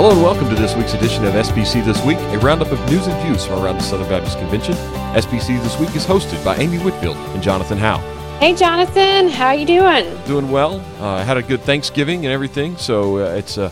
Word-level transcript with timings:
Hello 0.00 0.12
and 0.12 0.22
welcome 0.22 0.48
to 0.48 0.54
this 0.54 0.74
week's 0.74 0.94
edition 0.94 1.26
of 1.26 1.34
SBC 1.34 1.84
This 1.84 2.02
Week, 2.06 2.16
a 2.16 2.38
roundup 2.38 2.72
of 2.72 2.80
news 2.90 3.06
and 3.06 3.22
views 3.22 3.44
from 3.44 3.62
around 3.62 3.74
the 3.76 3.82
Southern 3.82 4.08
Baptist 4.08 4.38
Convention. 4.38 4.72
SBC 5.14 5.62
This 5.62 5.78
Week 5.78 5.94
is 5.94 6.06
hosted 6.06 6.42
by 6.42 6.56
Amy 6.56 6.78
Whitfield 6.78 7.18
and 7.18 7.42
Jonathan 7.42 7.76
Howe. 7.76 7.98
Hey, 8.38 8.54
Jonathan, 8.54 9.28
how 9.28 9.50
you 9.50 9.66
doing? 9.66 10.06
Doing 10.24 10.50
well. 10.50 10.80
Uh, 10.98 11.16
I 11.16 11.22
had 11.22 11.36
a 11.36 11.42
good 11.42 11.60
Thanksgiving 11.60 12.24
and 12.24 12.32
everything, 12.32 12.78
so 12.78 13.18
uh, 13.18 13.34
it's 13.34 13.58
uh, 13.58 13.70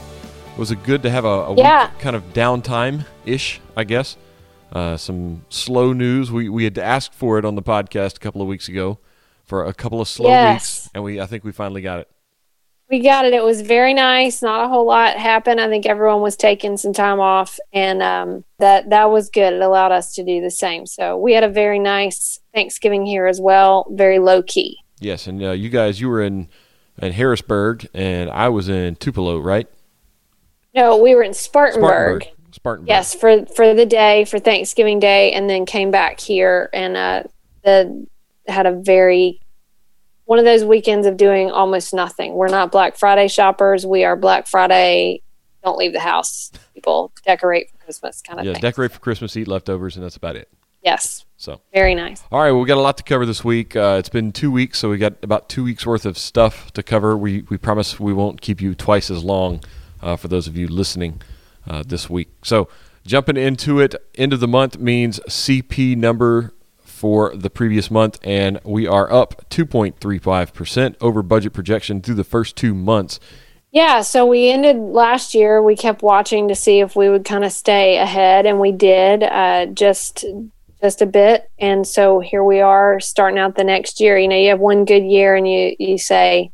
it 0.52 0.59
was 0.59 0.70
a 0.70 0.77
good 0.77 1.02
to 1.05 1.09
have 1.09 1.25
a, 1.25 1.29
a 1.46 1.55
Yeah. 1.55 1.88
kind 1.98 2.14
of 2.14 2.23
downtime 2.34 3.06
ish, 3.24 3.62
I 3.74 3.84
guess. 3.84 4.19
Uh, 4.70 4.98
some 4.98 5.47
slow 5.48 5.95
news. 5.95 6.30
We 6.30 6.51
we 6.51 6.65
had 6.65 6.74
to 6.74 6.84
ask 6.84 7.10
for 7.10 7.38
it 7.38 7.47
on 7.47 7.55
the 7.55 7.62
podcast 7.62 8.16
a 8.16 8.20
couple 8.20 8.42
of 8.42 8.48
weeks 8.48 8.69
ago 8.69 8.98
for 9.47 9.65
a 9.65 9.73
couple 9.73 9.98
of 10.02 10.06
slow 10.09 10.29
Yes. 10.29 10.52
weeks, 10.84 10.91
and 10.95 11.02
we 11.05 11.23
I 11.23 11.24
think 11.24 11.42
we 11.42 11.52
finally 11.52 11.80
got 11.80 12.01
it. 12.01 12.10
We 12.91 13.01
got 13.01 13.27
it. 13.27 13.34
It 13.34 13.45
was 13.45 13.60
very 13.60 13.92
nice. 13.92 14.41
Not 14.41 14.65
a 14.65 14.69
whole 14.69 14.87
lot 14.87 15.16
happened. 15.16 15.60
I 15.60 15.69
think 15.69 15.84
everyone 15.84 16.23
was 16.23 16.37
taking 16.37 16.78
some 16.78 16.95
time 16.95 17.20
off, 17.20 17.59
and 17.73 18.02
um, 18.02 18.45
that 18.59 18.88
that 18.88 19.11
was 19.11 19.28
good. 19.28 19.52
It 19.52 19.61
allowed 19.61 19.92
us 19.92 20.14
to 20.14 20.24
do 20.24 20.41
the 20.41 20.51
same. 20.51 20.87
So 20.87 21.19
we 21.19 21.34
had 21.34 21.45
a 21.45 21.48
very 21.48 21.78
nice 21.78 22.41
Thanksgiving 22.55 23.05
here 23.05 23.27
as 23.27 23.41
well. 23.41 23.87
Very 23.91 24.19
low 24.19 24.42
key. 24.42 24.78
Yes, 25.01 25.27
and 25.27 25.42
uh, 25.42 25.51
you 25.51 25.69
guys, 25.69 26.01
you 26.01 26.09
were 26.09 26.23
in 26.23 26.48
in 27.02 27.12
Harrisburg, 27.12 27.87
and 27.92 28.30
I 28.30 28.48
was 28.48 28.70
in 28.70 28.97
Tupelo, 28.97 29.39
right? 29.39 29.69
No, 30.75 30.97
we 30.97 31.14
were 31.14 31.23
in 31.23 31.34
Spartanburg. 31.34 32.23
Spartanburg. 32.23 32.34
Spartanburg. 32.52 32.89
Yes, 32.89 33.14
for 33.14 33.45
for 33.47 33.75
the 33.75 33.86
day 33.86 34.25
for 34.25 34.39
Thanksgiving 34.39 34.98
Day, 34.98 35.33
and 35.33 35.48
then 35.48 35.66
came 35.66 35.91
back 35.91 36.20
here 36.20 36.70
and 36.73 36.97
uh, 36.97 37.23
the 37.64 38.06
had 38.47 38.64
a 38.66 38.73
very 38.73 39.41
one 40.28 40.38
of 40.38 40.45
those 40.45 40.62
weekends 40.62 41.06
of 41.06 41.16
doing 41.16 41.50
almost 41.50 41.94
nothing. 41.94 42.34
We're 42.34 42.48
not 42.48 42.70
Black 42.70 42.97
Friday 42.97 43.28
shoppers. 43.28 43.86
We 43.86 44.05
are 44.05 44.14
Black 44.14 44.47
Friday. 44.47 45.22
Don't 45.64 45.78
leave 45.78 45.94
the 45.94 46.00
house. 46.00 46.53
People 46.75 47.12
decorate 47.25 47.70
for 47.70 47.78
Christmas, 47.78 48.20
kind 48.20 48.38
of 48.38 48.42
thing. 48.44 48.48
Yeah, 48.48 48.53
thing. 48.53 48.61
decorate 48.61 48.92
for 48.92 48.98
Christmas, 48.98 49.34
eat 49.38 49.48
leftovers, 49.48 49.97
and 49.97 50.05
that's 50.05 50.16
about 50.16 50.36
it. 50.36 50.50
yes, 50.83 51.25
So, 51.38 51.62
very 51.72 51.94
nice. 51.94 52.22
all 52.30 52.41
right, 52.42 52.50
well, 52.50 52.61
we 52.61 52.66
got 52.66 52.77
a 52.77 52.83
lot 52.83 52.98
to 52.98 53.05
cover 53.05 53.25
this 53.25 53.42
week. 53.42 53.75
Uh, 53.75 53.97
it's 53.98 54.11
been 54.11 54.30
two 54.30 54.53
weeks, 54.53 54.78
so 54.78 54.91
we 54.91 54.98
got 54.98 55.14
about 55.22 55.48
two 55.48 55.64
weeks 55.64 55.86
worth 55.86 56.05
of 56.05 56.19
stuff 56.19 56.75
to 56.75 56.83
cover. 56.83 57.16
We 57.16 57.47
we 57.48 57.56
promise 57.56 57.98
we 57.98 58.12
won't 58.12 58.42
keep 58.42 58.60
you 58.60 58.75
twice 58.75 59.10
as 59.10 59.25
long 59.25 59.62
uh, 60.03 60.16
for 60.16 60.28
those 60.28 60.47
of 60.47 60.58
you 60.58 60.69
listening 60.69 61.22
uh, 61.66 61.83
this 61.86 62.10
week. 62.10 62.28
So, 62.42 62.69
jumping 63.06 63.38
into 63.38 63.81
it, 63.81 63.94
end 64.14 64.34
of 64.34 64.41
the 64.41 64.48
month 64.48 64.78
means 64.78 65.20
CP 65.20 65.97
number 65.97 66.53
for 66.98 67.34
the 67.36 67.48
previous 67.48 67.91
month, 67.91 68.18
and 68.24 68.60
we 68.64 68.86
are 68.86 69.10
up 69.12 69.48
2.35 69.50 70.52
percent 70.52 70.96
over 71.00 71.22
budget 71.22 71.52
projection 71.52 72.02
through 72.02 72.16
the 72.16 72.24
first 72.24 72.56
two 72.56 72.74
months. 72.74 73.20
Yeah, 73.70 74.00
so 74.00 74.27
we 74.27 74.50
ended 74.50 74.77
last 74.78 75.34
year. 75.34 75.62
We 75.62 75.76
kept 75.76 76.02
watching 76.02 76.48
to 76.48 76.54
see 76.54 76.80
if 76.80 76.96
we 76.96 77.08
would 77.08 77.24
kind 77.24 77.44
of 77.44 77.52
stay 77.52 77.98
ahead, 77.98 78.46
and 78.46 78.58
we 78.58 78.72
did 78.72 79.22
uh, 79.22 79.66
just 79.66 80.24
just 80.82 81.02
a 81.02 81.06
bit. 81.06 81.50
And 81.58 81.86
so 81.86 82.20
here 82.20 82.42
we 82.42 82.60
are, 82.60 83.00
starting 83.00 83.38
out 83.38 83.56
the 83.56 83.64
next 83.64 84.00
year. 84.00 84.19
You 84.19 84.28
know, 84.28 84.36
you 84.36 84.48
have 84.50 84.60
one 84.60 84.84
good 84.84 85.04
year, 85.04 85.36
and 85.36 85.46
you 85.46 85.76
you 85.78 85.98
say, 85.98 86.50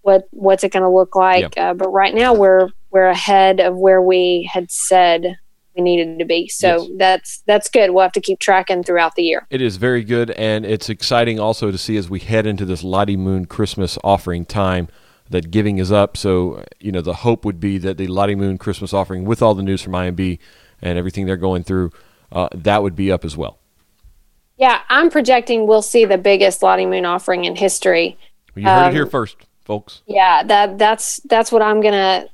what 0.00 0.26
what's 0.30 0.64
it 0.64 0.72
going 0.72 0.82
to 0.82 0.90
look 0.90 1.14
like? 1.14 1.56
Uh, 1.56 1.74
but 1.74 1.90
right 1.90 2.14
now, 2.14 2.34
we're 2.34 2.70
we're 2.90 3.06
ahead 3.06 3.60
of 3.60 3.76
where 3.76 4.02
we 4.02 4.48
had 4.52 4.70
said 4.70 5.36
we 5.78 5.84
needed 5.84 6.18
to 6.18 6.24
be. 6.24 6.48
So 6.48 6.82
Yes. 6.82 6.88
that's 6.96 7.38
that's 7.46 7.68
good. 7.70 7.90
We'll 7.92 8.02
have 8.02 8.12
to 8.12 8.20
keep 8.20 8.40
tracking 8.40 8.82
throughout 8.82 9.14
the 9.14 9.22
year. 9.22 9.46
It 9.50 9.62
is 9.62 9.76
very 9.76 10.02
good, 10.04 10.30
and 10.32 10.66
it's 10.66 10.88
exciting 10.88 11.38
also 11.40 11.70
to 11.70 11.78
see 11.78 11.96
as 11.96 12.10
we 12.10 12.18
head 12.18 12.46
into 12.46 12.64
this 12.64 12.82
Lottie 12.82 13.16
Moon 13.16 13.46
Christmas 13.46 13.96
offering 14.04 14.44
time 14.44 14.88
that 15.30 15.50
giving 15.50 15.78
is 15.78 15.92
up. 15.92 16.16
So, 16.16 16.64
you 16.80 16.90
know, 16.90 17.00
the 17.00 17.14
hope 17.14 17.44
would 17.44 17.60
be 17.60 17.78
that 17.78 17.96
the 17.98 18.06
Lottie 18.08 18.34
Moon 18.34 18.58
Christmas 18.58 18.92
offering, 18.92 19.24
with 19.24 19.40
all 19.42 19.54
the 19.54 19.62
news 19.62 19.80
from 19.82 19.92
IMB 19.94 20.38
and 20.82 20.98
everything 20.98 21.26
they're 21.26 21.36
going 21.36 21.62
through, 21.64 21.92
uh, 22.32 22.48
that 22.54 22.82
would 22.82 22.96
be 22.96 23.12
up 23.12 23.24
as 23.24 23.36
well. 23.36 23.58
Yeah, 24.56 24.80
I'm 24.88 25.10
projecting 25.10 25.66
we'll 25.66 25.82
see 25.82 26.04
the 26.04 26.18
biggest 26.18 26.62
Lottie 26.62 26.86
Moon 26.86 27.04
offering 27.04 27.44
in 27.44 27.54
history. 27.56 28.18
You 28.56 28.64
heard 28.64 28.86
it 28.86 28.88
Um, 28.88 28.94
here 28.94 29.06
first, 29.06 29.36
folks. 29.64 30.02
Yeah, 30.06 30.42
that 30.44 30.78
that's 30.78 31.20
that's 31.26 31.52
what 31.52 31.62
I'm 31.62 31.80
gonna 31.80 32.26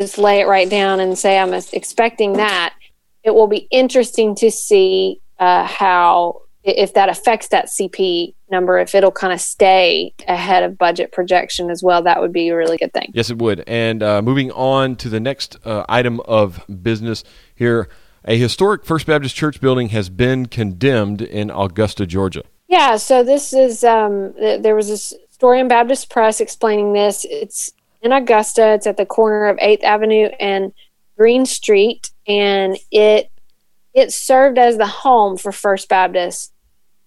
just 0.00 0.16
lay 0.16 0.40
it 0.40 0.46
right 0.46 0.68
down 0.68 0.98
and 0.98 1.16
say 1.16 1.38
I'm 1.38 1.52
expecting 1.52 2.34
that. 2.34 2.74
It 3.22 3.34
will 3.34 3.46
be 3.46 3.68
interesting 3.70 4.34
to 4.36 4.50
see 4.50 5.20
uh, 5.38 5.64
how 5.66 6.42
if 6.62 6.94
that 6.94 7.08
affects 7.08 7.48
that 7.48 7.66
CP 7.66 8.34
number. 8.50 8.78
If 8.78 8.94
it'll 8.94 9.10
kind 9.10 9.32
of 9.32 9.40
stay 9.40 10.14
ahead 10.26 10.62
of 10.62 10.78
budget 10.78 11.12
projection 11.12 11.70
as 11.70 11.82
well, 11.82 12.02
that 12.02 12.20
would 12.20 12.32
be 12.32 12.48
a 12.48 12.56
really 12.56 12.78
good 12.78 12.92
thing. 12.92 13.10
Yes, 13.12 13.30
it 13.30 13.38
would. 13.38 13.62
And 13.66 14.02
uh, 14.02 14.22
moving 14.22 14.50
on 14.52 14.96
to 14.96 15.08
the 15.08 15.20
next 15.20 15.56
uh, 15.64 15.84
item 15.88 16.20
of 16.20 16.64
business 16.82 17.22
here, 17.54 17.88
a 18.24 18.38
historic 18.38 18.84
First 18.84 19.06
Baptist 19.06 19.36
Church 19.36 19.60
building 19.60 19.90
has 19.90 20.08
been 20.10 20.46
condemned 20.46 21.22
in 21.22 21.50
Augusta, 21.50 22.06
Georgia. 22.06 22.42
Yeah, 22.68 22.96
so 22.96 23.24
this 23.24 23.52
is 23.52 23.84
um, 23.84 24.34
th- 24.34 24.62
there 24.62 24.74
was 24.74 24.88
this 24.88 25.14
story 25.30 25.60
in 25.60 25.68
Baptist 25.68 26.10
Press 26.10 26.40
explaining 26.40 26.92
this. 26.92 27.26
It's 27.28 27.72
in 28.02 28.12
Augusta. 28.12 28.72
It's 28.72 28.86
at 28.86 28.96
the 28.96 29.06
corner 29.06 29.46
of 29.48 29.58
Eighth 29.60 29.84
Avenue 29.84 30.28
and 30.38 30.72
Green 31.16 31.46
Street, 31.46 32.10
and 32.26 32.76
it 32.90 33.30
it 33.92 34.12
served 34.12 34.58
as 34.58 34.76
the 34.76 34.86
home 34.86 35.36
for 35.36 35.52
First 35.52 35.88
Baptist 35.88 36.52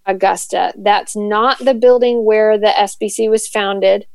Augusta. 0.06 0.74
That's 0.78 1.16
not 1.16 1.60
the 1.60 1.74
building 1.74 2.26
where 2.26 2.58
the 2.58 2.68
SBC 2.68 3.30
was 3.30 3.48
founded, 3.48 4.06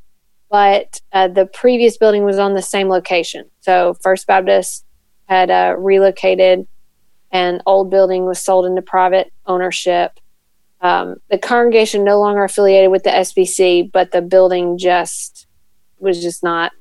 but 0.51 1.01
uh, 1.13 1.29
the 1.29 1.47
previous 1.47 1.97
building 1.97 2.25
was 2.25 2.39
on 2.39 2.55
the 2.55 2.63
same 2.63 2.89
location. 2.89 3.47
So 3.61 3.95
First 4.03 4.27
Baptist 4.27 4.85
had 5.27 5.51
uh, 5.51 5.77
relocated, 5.79 6.67
and 7.31 7.63
old 7.65 7.91
building 7.91 8.27
was 8.27 8.39
sold 8.39 8.67
into 8.67 8.83
private 8.83 9.33
ownership 9.47 10.21
um, 10.81 11.17
the 11.29 11.39
congregation 11.39 12.05
no 12.05 12.21
longer 12.21 12.45
affiliated 12.45 12.91
with 12.91 13.03
the 13.03 13.11
SBC, 13.11 13.91
but 13.91 14.13
the 14.13 14.23
building 14.23 14.79
just 14.79 15.47
was 16.01 16.23
just 16.23 16.43
not 16.43 16.73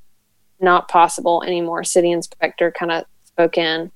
not 0.59 0.87
possible 0.87 1.43
anymore. 1.43 1.83
City 1.83 2.11
inspector 2.11 2.71
kind 2.71 2.91
of 2.91 3.05
spoke 3.25 3.57
in, 3.57 3.91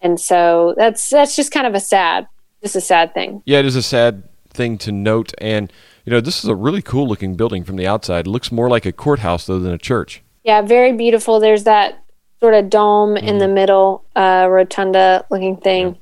and 0.00 0.18
so 0.20 0.74
that's 0.76 1.10
that's 1.10 1.36
just 1.36 1.52
kind 1.52 1.66
of 1.66 1.74
a 1.74 1.80
sad, 1.80 2.26
just 2.62 2.74
a 2.76 2.80
sad 2.80 3.14
thing. 3.14 3.42
Yeah, 3.46 3.58
it 3.60 3.66
is 3.66 3.76
a 3.76 3.82
sad 3.82 4.24
thing 4.50 4.76
to 4.78 4.92
note. 4.92 5.32
And, 5.38 5.72
you 6.04 6.10
know, 6.10 6.20
this 6.20 6.42
is 6.44 6.50
a 6.50 6.54
really 6.54 6.82
cool 6.82 7.08
looking 7.08 7.36
building 7.36 7.64
from 7.64 7.76
the 7.76 7.86
outside. 7.86 8.26
It 8.26 8.30
looks 8.30 8.52
more 8.52 8.68
like 8.68 8.84
a 8.84 8.92
courthouse, 8.92 9.46
though, 9.46 9.58
than 9.58 9.72
a 9.72 9.78
church. 9.78 10.22
Yeah, 10.44 10.60
very 10.60 10.92
beautiful. 10.92 11.40
There's 11.40 11.64
that 11.64 12.04
sort 12.40 12.52
of 12.54 12.68
dome 12.68 13.16
in 13.16 13.38
the 13.38 13.48
middle, 13.48 14.04
uh, 14.16 14.48
rotunda 14.50 15.24
looking 15.30 15.56
thing. 15.56 15.96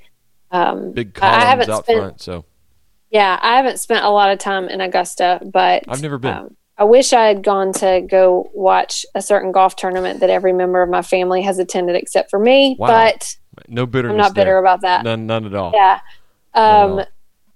Um, 0.51 0.91
Big 0.93 1.17
I- 1.23 1.27
I 1.27 1.31
columns 1.31 1.45
haven't 1.45 1.71
out 1.71 1.85
spent- 1.85 1.99
front. 1.99 2.21
So, 2.21 2.45
Yeah, 3.11 3.39
I 3.43 3.57
haven't 3.57 3.79
spent 3.79 4.05
a 4.05 4.09
lot 4.09 4.33
of 4.33 4.39
time 4.39 4.69
in 4.69 4.81
Augusta, 4.81 5.41
but 5.45 5.85
I've 5.87 6.01
never 6.03 6.17
been. 6.19 6.35
Um, 6.35 6.57
I 6.81 6.85
wish 6.85 7.13
I 7.13 7.27
had 7.27 7.43
gone 7.43 7.75
to 7.75 8.01
go 8.01 8.51
watch 8.55 9.05
a 9.15 9.21
certain 9.21 9.53
golf 9.53 9.77
tournament 9.77 10.21
that 10.21 10.31
every 10.31 10.55
member 10.55 10.81
of 10.81 10.89
my 10.89 11.03
family 11.03 11.43
has 11.43 11.59
attended 11.59 11.95
except 11.95 12.31
for 12.31 12.39
me. 12.39 12.75
Wow. 12.79 12.87
But 12.87 13.37
no 13.69 13.85
bitterness. 13.85 14.15
I'm 14.15 14.17
not 14.17 14.35
bitter 14.35 14.53
there. 14.53 14.59
about 14.59 14.81
that. 14.81 15.05
None, 15.05 15.27
none 15.27 15.45
at 15.45 15.55
all. 15.55 15.73
Yeah. 15.75 16.01
Um, 16.55 16.65
all. 16.93 17.07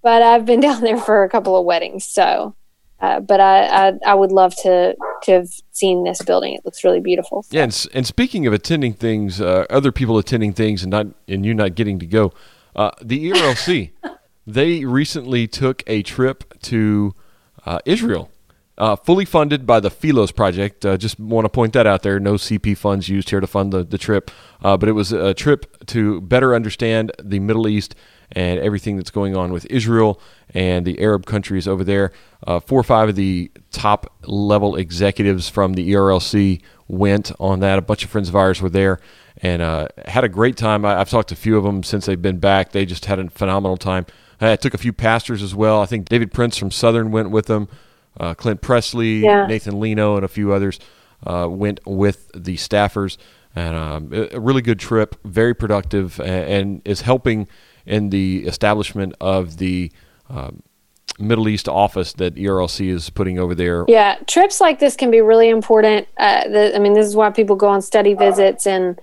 but 0.02 0.20
I've 0.20 0.44
been 0.44 0.60
down 0.68 0.82
there 0.82 0.98
for 0.98 1.24
a 1.24 1.30
couple 1.30 1.58
of 1.58 1.64
weddings, 1.64 2.04
so. 2.04 2.54
Uh, 3.00 3.20
but 3.20 3.40
I, 3.40 3.88
I 3.88 3.92
I 4.06 4.14
would 4.14 4.30
love 4.30 4.54
to 4.62 4.94
to 5.22 5.32
have 5.32 5.48
seen 5.72 6.04
this 6.04 6.22
building. 6.22 6.54
It 6.54 6.64
looks 6.64 6.84
really 6.84 7.00
beautiful. 7.00 7.44
Yeah, 7.50 7.64
and, 7.64 7.86
and 7.92 8.06
speaking 8.06 8.46
of 8.46 8.52
attending 8.52 8.92
things, 8.92 9.40
uh, 9.40 9.66
other 9.68 9.90
people 9.90 10.16
attending 10.16 10.52
things 10.52 10.82
and 10.82 10.90
not 10.90 11.08
and 11.26 11.44
you 11.44 11.54
not 11.54 11.74
getting 11.74 11.98
to 11.98 12.06
go, 12.06 12.32
uh, 12.76 12.92
the 13.02 13.30
ERLC, 13.30 13.90
they 14.46 14.84
recently 14.84 15.46
took 15.48 15.82
a 15.86 16.02
trip 16.02 16.60
to 16.62 17.14
uh, 17.66 17.80
Israel, 17.84 18.30
uh, 18.76 18.96
fully 18.96 19.24
funded 19.24 19.66
by 19.66 19.80
the 19.80 19.90
Philos 19.90 20.32
Project. 20.32 20.84
Uh, 20.84 20.96
just 20.96 21.18
want 21.18 21.44
to 21.44 21.48
point 21.48 21.72
that 21.74 21.86
out 21.86 22.02
there. 22.02 22.18
No 22.18 22.34
CP 22.34 22.76
funds 22.76 23.08
used 23.08 23.30
here 23.30 23.40
to 23.40 23.46
fund 23.46 23.72
the, 23.72 23.84
the 23.84 23.98
trip, 23.98 24.30
uh, 24.62 24.76
but 24.76 24.88
it 24.88 24.92
was 24.92 25.12
a 25.12 25.34
trip 25.34 25.86
to 25.86 26.20
better 26.20 26.54
understand 26.54 27.12
the 27.22 27.38
Middle 27.38 27.68
East 27.68 27.94
and 28.32 28.58
everything 28.60 28.96
that's 28.96 29.10
going 29.10 29.36
on 29.36 29.52
with 29.52 29.66
Israel 29.66 30.20
and 30.50 30.84
the 30.84 31.00
Arab 31.00 31.26
countries 31.26 31.68
over 31.68 31.84
there. 31.84 32.10
Uh, 32.46 32.58
four 32.58 32.80
or 32.80 32.84
five 32.84 33.08
of 33.08 33.16
the 33.16 33.50
top 33.70 34.12
level 34.26 34.76
executives 34.76 35.48
from 35.48 35.74
the 35.74 35.92
ERLC 35.92 36.60
went 36.88 37.32
on 37.38 37.60
that. 37.60 37.78
A 37.78 37.82
bunch 37.82 38.04
of 38.04 38.10
friends 38.10 38.28
of 38.28 38.36
ours 38.36 38.60
were 38.60 38.70
there 38.70 38.98
and 39.38 39.62
uh, 39.62 39.88
had 40.06 40.24
a 40.24 40.28
great 40.28 40.56
time. 40.56 40.84
I, 40.84 41.00
I've 41.00 41.10
talked 41.10 41.28
to 41.28 41.34
a 41.34 41.36
few 41.36 41.56
of 41.56 41.64
them 41.64 41.82
since 41.82 42.06
they've 42.06 42.20
been 42.20 42.38
back. 42.38 42.72
They 42.72 42.86
just 42.86 43.04
had 43.04 43.18
a 43.18 43.30
phenomenal 43.30 43.76
time. 43.76 44.06
I 44.40 44.56
took 44.56 44.74
a 44.74 44.78
few 44.78 44.92
pastors 44.92 45.42
as 45.42 45.54
well. 45.54 45.80
I 45.80 45.86
think 45.86 46.08
David 46.08 46.32
Prince 46.32 46.56
from 46.56 46.70
Southern 46.70 47.10
went 47.12 47.30
with 47.30 47.46
them. 47.46 47.68
Uh, 48.18 48.34
Clint 48.34 48.60
Pressley, 48.60 49.18
Yeah. 49.18 49.46
Nathan 49.46 49.80
Lino, 49.80 50.16
and 50.16 50.24
a 50.24 50.28
few 50.28 50.52
others 50.52 50.78
uh, 51.26 51.48
went 51.50 51.80
with 51.86 52.30
the 52.34 52.56
staffers. 52.56 53.16
And 53.56 53.76
um, 53.76 54.28
a 54.32 54.40
really 54.40 54.62
good 54.62 54.80
trip, 54.80 55.14
very 55.24 55.54
productive, 55.54 56.18
a- 56.20 56.24
and 56.24 56.82
is 56.84 57.02
helping 57.02 57.46
in 57.86 58.10
the 58.10 58.44
establishment 58.46 59.14
of 59.20 59.58
the 59.58 59.92
um, 60.28 60.62
Middle 61.20 61.48
East 61.48 61.68
office 61.68 62.12
that 62.14 62.34
ERLC 62.34 62.88
is 62.88 63.10
putting 63.10 63.38
over 63.38 63.54
there. 63.54 63.84
Yeah, 63.86 64.16
trips 64.26 64.60
like 64.60 64.80
this 64.80 64.96
can 64.96 65.10
be 65.12 65.20
really 65.20 65.48
important. 65.48 66.08
Uh, 66.16 66.48
the, 66.48 66.74
I 66.74 66.78
mean, 66.80 66.94
this 66.94 67.06
is 67.06 67.14
why 67.14 67.30
people 67.30 67.54
go 67.54 67.68
on 67.68 67.80
study 67.82 68.14
visits 68.14 68.66
and 68.66 68.98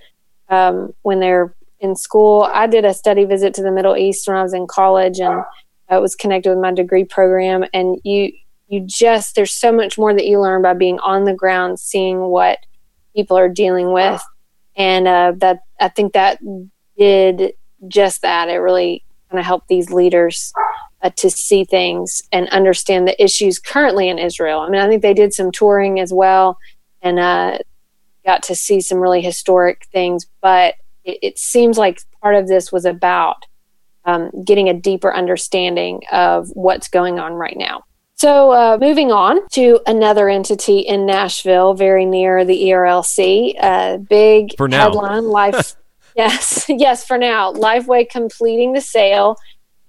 um, 0.49 0.93
when 1.03 1.21
they're 1.21 1.53
in 1.79 1.95
school. 1.95 2.43
I 2.51 2.67
did 2.67 2.83
a 2.83 2.93
study 2.93 3.23
visit 3.23 3.53
to 3.55 3.63
the 3.63 3.71
Middle 3.71 3.95
East 3.95 4.27
when 4.27 4.35
I 4.35 4.43
was 4.43 4.53
in 4.53 4.67
college, 4.67 5.19
and 5.19 5.41
I 5.89 5.99
was 5.99 6.13
connected 6.15 6.49
with 6.49 6.59
my 6.59 6.73
degree 6.73 7.05
program. 7.05 7.63
And 7.73 7.97
you 8.03 8.33
you 8.71 8.79
just 8.79 9.35
there's 9.35 9.53
so 9.53 9.69
much 9.73 9.97
more 9.97 10.13
that 10.13 10.25
you 10.25 10.39
learn 10.39 10.61
by 10.61 10.73
being 10.73 10.97
on 10.99 11.25
the 11.25 11.33
ground, 11.33 11.77
seeing 11.77 12.19
what 12.19 12.57
people 13.13 13.37
are 13.37 13.49
dealing 13.49 13.91
with, 13.91 14.23
and 14.77 15.09
uh, 15.09 15.33
that 15.37 15.59
I 15.81 15.89
think 15.89 16.13
that 16.13 16.39
did 16.97 17.53
just 17.89 18.21
that. 18.21 18.47
It 18.47 18.59
really 18.59 19.03
kind 19.29 19.39
of 19.39 19.45
helped 19.45 19.67
these 19.67 19.91
leaders 19.91 20.53
uh, 21.01 21.09
to 21.17 21.29
see 21.29 21.65
things 21.65 22.21
and 22.31 22.47
understand 22.49 23.09
the 23.09 23.21
issues 23.21 23.59
currently 23.59 24.07
in 24.07 24.17
Israel. 24.17 24.61
I 24.61 24.69
mean, 24.69 24.79
I 24.79 24.87
think 24.87 25.01
they 25.01 25.13
did 25.13 25.33
some 25.33 25.51
touring 25.51 25.99
as 25.99 26.13
well 26.13 26.57
and 27.01 27.19
uh, 27.19 27.57
got 28.25 28.41
to 28.43 28.55
see 28.55 28.79
some 28.79 28.99
really 28.99 29.21
historic 29.21 29.85
things, 29.91 30.27
but 30.41 30.75
it, 31.03 31.17
it 31.21 31.39
seems 31.39 31.77
like 31.77 31.99
part 32.21 32.35
of 32.35 32.47
this 32.47 32.71
was 32.71 32.85
about 32.85 33.45
um, 34.05 34.31
getting 34.45 34.69
a 34.69 34.73
deeper 34.73 35.13
understanding 35.13 36.03
of 36.09 36.47
what's 36.53 36.87
going 36.87 37.19
on 37.19 37.33
right 37.33 37.57
now. 37.57 37.83
So, 38.21 38.51
uh, 38.51 38.77
moving 38.79 39.11
on 39.11 39.47
to 39.53 39.79
another 39.87 40.29
entity 40.29 40.77
in 40.77 41.07
Nashville, 41.07 41.73
very 41.73 42.05
near 42.05 42.45
the 42.45 42.65
ERLC, 42.65 43.55
uh, 43.59 43.97
big 43.97 44.55
For 44.57 44.67
now. 44.67 44.83
headline 44.83 45.27
life. 45.29 45.75
yes, 46.15 46.65
yes, 46.69 47.03
for 47.03 47.17
now. 47.17 47.51
Lifeway 47.51 48.07
completing 48.07 48.73
the 48.73 48.81
sale 48.81 49.37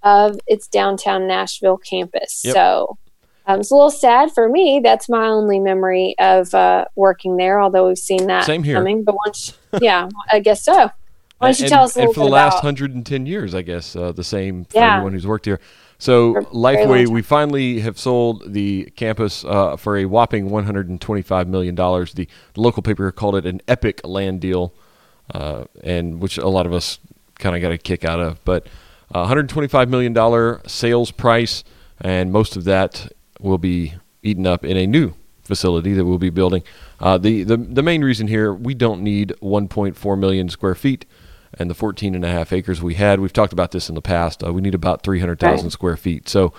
of 0.02 0.40
its 0.46 0.67
downtown 0.67 1.26
Nashville 1.29 1.76
campus. 1.76 2.40
Yep. 2.43 2.55
So, 2.55 2.96
um, 3.44 3.61
it's 3.61 3.70
a 3.70 3.75
little 3.75 3.90
sad 3.90 4.32
for 4.32 4.49
me. 4.49 4.81
That's 4.82 5.11
my 5.11 5.26
only 5.26 5.58
memory 5.61 6.14
of 6.19 6.55
uh, 6.55 6.87
working 6.96 7.37
there, 7.37 7.61
although 7.61 7.88
we've 7.88 7.99
seen 7.99 8.28
that 8.28 8.46
Same 8.46 8.62
here. 8.62 8.76
coming. 8.76 9.05
But 9.05 9.14
once, 9.26 9.58
yeah, 9.82 10.08
I 10.32 10.40
guess 10.40 10.64
so. 10.64 10.90
Why 11.37 11.49
don't 11.49 11.58
you 11.58 11.64
and, 11.64 11.70
tell 11.70 11.85
us 11.85 11.96
a 11.96 11.99
little 11.99 12.12
and 12.12 12.14
for 12.14 12.25
the 12.25 12.31
last 12.31 12.55
about 12.55 12.64
110 12.64 13.26
years, 13.26 13.55
I 13.55 13.61
guess 13.61 13.94
uh, 13.94 14.12
the 14.12 14.25
same 14.25 14.64
for 14.64 14.78
Yeah. 14.78 14.93
everyone 14.94 15.12
who's 15.12 15.26
worked 15.26 15.44
here. 15.44 15.61
So 16.02 16.32
For 16.32 16.38
a 16.40 16.43
very 16.43 16.54
long 16.54 16.64
Lifeway, 16.64 17.08
we 17.08 17.22
finally 17.22 17.78
have 17.78 17.96
sold 17.96 18.52
the 18.52 18.93
campus 18.96 19.44
uh, 19.44 19.76
for 19.76 19.96
a 19.96 20.04
whopping 20.04 20.50
125 20.50 21.49
million 21.49 21.76
dollars. 21.76 22.12
The, 22.12 22.26
the 22.54 22.60
local 22.60 22.82
paper 22.82 23.12
called 23.12 23.37
it 23.37 23.46
an 23.46 23.60
epic 23.69 24.00
land 24.02 24.40
deal, 24.40 24.75
uh, 25.32 25.66
and 25.84 26.20
which 26.20 26.38
a 26.38 26.49
lot 26.49 26.66
of 26.66 26.72
us 26.72 26.99
kind 27.38 27.54
of 27.54 27.62
got 27.62 27.70
a 27.70 27.78
kick 27.78 28.04
out 28.04 28.19
of. 28.19 28.44
But 28.44 28.66
uh, 29.14 29.20
125 29.20 29.88
million 29.88 30.12
dollar 30.12 30.60
sales 30.66 31.12
price, 31.12 31.62
and 32.00 32.32
most 32.32 32.56
of 32.56 32.64
that 32.64 33.12
will 33.38 33.58
be 33.58 33.94
eaten 34.25 34.44
up 34.44 34.64
in 34.64 34.76
a 34.76 34.88
new 34.88 35.14
facility 35.44 35.94
that 35.94 36.04
we'll 36.04 36.19
be 36.19 36.31
building. 36.31 36.64
Uh, 36.99 37.16
the, 37.16 37.44
the 37.44 37.56
the 37.56 37.82
main 37.82 38.02
reason 38.02 38.26
here, 38.26 38.52
we 38.52 38.75
don't 38.75 39.02
need 39.02 39.34
1.4 39.40 40.19
million 40.19 40.49
square 40.49 40.75
feet 40.75 41.06
and 41.58 41.69
the 41.70 41.75
14 41.75 42.14
and 42.14 42.25
a 42.25 42.28
half 42.28 42.52
acres 42.52 42.82
we 42.82 42.94
had. 42.94 43.20
We've 43.20 43.32
talked 43.32 43.52
about 43.52 43.72
this 43.72 43.88
in 43.88 43.94
the 43.94 44.02
past. 44.02 44.43
Uh, 44.44 44.52
we 44.52 44.60
need 44.60 44.75
about 44.75 45.02
300,000 45.02 45.66
Right. 45.66 45.72
square 45.72 45.96
feet. 45.96 46.28
So, 46.28 46.52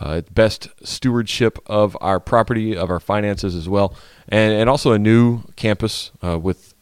uh, 0.00 0.22
best 0.32 0.68
stewardship 0.82 1.58
of 1.66 1.96
our 2.00 2.18
property, 2.20 2.76
of 2.76 2.90
our 2.90 3.00
finances 3.00 3.54
as 3.54 3.68
well, 3.68 3.94
and, 4.28 4.52
and 4.52 4.68
also 4.68 4.92
a 4.92 4.98
new 4.98 5.42
campus 5.56 6.10
uh, 6.22 6.38
with 6.38 6.74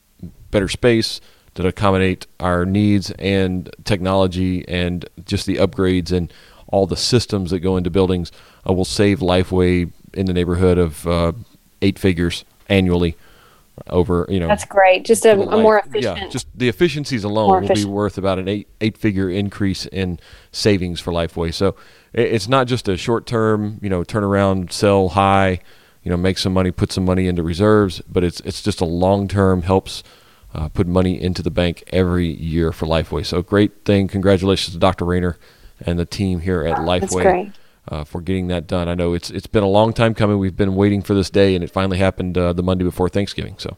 better 0.51 0.69
space 0.69 1.21
to 1.55 1.67
accommodate 1.67 2.27
our 2.41 2.65
needs 2.65 3.11
and 3.13 3.71
technology 3.85 4.67
and 4.69 5.09
just 5.25 5.47
the 5.47 5.57
upgrades 5.57 6.11
and 6.11 6.33
all 6.69 6.87
the 6.87 6.97
systems 6.97 7.51
that 7.51 7.61
go 7.61 7.77
into 7.77 7.91
buildings 7.91 8.33
uh, 8.69 8.73
will 8.73 8.85
save 8.85 9.21
Lifeway 9.21 9.91
in 10.15 10.27
the 10.27 10.33
neighborhood 10.33 10.79
of 10.79 11.07
uh, 11.07 11.33
eight 11.83 11.99
figures 11.99 12.45
annually 12.69 13.17
over 13.89 14.27
you 14.29 14.39
know 14.39 14.47
That's 14.47 14.65
great. 14.65 15.05
Just 15.05 15.27
a, 15.27 15.33
a 15.33 15.61
more 15.61 15.81
efficient. 15.81 16.19
Yeah, 16.19 16.29
just 16.29 16.47
the 16.55 16.69
efficiencies 16.69 17.25
alone 17.25 17.63
will 17.63 17.75
be 17.75 17.85
worth 17.85 18.19
about 18.19 18.39
an 18.39 18.49
eight 18.49 18.69
eight 18.81 18.97
figure 18.97 19.29
increase 19.29 19.87
in 19.87 20.21
savings 20.53 21.01
for 21.01 21.13
Lifeway. 21.13 21.53
So 21.53 21.75
it's 22.13 22.49
not 22.49 22.69
just 22.69 22.89
a 22.89 22.97
short 22.97 23.27
term, 23.27 23.79
you 23.83 23.91
know, 23.91 24.05
turn 24.05 24.23
around, 24.23 24.73
sell 24.73 25.11
high, 25.11 25.61
you 26.05 26.11
know, 26.11 26.17
make 26.17 26.39
some 26.39 26.53
money, 26.53 26.71
put 26.71 26.93
some 26.93 27.05
money 27.05 27.27
into 27.27 27.43
reserves, 27.43 28.01
but 28.09 28.23
it's 28.23 28.41
it's 28.41 28.63
just 28.63 28.81
a 28.81 28.85
long 28.85 29.27
term 29.27 29.63
helps 29.63 30.05
uh, 30.55 30.69
put 30.69 30.87
money 30.87 31.21
into 31.21 31.43
the 31.43 31.51
bank 31.51 31.83
every 31.89 32.29
year 32.29 32.73
for 32.73 32.87
Lifeway. 32.87 33.27
So 33.27 33.43
great 33.43 33.85
thing. 33.85 34.07
Congratulations 34.07 34.75
to 34.75 34.79
Dr. 34.79 35.05
Rainer 35.05 35.37
and 35.81 35.99
the 35.99 36.07
team 36.07 36.41
here 36.41 36.65
at 36.65 36.77
That's 36.77 37.13
Lifeway 37.13 37.23
great. 37.23 37.53
Uh, 37.89 38.05
for 38.05 38.21
getting 38.21 38.49
that 38.49 38.67
done. 38.67 38.89
I 38.89 38.95
know 38.95 39.13
it's 39.15 39.31
it's 39.31 39.47
been 39.47 39.63
a 39.63 39.69
long 39.69 39.93
time 39.93 40.15
coming. 40.15 40.39
We've 40.39 40.57
been 40.57 40.75
waiting 40.75 41.03
for 41.03 41.15
this 41.15 41.31
day, 41.31 41.55
and 41.55 41.63
it 41.65 41.71
finally 41.71 41.99
happened 41.99 42.37
uh, 42.39 42.53
the 42.53 42.63
Monday 42.63 42.85
before 42.85 43.09
Thanksgiving. 43.09 43.57
So. 43.59 43.77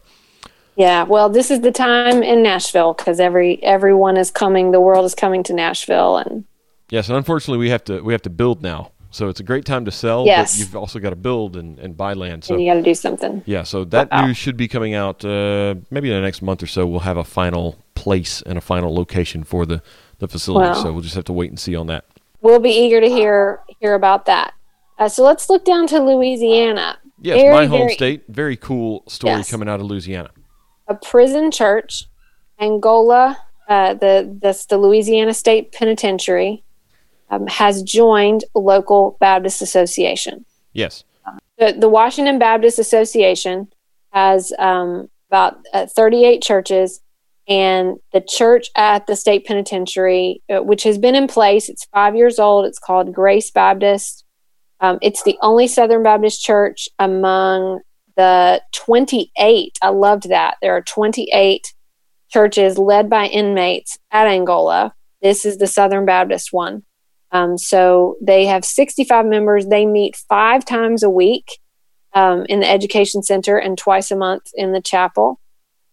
Yeah, 0.77 1.05
well, 1.05 1.31
this 1.31 1.51
is 1.51 1.63
the 1.63 1.73
time 1.73 2.23
in 2.23 2.43
Nashville 2.43 2.93
because 2.93 3.19
every 3.19 3.63
everyone 3.63 4.17
is 4.19 4.31
coming. 4.31 4.73
The 4.73 4.81
world 4.81 5.07
is 5.07 5.15
coming 5.15 5.43
to 5.45 5.55
Nashville, 5.55 6.19
and 6.19 6.45
Yes, 6.91 7.09
and 7.09 7.17
unfortunately, 7.17 7.59
we 7.59 7.71
have 7.71 7.83
to 7.85 8.03
we 8.03 8.13
have 8.13 8.23
to 8.23 8.31
build 8.31 8.63
now. 8.63 8.93
So 9.11 9.29
it's 9.29 9.41
a 9.41 9.45
great 9.45 9.65
time 9.65 9.87
to 9.87 9.91
sell, 9.91 10.27
Yes. 10.27 10.53
but 10.55 10.59
you've 10.61 10.77
also 10.77 10.99
got 10.99 11.11
to 11.11 11.17
build 11.17 11.57
and, 11.57 11.79
and 11.79 11.97
buy 11.97 12.13
land. 12.13 12.45
So 12.45 12.55
and 12.55 12.63
you 12.63 12.71
got 12.71 12.75
to 12.75 12.83
do 12.83 12.95
something. 12.95 13.43
yeah, 13.47 13.63
so 13.63 13.85
that 13.87 14.11
Wow. 14.11 14.27
news 14.27 14.37
should 14.37 14.59
be 14.59 14.69
coming 14.69 14.93
out 14.93 15.25
uh, 15.25 15.77
maybe 15.91 16.11
in 16.11 16.15
the 16.17 16.21
next 16.21 16.43
month 16.43 16.63
or 16.63 16.67
so. 16.67 16.87
We'll 16.87 17.01
have 17.01 17.17
a 17.17 17.25
final 17.25 17.77
place 17.95 18.43
and 18.43 18.59
a 18.59 18.61
final 18.61 18.95
location 18.95 19.43
for 19.45 19.65
the 19.65 19.81
the 20.19 20.29
facility. 20.29 20.69
Wow. 20.69 20.83
So 20.83 20.93
we'll 20.93 21.03
just 21.03 21.15
have 21.15 21.25
to 21.25 21.33
wait 21.33 21.49
and 21.51 21.59
see 21.59 21.75
on 21.75 21.87
that. 21.87 22.05
We'll 22.47 22.61
be 22.61 22.71
eager 22.71 23.01
to 23.01 23.09
hear 23.09 23.61
hear 23.81 23.95
about 23.95 24.27
that. 24.27 24.55
Uh, 24.99 25.09
so 25.09 25.25
let's 25.25 25.51
look 25.51 25.65
down 25.65 25.89
to 25.89 25.99
Louisiana. 25.99 26.97
Yes, 27.21 27.41
Very, 27.41 27.55
my 27.55 27.67
home 27.67 27.81
very- 27.81 27.95
state. 27.95 28.23
Very 28.29 28.57
cool 28.57 29.03
story 29.09 29.33
Yes. 29.39 29.51
coming 29.51 29.69
out 29.69 29.81
of 29.81 29.87
Louisiana. 29.87 30.31
a 30.89 30.95
prison 30.95 31.51
church, 31.51 32.05
Angola, 32.61 33.37
uh, 33.69 33.95
the 33.95 34.39
that's 34.41 34.67
the 34.67 34.79
Louisiana 34.79 35.35
State 35.35 35.73
Penitentiary, 35.73 36.63
um, 37.31 37.49
has 37.49 37.83
joined 37.83 38.45
local 38.55 39.17
Baptist 39.19 39.61
Association. 39.61 40.45
Yes. 40.73 41.03
The, 41.59 41.73
the 41.77 41.89
Washington 41.89 42.39
Baptist 42.39 42.79
Association 42.79 43.67
has 44.13 44.53
um, 44.61 45.09
about 45.29 45.59
uh, 45.73 45.87
38 45.87 46.41
churches, 46.43 47.01
and 47.49 47.97
the 48.13 48.21
church 48.21 48.69
at 48.77 49.07
the 49.07 49.17
state 49.17 49.47
penitentiary, 49.47 50.43
uh, 50.51 50.63
which 50.63 50.83
has 50.83 50.99
been 50.99 51.15
in 51.15 51.29
place, 51.29 51.69
it's 51.69 51.87
five 51.87 52.17
years 52.17 52.39
old. 52.39 52.67
It's 52.67 52.79
called 52.79 53.13
Grace 53.13 53.51
Baptist. 53.51 54.25
Um, 54.81 54.99
it's 55.01 55.23
the 55.23 55.39
only 55.43 55.69
Southern 55.69 56.03
Baptist 56.03 56.43
church 56.43 56.89
among 56.99 57.81
the 58.17 58.61
28. 58.73 59.79
I 59.81 59.89
loved 59.89 60.29
that. 60.29 60.57
There 60.61 60.77
are 60.77 60.83
28 60.83 61.73
churches 62.31 62.79
led 62.79 63.09
by 63.09 63.27
inmates 63.27 63.97
at 64.11 64.27
Angola. 64.27 64.93
This 65.23 65.45
is 65.45 65.59
the 65.59 65.67
Southern 65.67 66.05
Baptist 66.05 66.49
one. 66.53 66.83
Um, 67.33 67.59
so 67.59 68.17
they 68.21 68.47
have 68.47 68.65
65 68.65 69.27
members. 69.27 69.67
They 69.67 69.87
meet 69.87 70.17
five 70.29 70.65
times 70.65 71.03
a 71.03 71.11
week 71.11 71.59
um, 72.13 72.47
in 72.49 72.61
the 72.61 72.69
education 72.69 73.23
center 73.23 73.57
and 73.57 73.77
twice 73.77 74.11
a 74.11 74.17
month 74.17 74.51
in 74.55 74.73
the 74.73 74.81
chapel. 74.81 75.41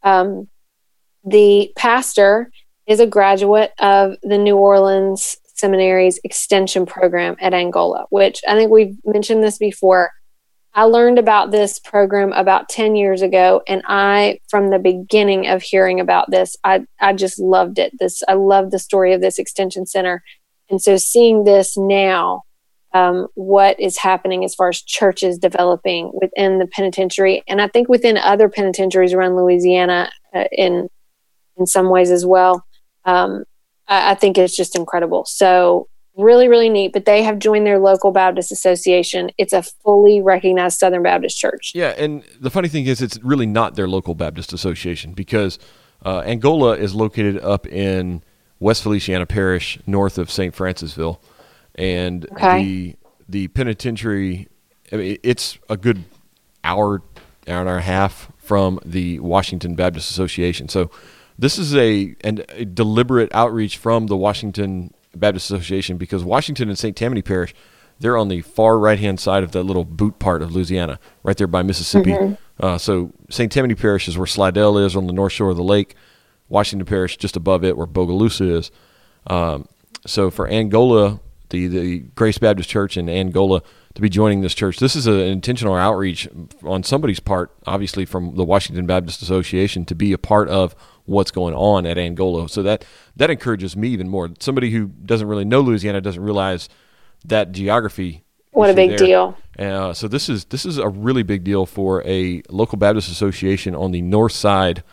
Um, 0.04 0.48
the 1.24 1.72
pastor 1.76 2.50
is 2.88 3.00
a 3.00 3.08
graduate 3.08 3.72
of 3.80 4.16
the 4.24 4.38
New 4.38 4.58
Orleans 4.58 5.38
Seminary's 5.56 6.20
extension 6.24 6.86
program 6.86 7.38
at 7.40 7.54
Angola, 7.54 8.06
which 8.10 8.42
I 8.48 8.56
think 8.56 8.72
we've 8.72 8.98
mentioned 9.06 9.44
this 9.44 9.58
before. 9.58 10.12
I 10.74 10.84
learned 10.84 11.20
about 11.20 11.52
this 11.52 11.80
program 11.80 12.34
about 12.34 12.68
10 12.68 12.96
years 12.96 13.22
ago, 13.22 13.62
and 13.68 13.84
I, 13.88 14.40
from 14.50 14.70
the 14.70 14.80
beginning 14.80 15.48
of 15.48 15.62
hearing 15.62 16.00
about 16.00 16.32
this, 16.32 16.58
I, 16.64 16.86
I 17.00 17.14
just 17.14 17.40
loved 17.40 17.78
it. 17.78 17.94
This 18.00 18.24
I 18.28 18.34
love 18.34 18.72
the 18.72 18.80
story 18.80 19.14
of 19.14 19.22
this 19.22 19.38
extension 19.38 19.86
center. 19.86 20.24
And 20.70 20.82
so 20.82 20.98
seeing 20.98 21.44
this 21.44 21.78
now, 21.78 22.42
um, 22.94 23.28
what 23.36 23.80
is 23.80 23.98
happening 23.98 24.44
as 24.44 24.56
far 24.56 24.70
as 24.70 24.82
churches 24.82 25.38
developing 25.38 26.12
within 26.20 26.58
the 26.58 26.68
penitentiary, 26.68 27.44
and 27.48 27.62
I 27.62 27.68
think 27.68 27.88
within 27.88 28.18
other 28.18 28.50
penitentiaries 28.50 29.14
around 29.14 29.36
Louisiana, 29.36 30.10
uh, 30.34 30.46
in 30.52 30.90
in 31.58 31.66
some 31.66 31.90
ways 31.90 32.12
as 32.12 32.26
well, 32.26 32.66
um, 33.06 33.44
I, 33.88 34.12
I 34.12 34.16
think 34.16 34.38
it's 34.38 34.56
just 34.56 34.76
incredible. 34.76 35.26
So 35.26 35.88
really, 36.16 36.48
really 36.48 36.70
neat. 36.70 36.94
But 36.94 37.06
they 37.06 37.24
have 37.24 37.40
joined 37.40 37.66
their 37.66 37.80
local 37.80 38.12
Baptist 38.12 38.52
association. 38.52 39.32
It's 39.38 39.54
a 39.54 39.64
fully 39.64 40.22
recognized 40.22 40.80
Southern 40.80 41.04
Baptist 41.04 41.38
church. 41.38 41.72
Yeah, 41.74 41.90
and 41.98 42.24
the 42.40 42.50
funny 42.50 42.68
thing 42.68 42.86
is, 42.86 43.02
it's 43.02 43.18
really 43.24 43.46
not 43.48 43.76
their 43.76 43.88
local 43.88 44.14
Baptist 44.16 44.54
association 44.54 45.14
because 45.14 45.58
uh, 46.06 46.20
Angola 46.26 46.74
is 46.78 46.94
located 46.94 47.40
up 47.40 47.66
in 47.68 48.22
West 48.60 48.84
Feliciana 48.84 49.26
Parish, 49.26 49.80
north 49.88 50.18
of 50.18 50.30
St. 50.32 50.56
Francisville, 50.56 51.20
and 51.76 52.26
Okay. 52.34 52.64
the 52.64 52.96
the 53.30 53.48
penitentiary. 53.50 54.48
I 54.92 54.96
mean, 54.98 55.18
it's 55.24 55.58
a 55.70 55.78
good 55.78 56.04
hour, 56.64 57.02
hour 57.48 57.60
and 57.62 57.70
a 57.70 57.82
half 57.82 58.32
from 58.38 58.80
the 58.86 59.20
Washington 59.20 59.74
Baptist 59.76 60.12
Association. 60.12 60.70
So 60.70 60.92
this 61.38 61.58
is 61.58 61.76
a 61.76 62.16
an, 62.24 62.44
a 62.50 62.66
deliberate 62.66 63.34
outreach 63.34 63.78
from 63.78 64.08
the 64.08 64.18
Washington 64.18 64.94
Baptist 65.16 65.52
Association 65.52 65.98
because 65.98 66.24
Washington 66.24 66.70
and 66.70 66.78
St. 66.78 66.96
Tammany 66.96 67.22
Parish, 67.22 67.54
they're 68.00 68.18
on 68.18 68.30
the 68.30 68.42
far 68.42 68.80
right 68.80 69.00
hand 69.00 69.20
side 69.20 69.44
of 69.44 69.52
that 69.52 69.64
little 69.64 69.86
boot 69.86 70.20
part 70.20 70.42
of 70.42 70.52
Louisiana, 70.54 71.00
right 71.24 71.38
there 71.38 71.48
by 71.48 71.64
Mississippi. 71.64 72.16
Uh, 72.60 72.78
so 72.78 73.12
St. 73.30 73.52
Tammany 73.52 73.76
Parish 73.76 74.08
is 74.08 74.18
where 74.18 74.28
Slidell 74.28 74.78
is 74.78 74.96
on 74.96 75.08
the 75.08 75.14
north 75.14 75.34
shore 75.34 75.50
of 75.50 75.58
the 75.58 75.64
lake. 75.64 75.96
Washington 76.50 76.86
Parish 76.86 77.18
just 77.18 77.36
above 77.36 77.64
it, 77.64 77.78
where 77.78 77.88
Bogalusa 77.88 78.58
is. 78.58 78.72
Um, 79.28 79.68
so 80.06 80.30
for 80.30 80.48
Angola, 80.48 81.20
the 81.50 81.68
the 81.68 82.00
Grace 82.16 82.38
Baptist 82.38 82.70
Church 82.70 82.98
in 82.98 83.10
Angola 83.10 83.62
to 83.96 84.02
be 84.02 84.10
joining 84.10 84.42
this 84.42 84.56
church, 84.56 84.80
this 84.80 84.96
is 84.96 85.08
an 85.08 85.20
intentional 85.20 85.76
outreach 85.76 86.28
on 86.64 86.84
somebody's 86.84 87.20
part, 87.20 87.52
obviously 87.68 88.06
from 88.06 88.36
the 88.36 88.44
Washington 88.44 88.86
Baptist 88.88 89.22
Association, 89.22 89.86
to 89.86 89.96
be 89.96 90.14
a 90.14 90.18
part 90.18 90.50
of 90.50 90.76
what's 91.06 91.32
going 91.32 91.54
on 91.54 91.86
at 91.86 91.98
Angola. 91.98 92.48
So 92.50 92.64
that 92.64 92.86
that 93.16 93.30
encourages 93.30 93.76
me 93.76 93.90
even 93.90 94.10
more. 94.10 94.30
Somebody 94.40 94.72
who 94.72 94.88
doesn't 94.88 95.28
really 95.28 95.46
know 95.46 95.62
Louisiana 95.62 96.02
doesn't 96.02 96.24
realize 96.24 96.70
that 97.26 97.52
geography. 97.52 98.24
What 98.52 98.70
a 98.70 98.74
big 98.74 98.92
there. 98.92 98.98
deal! 99.00 99.38
Uh, 99.58 99.94
so 99.94 100.08
this 100.08 100.30
is 100.30 100.46
this 100.46 100.66
is 100.66 100.78
a 100.78 100.88
really 100.88 101.24
big 101.24 101.44
deal 101.44 101.66
for 101.66 102.04
a 102.06 102.44
local 102.50 102.78
Baptist 102.78 103.10
association 103.10 103.76
on 103.76 103.92
the 103.92 104.02
north 104.02 104.34
side 104.34 104.84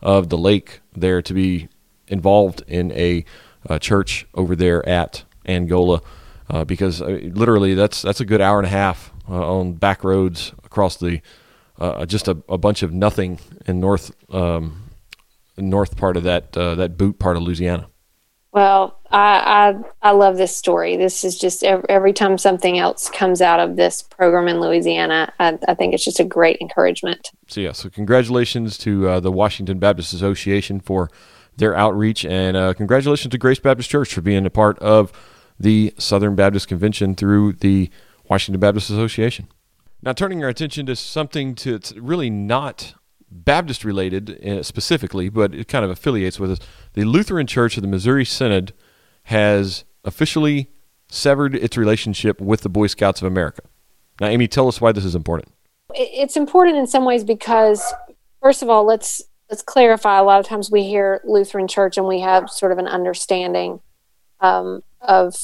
of 0.00 0.30
the 0.30 0.38
lake 0.38 0.80
there 0.94 1.20
to 1.22 1.34
be 1.34 1.68
involved 2.08 2.62
in 2.66 2.90
a, 2.92 3.24
a 3.66 3.78
church 3.78 4.26
over 4.34 4.56
there 4.56 4.86
at 4.88 5.24
Angola, 5.46 6.00
uh, 6.48 6.64
because 6.64 7.00
uh, 7.02 7.18
literally 7.22 7.74
that's 7.74 8.02
that's 8.02 8.20
a 8.20 8.24
good 8.24 8.40
hour 8.40 8.58
and 8.58 8.66
a 8.66 8.70
half 8.70 9.12
uh, 9.28 9.58
on 9.58 9.74
back 9.74 10.02
roads 10.02 10.52
across 10.64 10.96
the 10.96 11.20
uh, 11.78 12.04
just 12.04 12.28
a, 12.28 12.36
a, 12.48 12.58
bunch 12.58 12.82
of 12.82 12.92
nothing 12.92 13.38
in 13.66 13.80
north 13.80 14.12
um, 14.34 14.79
north 15.60 15.96
part 15.96 16.16
of 16.16 16.22
that 16.24 16.56
uh, 16.56 16.74
that 16.74 16.96
boot 16.96 17.18
part 17.18 17.36
of 17.36 17.42
Louisiana. 17.42 17.88
Well, 18.52 18.98
I, 19.12 19.74
I, 20.02 20.08
I 20.08 20.10
love 20.10 20.36
this 20.36 20.56
story. 20.56 20.96
This 20.96 21.22
is 21.22 21.38
just 21.38 21.62
every, 21.62 21.88
every, 21.88 22.12
time 22.12 22.36
something 22.36 22.78
else 22.78 23.08
comes 23.08 23.40
out 23.40 23.60
of 23.60 23.76
this 23.76 24.02
program 24.02 24.48
in 24.48 24.60
Louisiana, 24.60 25.32
I, 25.38 25.56
I 25.68 25.74
think 25.74 25.94
it's 25.94 26.04
just 26.04 26.18
a 26.18 26.24
great 26.24 26.58
encouragement. 26.60 27.30
So 27.46 27.60
yeah, 27.60 27.70
so 27.70 27.88
congratulations 27.88 28.76
to 28.78 29.08
uh, 29.08 29.20
the 29.20 29.30
Washington 29.30 29.78
Baptist 29.78 30.12
Association 30.12 30.80
for 30.80 31.10
their 31.58 31.76
outreach, 31.76 32.24
and 32.24 32.56
uh, 32.56 32.74
congratulations 32.74 33.30
to 33.30 33.38
Grace 33.38 33.60
Baptist 33.60 33.88
Church 33.88 34.12
for 34.12 34.20
being 34.20 34.44
a 34.44 34.50
part 34.50 34.78
of 34.80 35.12
the 35.58 35.94
Southern 35.98 36.34
Baptist 36.34 36.66
Convention 36.66 37.14
through 37.14 37.52
the 37.52 37.88
Washington 38.28 38.58
Baptist 38.58 38.90
Association. 38.90 39.46
Now, 40.02 40.12
turning 40.12 40.42
our 40.42 40.48
attention 40.48 40.86
to 40.86 40.96
something 40.96 41.54
to 41.56 41.74
it's 41.74 41.92
really 41.92 42.30
not 42.30 42.94
Baptist 43.30 43.84
related 43.84 44.44
uh, 44.44 44.62
specifically, 44.62 45.28
but 45.28 45.54
it 45.54 45.68
kind 45.68 45.84
of 45.84 45.90
affiliates 45.90 46.40
with 46.40 46.50
us. 46.50 46.58
The 46.94 47.04
Lutheran 47.04 47.46
Church 47.46 47.76
of 47.76 47.82
the 47.82 47.88
Missouri 47.88 48.24
Synod 48.24 48.72
has 49.24 49.84
officially 50.04 50.70
severed 51.08 51.54
its 51.54 51.76
relationship 51.76 52.40
with 52.40 52.62
the 52.62 52.68
Boy 52.68 52.86
Scouts 52.86 53.20
of 53.20 53.26
America. 53.26 53.62
Now, 54.20 54.28
Amy, 54.28 54.48
tell 54.48 54.68
us 54.68 54.80
why 54.80 54.92
this 54.92 55.04
is 55.04 55.14
important. 55.14 55.52
It's 55.94 56.36
important 56.36 56.76
in 56.76 56.86
some 56.86 57.04
ways 57.04 57.24
because, 57.24 57.82
first 58.42 58.62
of 58.62 58.68
all, 58.68 58.84
let's 58.84 59.22
let's 59.48 59.62
clarify. 59.62 60.18
A 60.18 60.22
lot 60.22 60.40
of 60.40 60.46
times 60.46 60.70
we 60.70 60.84
hear 60.84 61.20
Lutheran 61.24 61.66
Church 61.66 61.96
and 61.96 62.06
we 62.06 62.20
have 62.20 62.50
sort 62.50 62.72
of 62.72 62.78
an 62.78 62.86
understanding 62.86 63.80
um, 64.40 64.82
of 65.00 65.34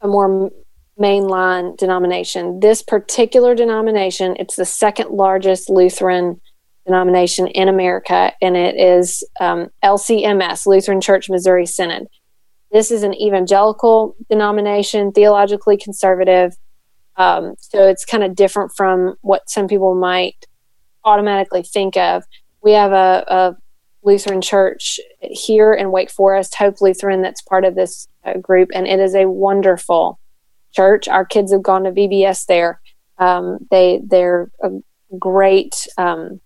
a 0.00 0.08
more 0.08 0.50
mainline 1.00 1.76
denomination. 1.76 2.60
This 2.60 2.82
particular 2.82 3.54
denomination, 3.54 4.36
it's 4.38 4.56
the 4.56 4.64
second 4.64 5.10
largest 5.10 5.70
Lutheran 5.70 6.40
denomination 6.86 7.46
in 7.48 7.68
America, 7.68 8.32
and 8.40 8.56
it 8.56 8.76
is 8.76 9.24
um, 9.40 9.68
LCMS, 9.84 10.66
Lutheran 10.66 11.00
Church 11.00 11.30
Missouri 11.30 11.66
Synod. 11.66 12.06
This 12.72 12.90
is 12.90 13.02
an 13.02 13.14
evangelical 13.14 14.16
denomination, 14.30 15.12
theologically 15.12 15.76
conservative. 15.76 16.56
Um, 17.16 17.54
so 17.58 17.86
it's 17.86 18.04
kind 18.04 18.24
of 18.24 18.34
different 18.34 18.72
from 18.74 19.14
what 19.20 19.48
some 19.48 19.68
people 19.68 19.94
might 19.94 20.46
automatically 21.04 21.62
think 21.62 21.96
of. 21.96 22.24
We 22.62 22.72
have 22.72 22.92
a, 22.92 23.24
a 23.28 23.56
Lutheran 24.02 24.40
church 24.40 24.98
here 25.20 25.72
in 25.72 25.92
Wake 25.92 26.10
Forest, 26.10 26.54
Hope 26.56 26.80
Lutheran, 26.80 27.22
that's 27.22 27.42
part 27.42 27.64
of 27.64 27.74
this 27.74 28.08
uh, 28.24 28.38
group, 28.38 28.70
and 28.74 28.86
it 28.86 28.98
is 28.98 29.14
a 29.14 29.28
wonderful 29.28 30.18
church. 30.72 31.06
Our 31.08 31.24
kids 31.24 31.52
have 31.52 31.62
gone 31.62 31.84
to 31.84 31.92
VBS 31.92 32.46
there. 32.46 32.80
Um, 33.18 33.58
they 33.70 34.00
they're 34.04 34.50
a 34.62 34.70
great 35.18 35.86
um, 35.98 36.40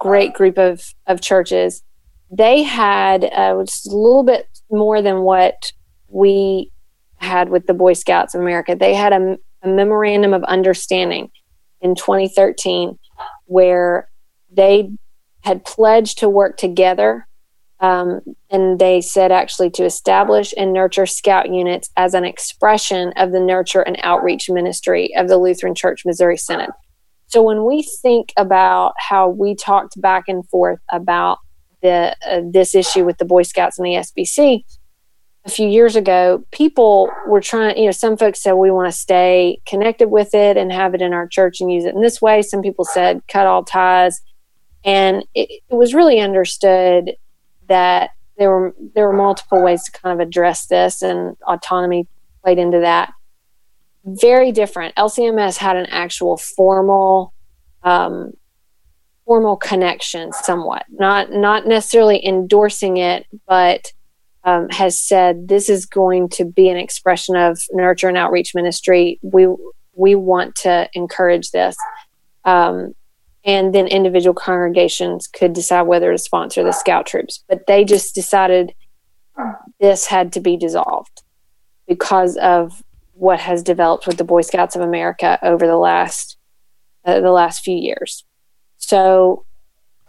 great 0.00 0.34
group 0.34 0.58
of, 0.58 0.94
of 1.06 1.20
churches. 1.20 1.82
They 2.30 2.62
had 2.62 3.24
uh, 3.24 3.62
just 3.64 3.86
a 3.86 3.96
little 3.96 4.24
bit 4.24 4.48
more 4.70 5.00
than 5.00 5.20
what 5.20 5.72
we 6.08 6.72
had 7.16 7.48
with 7.48 7.66
the 7.66 7.74
Boy 7.74 7.92
Scouts 7.92 8.34
of 8.34 8.40
America. 8.40 8.76
They 8.78 8.94
had 8.94 9.12
a, 9.12 9.38
a 9.62 9.68
memorandum 9.68 10.34
of 10.34 10.44
understanding 10.44 11.30
in 11.80 11.94
2013 11.94 12.98
where 13.46 14.08
they 14.50 14.90
had 15.40 15.64
pledged 15.64 16.18
to 16.18 16.28
work 16.28 16.56
together. 16.56 17.26
Um, 17.78 18.20
and 18.50 18.78
they 18.78 19.00
said 19.00 19.30
actually 19.30 19.70
to 19.72 19.84
establish 19.84 20.54
and 20.56 20.72
nurture 20.72 21.06
scout 21.06 21.52
units 21.52 21.90
as 21.96 22.14
an 22.14 22.24
expression 22.24 23.12
of 23.16 23.32
the 23.32 23.40
nurture 23.40 23.82
and 23.82 23.98
outreach 24.02 24.48
ministry 24.48 25.14
of 25.14 25.28
the 25.28 25.36
Lutheran 25.36 25.74
Church 25.74 26.04
Missouri 26.06 26.38
Synod. 26.38 26.70
So 27.36 27.42
when 27.42 27.66
we 27.66 27.82
think 27.82 28.32
about 28.38 28.94
how 28.96 29.28
we 29.28 29.54
talked 29.54 30.00
back 30.00 30.24
and 30.26 30.48
forth 30.48 30.78
about 30.90 31.36
the 31.82 32.16
uh, 32.26 32.40
this 32.50 32.74
issue 32.74 33.04
with 33.04 33.18
the 33.18 33.26
Boy 33.26 33.42
Scouts 33.42 33.78
and 33.78 33.84
the 33.84 33.90
SBC 33.90 34.64
a 35.44 35.50
few 35.50 35.68
years 35.68 35.96
ago, 35.96 36.46
people 36.50 37.10
were 37.28 37.42
trying. 37.42 37.76
You 37.76 37.84
know, 37.84 37.90
some 37.90 38.16
folks 38.16 38.42
said 38.42 38.54
we 38.54 38.70
want 38.70 38.90
to 38.90 38.98
stay 38.98 39.60
connected 39.66 40.08
with 40.08 40.32
it 40.32 40.56
and 40.56 40.72
have 40.72 40.94
it 40.94 41.02
in 41.02 41.12
our 41.12 41.28
church 41.28 41.60
and 41.60 41.70
use 41.70 41.84
it 41.84 41.94
in 41.94 42.00
this 42.00 42.22
way. 42.22 42.40
Some 42.40 42.62
people 42.62 42.86
said 42.86 43.20
cut 43.28 43.46
all 43.46 43.64
ties, 43.64 44.22
and 44.82 45.22
it, 45.34 45.60
it 45.68 45.74
was 45.74 45.92
really 45.92 46.20
understood 46.20 47.16
that 47.68 48.12
there 48.38 48.48
were 48.48 48.74
there 48.94 49.08
were 49.08 49.12
multiple 49.12 49.62
ways 49.62 49.84
to 49.84 49.92
kind 49.92 50.18
of 50.18 50.26
address 50.26 50.68
this, 50.68 51.02
and 51.02 51.36
autonomy 51.46 52.08
played 52.42 52.58
into 52.58 52.80
that 52.80 53.12
very 54.06 54.52
different. 54.52 54.94
LCMS 54.94 55.56
had 55.56 55.76
an 55.76 55.86
actual 55.86 56.36
formal 56.36 57.32
um, 57.82 58.32
formal 59.24 59.56
connection, 59.56 60.32
somewhat 60.32 60.84
not 60.88 61.32
not 61.32 61.66
necessarily 61.66 62.24
endorsing 62.24 62.96
it, 62.96 63.26
but 63.46 63.92
um, 64.44 64.68
has 64.70 65.00
said 65.00 65.48
this 65.48 65.68
is 65.68 65.84
going 65.84 66.28
to 66.30 66.44
be 66.44 66.68
an 66.68 66.76
expression 66.76 67.36
of 67.36 67.58
nurture 67.72 68.08
and 68.08 68.16
outreach 68.16 68.54
ministry. 68.54 69.18
We 69.22 69.48
we 69.92 70.14
want 70.14 70.54
to 70.56 70.88
encourage 70.94 71.50
this. 71.50 71.76
Um, 72.44 72.94
and 73.44 73.74
then 73.74 73.86
individual 73.86 74.34
congregations 74.34 75.28
could 75.28 75.52
decide 75.52 75.82
whether 75.82 76.10
to 76.10 76.18
sponsor 76.18 76.64
the 76.64 76.72
scout 76.72 77.06
troops. 77.06 77.44
But 77.48 77.66
they 77.66 77.84
just 77.84 78.14
decided 78.14 78.74
this 79.80 80.06
had 80.06 80.32
to 80.32 80.40
be 80.40 80.56
dissolved 80.56 81.22
because 81.86 82.36
of 82.38 82.82
what 83.16 83.40
has 83.40 83.62
developed 83.62 84.06
with 84.06 84.18
the 84.18 84.24
Boy 84.24 84.42
Scouts 84.42 84.76
of 84.76 84.82
America 84.82 85.38
over 85.42 85.66
the 85.66 85.76
last 85.76 86.36
uh, 87.04 87.20
the 87.20 87.30
last 87.30 87.62
few 87.64 87.76
years. 87.76 88.24
So 88.78 89.44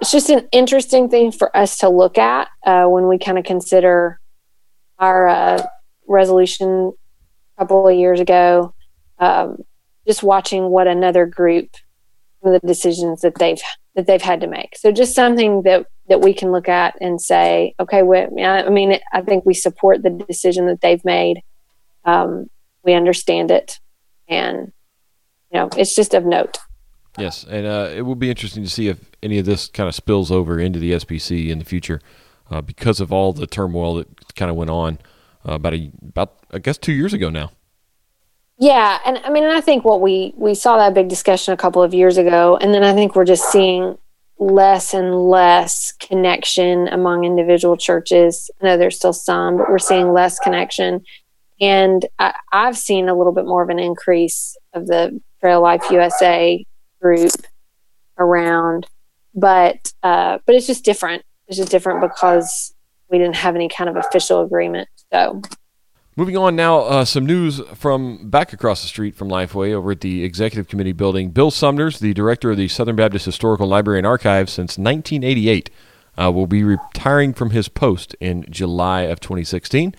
it's 0.01 0.11
just 0.11 0.29
an 0.29 0.47
interesting 0.51 1.09
thing 1.09 1.31
for 1.31 1.55
us 1.55 1.77
to 1.79 1.89
look 1.89 2.17
at 2.17 2.49
uh, 2.65 2.85
when 2.85 3.07
we 3.07 3.17
kind 3.17 3.37
of 3.37 3.45
consider 3.45 4.19
our 4.99 5.27
uh, 5.27 5.65
resolution 6.07 6.93
a 7.55 7.61
couple 7.61 7.87
of 7.87 7.95
years 7.95 8.19
ago. 8.19 8.73
Um, 9.19 9.63
just 10.05 10.23
watching 10.23 10.69
what 10.69 10.87
another 10.87 11.25
group, 11.25 11.69
the 12.43 12.59
decisions 12.65 13.21
that 13.21 13.35
they've 13.35 13.61
that 13.95 14.05
they've 14.05 14.21
had 14.21 14.41
to 14.41 14.47
make. 14.47 14.75
So 14.77 14.91
just 14.91 15.15
something 15.15 15.63
that 15.63 15.87
that 16.07 16.21
we 16.21 16.33
can 16.33 16.51
look 16.51 16.69
at 16.69 16.95
and 17.01 17.21
say, 17.21 17.73
okay, 17.79 17.99
I 17.99 18.69
mean, 18.69 18.99
I 19.11 19.21
think 19.21 19.45
we 19.45 19.53
support 19.53 20.03
the 20.03 20.09
decision 20.09 20.67
that 20.67 20.81
they've 20.81 21.03
made. 21.03 21.41
Um, 22.05 22.49
we 22.87 22.95
understand 22.95 23.51
it, 23.51 23.79
and 24.27 24.71
you 25.51 25.59
know, 25.59 25.69
it's 25.77 25.93
just 25.93 26.15
of 26.15 26.25
note. 26.25 26.57
Yes, 27.17 27.43
and 27.43 27.67
uh, 27.67 27.89
it 27.93 28.01
will 28.01 28.15
be 28.15 28.29
interesting 28.29 28.63
to 28.63 28.69
see 28.69 28.87
if 28.87 29.11
any 29.21 29.37
of 29.37 29.45
this 29.45 29.67
kind 29.67 29.87
of 29.87 29.93
spills 29.93 30.31
over 30.31 30.59
into 30.59 30.79
the 30.79 30.93
SBC 30.93 31.49
in 31.49 31.59
the 31.59 31.65
future, 31.65 31.99
uh, 32.49 32.61
because 32.61 32.99
of 32.99 33.11
all 33.11 33.33
the 33.33 33.47
turmoil 33.47 33.95
that 33.95 34.35
kind 34.35 34.49
of 34.49 34.57
went 34.57 34.71
on 34.71 34.99
uh, 35.47 35.53
about 35.53 35.73
a 35.73 35.91
about 36.07 36.37
I 36.51 36.59
guess 36.59 36.77
two 36.77 36.93
years 36.93 37.13
ago 37.13 37.29
now. 37.29 37.51
Yeah, 38.59 38.99
and 39.05 39.19
I 39.23 39.29
mean, 39.29 39.43
and 39.43 39.53
I 39.53 39.61
think 39.61 39.85
what 39.85 40.01
we 40.01 40.33
we 40.35 40.55
saw 40.55 40.77
that 40.77 40.93
big 40.93 41.09
discussion 41.09 41.53
a 41.53 41.57
couple 41.57 41.83
of 41.83 41.93
years 41.93 42.17
ago, 42.17 42.57
and 42.59 42.73
then 42.73 42.83
I 42.83 42.93
think 42.93 43.15
we're 43.15 43.25
just 43.25 43.51
seeing 43.51 43.97
less 44.39 44.93
and 44.93 45.29
less 45.29 45.91
connection 45.93 46.87
among 46.87 47.23
individual 47.23 47.75
churches. 47.75 48.49
I 48.61 48.65
know 48.65 48.77
there's 48.77 48.95
still 48.95 49.13
some, 49.13 49.57
but 49.57 49.69
we're 49.69 49.79
seeing 49.79 50.13
less 50.13 50.39
connection 50.39 51.03
and 51.59 52.05
I, 52.19 52.33
have 52.51 52.77
seen 52.77 53.09
a 53.09 53.15
little 53.15 53.33
bit 53.33 53.45
more 53.45 53.63
of 53.63 53.69
an 53.69 53.79
increase 53.79 54.55
of 54.73 54.87
the 54.87 55.19
Trail 55.39 55.61
Life 55.61 55.89
USA 55.91 56.65
group 57.01 57.31
around, 58.17 58.87
but 59.33 59.91
uh, 60.03 60.39
but 60.45 60.55
it's 60.55 60.67
just 60.67 60.85
different. 60.85 61.23
It's 61.47 61.57
just 61.57 61.71
different 61.71 62.01
because 62.01 62.73
we 63.09 63.17
didn't 63.17 63.37
have 63.37 63.55
any 63.55 63.69
kind 63.69 63.89
of 63.89 63.95
official 63.95 64.41
agreement. 64.41 64.89
So. 65.11 65.41
Moving 66.15 66.35
on 66.35 66.55
now, 66.55 66.79
uh, 66.79 67.05
some 67.05 67.27
news 67.27 67.61
from 67.75 68.31
back 68.31 68.51
across 68.51 68.81
the 68.81 68.87
street 68.87 69.15
from 69.15 69.29
Lifeway 69.29 69.71
over 69.71 69.91
at 69.91 70.01
the 70.01 70.23
Executive 70.23 70.67
Committee 70.67 70.91
building. 70.91 71.29
Bill 71.29 71.51
Sumners, 71.51 71.99
the 71.99 72.11
director 72.15 72.49
of 72.49 72.57
the 72.57 72.67
Southern 72.69 72.95
Baptist 72.95 73.25
Historical 73.25 73.67
Library 73.67 73.99
and 73.99 74.07
Archives 74.07 74.51
since 74.51 74.79
1988, 74.79 75.69
uh, 76.19 76.31
will 76.31 76.47
be 76.47 76.63
retiring 76.63 77.35
from 77.35 77.51
his 77.51 77.69
post 77.69 78.15
in 78.19 78.47
July 78.49 79.01
of 79.01 79.19
2016. 79.19 79.93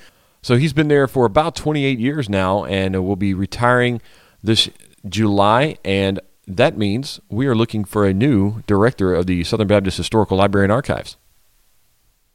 So 0.49 0.57
he's 0.57 0.73
been 0.73 0.89
there 0.89 1.07
for 1.07 1.27
about 1.27 1.55
28 1.57 1.99
years 1.99 2.27
now 2.27 2.65
and 2.65 3.05
will 3.05 3.17
be 3.17 3.35
retiring 3.35 4.01
this 4.43 4.71
July. 5.07 5.77
And 5.85 6.21
that 6.47 6.79
means 6.79 7.21
we 7.29 7.47
are 7.47 7.55
looking 7.55 7.85
for 7.85 8.07
a 8.07 8.15
new 8.15 8.63
director 8.67 9.13
of 9.13 9.27
the 9.27 9.45
Southern 9.45 9.67
Baptist 9.67 9.99
Historical 9.99 10.39
Library 10.39 10.65
and 10.65 10.73
Archives. 10.73 11.19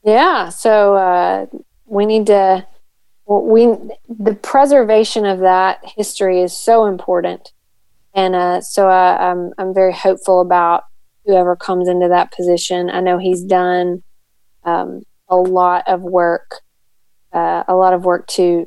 Yeah, 0.05 0.49
so 0.49 0.93
uh, 0.93 1.47
we 1.87 2.05
need 2.05 2.27
to. 2.27 2.67
We 3.25 3.65
the 4.07 4.35
preservation 4.35 5.25
of 5.25 5.39
that 5.39 5.79
history 5.83 6.39
is 6.39 6.55
so 6.55 6.85
important, 6.85 7.51
and 8.13 8.35
uh, 8.35 8.61
so 8.61 8.89
uh, 8.89 9.17
I'm 9.19 9.53
I'm 9.57 9.73
very 9.73 9.91
hopeful 9.91 10.39
about 10.39 10.83
whoever 11.25 11.55
comes 11.55 11.87
into 11.87 12.09
that 12.09 12.31
position. 12.31 12.91
I 12.91 12.99
know 12.99 13.17
he's 13.17 13.43
done 13.43 14.03
um, 14.65 15.01
a 15.27 15.35
lot 15.35 15.85
of 15.87 16.03
work, 16.03 16.61
uh, 17.33 17.63
a 17.67 17.75
lot 17.75 17.93
of 17.93 18.05
work 18.05 18.27
to 18.27 18.65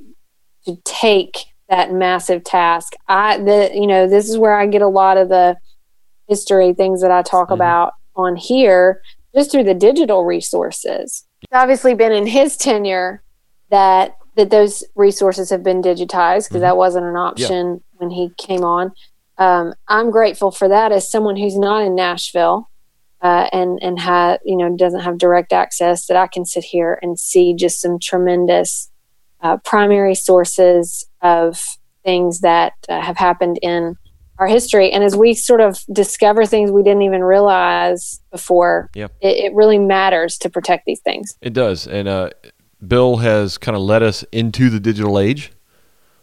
to 0.64 0.76
take 0.84 1.44
that 1.68 1.92
massive 1.92 2.44
task. 2.44 2.94
I 3.08 3.38
the 3.38 3.70
you 3.74 3.86
know 3.86 4.08
this 4.08 4.28
is 4.28 4.38
where 4.38 4.54
I 4.54 4.66
get 4.66 4.82
a 4.82 4.88
lot 4.88 5.16
of 5.16 5.28
the 5.28 5.56
history 6.28 6.72
things 6.72 7.02
that 7.02 7.10
I 7.10 7.22
talk 7.22 7.46
mm-hmm. 7.46 7.54
about 7.54 7.92
on 8.14 8.36
here 8.36 9.00
just 9.34 9.50
through 9.50 9.64
the 9.64 9.74
digital 9.74 10.24
resources. 10.24 11.24
It's 11.42 11.52
obviously 11.52 11.94
been 11.94 12.12
in 12.12 12.26
his 12.26 12.56
tenure 12.56 13.22
that 13.70 14.16
that 14.36 14.50
those 14.50 14.84
resources 14.94 15.50
have 15.50 15.62
been 15.62 15.82
digitized 15.82 16.48
because 16.48 16.48
mm-hmm. 16.48 16.60
that 16.60 16.76
wasn't 16.76 17.06
an 17.06 17.16
option 17.16 17.66
yeah. 17.66 17.78
when 17.96 18.10
he 18.10 18.30
came 18.36 18.64
on. 18.64 18.92
Um, 19.38 19.74
I'm 19.88 20.10
grateful 20.10 20.50
for 20.50 20.68
that 20.68 20.92
as 20.92 21.10
someone 21.10 21.36
who's 21.36 21.58
not 21.58 21.82
in 21.82 21.94
Nashville 21.94 22.68
uh, 23.22 23.48
and 23.52 23.78
and 23.82 23.98
have 23.98 24.40
you 24.44 24.56
know 24.56 24.76
doesn't 24.76 25.00
have 25.00 25.18
direct 25.18 25.52
access 25.52 26.06
that 26.06 26.16
I 26.16 26.26
can 26.26 26.44
sit 26.44 26.64
here 26.64 26.98
and 27.02 27.18
see 27.18 27.54
just 27.54 27.80
some 27.80 27.98
tremendous 27.98 28.90
uh, 29.40 29.56
primary 29.58 30.14
sources 30.14 31.06
of 31.22 31.62
things 32.04 32.40
that 32.40 32.72
uh, 32.88 33.00
have 33.00 33.16
happened 33.16 33.58
in 33.62 33.96
our 34.38 34.46
history. 34.46 34.92
And 34.92 35.02
as 35.02 35.16
we 35.16 35.34
sort 35.34 35.60
of 35.60 35.82
discover 35.92 36.44
things 36.44 36.70
we 36.70 36.82
didn't 36.82 37.02
even 37.02 37.22
realize 37.24 38.20
before, 38.30 38.90
yep. 38.94 39.12
it, 39.20 39.44
it, 39.44 39.54
really 39.54 39.78
matters 39.78 40.36
to 40.38 40.50
protect 40.50 40.84
these 40.84 41.00
things. 41.00 41.36
It 41.40 41.52
does. 41.52 41.86
And 41.86 42.06
uh, 42.06 42.30
Bill 42.86 43.16
has 43.18 43.56
kind 43.56 43.76
of 43.76 43.82
led 43.82 44.02
us 44.02 44.24
into 44.32 44.68
the 44.68 44.78
digital 44.78 45.18
age, 45.18 45.52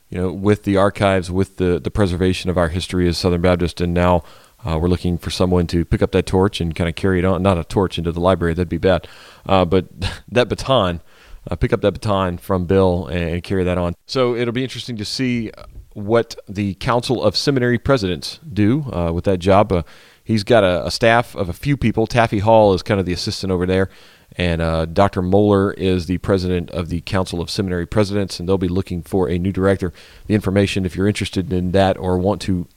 you 0.10 0.18
know, 0.20 0.32
with 0.32 0.64
the 0.64 0.78
archives, 0.78 1.32
with 1.32 1.58
the, 1.58 1.80
the 1.80 1.90
preservation 1.90 2.50
of 2.50 2.58
our 2.58 2.70
history 2.70 3.08
as 3.08 3.18
Southern 3.18 3.42
Baptist. 3.42 3.82
And 3.82 3.94
now 3.94 4.24
uh, 4.66 4.78
we're 4.80 4.88
looking 4.88 5.18
for 5.18 5.30
someone 5.30 5.68
to 5.68 5.86
pick 5.86 6.02
up 6.02 6.12
that 6.12 6.26
torch 6.26 6.62
and 6.62 6.74
kind 6.76 6.90
of 6.90 6.96
carry 6.96 7.20
it 7.20 7.26
on. 7.26 7.42
Not 7.42 7.58
a 7.58 7.64
torch 7.64 7.98
into 7.98 8.12
the 8.12 8.20
library, 8.20 8.54
that'd 8.54 8.70
be 8.70 8.78
bad. 8.78 9.08
Uh, 9.46 9.66
but 9.66 9.88
that 10.32 10.50
baton. 10.50 11.02
Uh, 11.50 11.58
pick 11.58 11.74
up 11.74 11.82
that 11.82 11.92
baton 11.92 12.38
from 12.38 12.66
Bill 12.66 13.06
and 13.08 13.44
carry 13.44 13.66
that 13.66 13.78
on. 13.78 13.94
So 14.06 14.34
it'll 14.34 14.54
be 14.54 14.64
interesting 14.64 14.96
to 14.96 15.04
see 15.04 15.52
what 15.94 16.36
the 16.48 16.76
Council 16.76 17.22
of 17.22 17.36
Seminary 17.36 17.78
Presidents 17.78 18.40
do 18.52 18.86
uh, 18.94 19.12
with 19.12 19.26
that 19.26 19.40
job. 19.40 19.72
Uh, 19.72 19.84
he's 20.24 20.44
got 20.44 20.64
a, 20.64 20.86
a, 20.86 20.92
staff 20.92 21.36
of 21.36 21.50
a 21.50 21.54
few 21.54 21.78
people. 21.78 22.08
Taffy 22.08 22.40
Hall 22.40 22.74
is 22.74 22.82
kind 22.82 23.00
of 23.00 23.06
the 23.06 23.14
assistant 23.14 23.52
over 23.52 23.66
there, 23.66 23.90
and 24.38 24.62
uh, 24.62 24.86
Dr. 24.86 25.22
Mohler 25.22 25.74
is 25.76 26.06
the 26.06 26.18
president 26.20 26.72
of 26.72 26.90
the 26.90 27.02
Council 27.02 27.42
of 27.42 27.50
Seminary 27.50 27.86
Presidents, 27.86 28.40
and 28.40 28.48
they'll 28.48 28.58
be 28.58 28.68
looking 28.68 29.04
for 29.04 29.30
a 29.30 29.38
new 29.38 29.52
director. 29.52 29.94
The 30.28 30.36
information, 30.36 30.86
if 30.86 30.96
you're 30.96 31.08
interested 31.08 31.52
in 31.52 31.72
that 31.72 31.98
or 31.98 32.18
want 32.18 32.42
to 32.44 32.68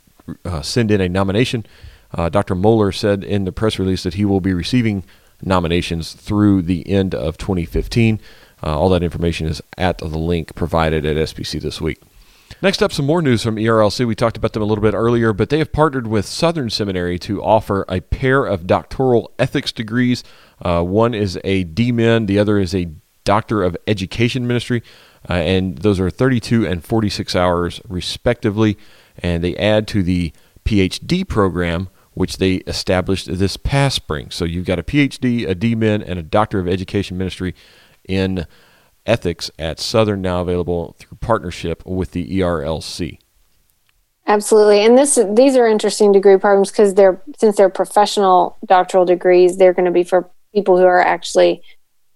uh, 0.44 0.62
send 0.62 0.90
in 0.90 1.00
a 1.00 1.08
nomination, 1.08 1.66
uh, 2.12 2.28
Dr. 2.28 2.54
Mohler 2.54 2.94
said 2.94 3.24
in 3.24 3.44
the 3.44 3.52
press 3.52 3.78
release 3.78 4.02
that 4.02 4.14
he 4.14 4.24
will 4.24 4.40
be 4.40 4.54
receiving 4.54 5.04
nominations 5.42 6.12
through 6.12 6.62
the 6.62 6.88
end 6.88 7.14
of 7.14 7.36
2015. 7.36 8.20
Uh, 8.62 8.78
all 8.78 8.88
that 8.88 9.02
information 9.02 9.46
is 9.46 9.60
at 9.76 9.98
the 9.98 10.06
link 10.06 10.54
provided 10.54 11.04
at 11.04 11.16
SBC 11.16 11.60
this 11.60 11.80
week. 11.80 12.00
Next 12.62 12.82
up, 12.82 12.92
some 12.92 13.06
more 13.06 13.20
news 13.20 13.42
from 13.42 13.56
ERLC. 13.56 14.06
We 14.06 14.14
talked 14.14 14.36
about 14.36 14.52
them 14.52 14.62
a 14.62 14.66
little 14.66 14.82
bit 14.82 14.94
earlier, 14.94 15.32
but 15.32 15.50
they 15.50 15.58
have 15.58 15.72
partnered 15.72 16.06
with 16.06 16.24
Southern 16.24 16.70
Seminary 16.70 17.18
to 17.20 17.42
offer 17.42 17.84
a 17.88 18.00
pair 18.00 18.44
of 18.44 18.66
doctoral 18.66 19.32
ethics 19.38 19.72
degrees. 19.72 20.22
Uh, 20.62 20.82
one 20.82 21.12
is 21.12 21.38
a 21.44 21.64
DMin, 21.64 22.26
the 22.26 22.38
other 22.38 22.58
is 22.58 22.74
a 22.74 22.88
Doctor 23.24 23.62
of 23.62 23.76
Education 23.88 24.46
Ministry, 24.46 24.82
uh, 25.28 25.34
and 25.34 25.78
those 25.78 25.98
are 25.98 26.08
32 26.08 26.64
and 26.66 26.84
46 26.84 27.34
hours 27.34 27.80
respectively. 27.88 28.78
And 29.18 29.42
they 29.42 29.56
add 29.56 29.86
to 29.88 30.02
the 30.02 30.32
PhD 30.64 31.26
program, 31.26 31.88
which 32.14 32.38
they 32.38 32.56
established 32.66 33.26
this 33.38 33.56
past 33.56 33.96
spring. 33.96 34.30
So 34.30 34.44
you've 34.44 34.66
got 34.66 34.78
a 34.78 34.82
PhD, 34.82 35.48
a 35.48 35.54
DMin, 35.54 36.02
and 36.06 36.18
a 36.18 36.22
Doctor 36.22 36.58
of 36.58 36.68
Education 36.68 37.18
Ministry 37.18 37.54
in 38.08 38.46
ethics 39.04 39.50
at 39.58 39.78
Southern, 39.78 40.22
now 40.22 40.40
available 40.40 40.96
through 40.98 41.18
partnership 41.18 41.84
with 41.86 42.10
the 42.12 42.40
ERLC. 42.40 43.18
Absolutely, 44.28 44.84
and 44.84 44.98
this 44.98 45.20
these 45.34 45.56
are 45.56 45.68
interesting 45.68 46.10
degree 46.10 46.36
programs 46.36 46.72
because 46.72 46.94
they're 46.94 47.22
since 47.38 47.56
they're 47.56 47.68
professional 47.68 48.58
doctoral 48.64 49.04
degrees, 49.04 49.56
they're 49.56 49.72
going 49.72 49.84
to 49.84 49.92
be 49.92 50.02
for 50.02 50.28
people 50.52 50.76
who 50.76 50.84
are 50.84 51.00
actually 51.00 51.62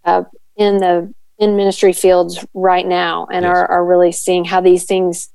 uh, 0.04 0.24
in 0.56 0.78
the 0.78 1.14
in 1.38 1.56
ministry 1.56 1.92
fields 1.92 2.44
right 2.52 2.86
now 2.86 3.26
and 3.32 3.44
yes. 3.44 3.50
are, 3.50 3.66
are 3.70 3.84
really 3.84 4.12
seeing 4.12 4.44
how 4.44 4.60
these 4.60 4.84
things 4.84 5.30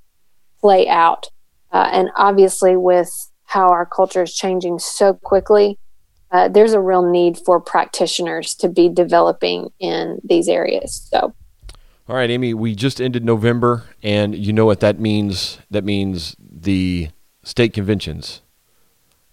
play 0.59 0.87
out. 0.87 1.29
Uh, 1.75 1.89
and 1.91 2.09
obviously, 2.15 2.77
with 2.77 3.11
how 3.43 3.67
our 3.67 3.85
culture 3.85 4.23
is 4.23 4.33
changing 4.33 4.79
so 4.79 5.13
quickly, 5.13 5.77
uh, 6.31 6.47
there's 6.47 6.71
a 6.71 6.79
real 6.79 7.03
need 7.03 7.37
for 7.37 7.59
practitioners 7.59 8.55
to 8.55 8.69
be 8.69 8.87
developing 8.87 9.67
in 9.77 10.21
these 10.23 10.47
areas. 10.47 11.05
So 11.11 11.33
all 12.07 12.15
right, 12.15 12.29
Amy, 12.29 12.53
we 12.53 12.75
just 12.75 13.01
ended 13.01 13.25
November, 13.25 13.83
and 14.03 14.35
you 14.35 14.53
know 14.53 14.65
what 14.65 14.79
that 14.79 14.99
means? 14.99 15.57
That 15.69 15.83
means 15.83 16.35
the 16.39 17.09
state 17.43 17.73
conventions, 17.73 18.41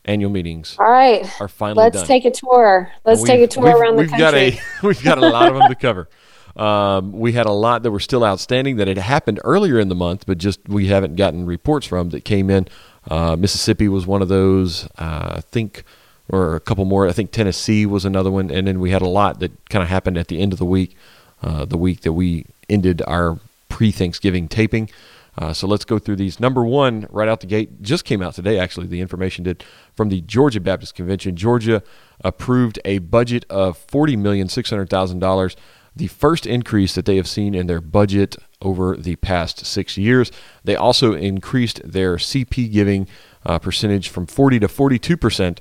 annual 0.04 0.30
meetings. 0.30 0.76
All 0.80 0.90
right, 0.90 1.24
are 1.38 1.46
finally 1.46 1.84
Let's 1.84 1.98
done. 1.98 2.06
take 2.06 2.24
a 2.24 2.32
tour. 2.32 2.90
Let's 3.04 3.22
take 3.22 3.42
a 3.42 3.46
tour 3.46 3.66
around 3.66 3.96
the 3.96 4.02
we've 4.02 4.10
country. 4.10 4.52
Got 4.52 4.58
a, 4.58 4.60
we've 4.86 5.02
got 5.04 5.18
a 5.18 5.28
lot 5.28 5.48
of 5.48 5.58
them 5.58 5.68
to 5.68 5.76
cover. 5.76 6.08
Um, 6.56 7.12
we 7.12 7.32
had 7.32 7.46
a 7.46 7.52
lot 7.52 7.82
that 7.82 7.90
were 7.90 8.00
still 8.00 8.24
outstanding 8.24 8.76
that 8.76 8.88
had 8.88 8.98
happened 8.98 9.40
earlier 9.44 9.78
in 9.78 9.88
the 9.88 9.94
month, 9.94 10.26
but 10.26 10.38
just 10.38 10.60
we 10.68 10.88
haven't 10.88 11.16
gotten 11.16 11.46
reports 11.46 11.86
from 11.86 12.10
that 12.10 12.24
came 12.24 12.50
in. 12.50 12.68
Uh, 13.10 13.36
Mississippi 13.36 13.88
was 13.88 14.06
one 14.06 14.22
of 14.22 14.28
those. 14.28 14.84
Uh, 14.98 15.34
I 15.36 15.40
think, 15.40 15.84
or 16.28 16.54
a 16.54 16.60
couple 16.60 16.84
more. 16.84 17.08
I 17.08 17.12
think 17.12 17.30
Tennessee 17.32 17.86
was 17.86 18.04
another 18.04 18.30
one, 18.30 18.50
and 18.50 18.66
then 18.66 18.80
we 18.80 18.90
had 18.90 19.02
a 19.02 19.08
lot 19.08 19.40
that 19.40 19.52
kind 19.70 19.82
of 19.82 19.88
happened 19.88 20.18
at 20.18 20.28
the 20.28 20.40
end 20.40 20.52
of 20.52 20.58
the 20.58 20.66
week. 20.66 20.96
Uh, 21.42 21.64
the 21.64 21.78
week 21.78 22.02
that 22.02 22.12
we 22.12 22.46
ended 22.68 23.02
our 23.08 23.38
pre 23.68 23.90
Thanksgiving 23.90 24.46
taping. 24.46 24.88
Uh, 25.36 25.52
so 25.52 25.66
let's 25.66 25.84
go 25.84 25.98
through 25.98 26.16
these. 26.16 26.38
Number 26.38 26.64
one, 26.64 27.06
right 27.10 27.28
out 27.28 27.40
the 27.40 27.46
gate, 27.46 27.82
just 27.82 28.04
came 28.04 28.22
out 28.22 28.34
today, 28.34 28.58
actually, 28.58 28.86
the 28.86 29.00
information 29.00 29.44
did 29.44 29.64
from 29.96 30.10
the 30.10 30.20
Georgia 30.20 30.60
Baptist 30.60 30.94
Convention. 30.94 31.36
Georgia 31.36 31.82
approved 32.22 32.78
a 32.84 32.98
budget 32.98 33.46
of 33.48 33.84
$40,600,000, 33.86 35.56
the 35.94 36.06
first 36.06 36.46
increase 36.46 36.94
that 36.94 37.04
they 37.04 37.16
have 37.16 37.28
seen 37.28 37.54
in 37.54 37.66
their 37.66 37.80
budget 37.80 38.36
over 38.60 38.96
the 38.96 39.16
past 39.16 39.66
six 39.66 39.98
years. 39.98 40.30
They 40.64 40.76
also 40.76 41.14
increased 41.14 41.80
their 41.84 42.16
CP 42.16 42.72
giving 42.72 43.06
uh, 43.44 43.58
percentage 43.58 44.08
from 44.08 44.26
40 44.26 44.60
to 44.60 44.68
42 44.68 45.16
percent, 45.16 45.60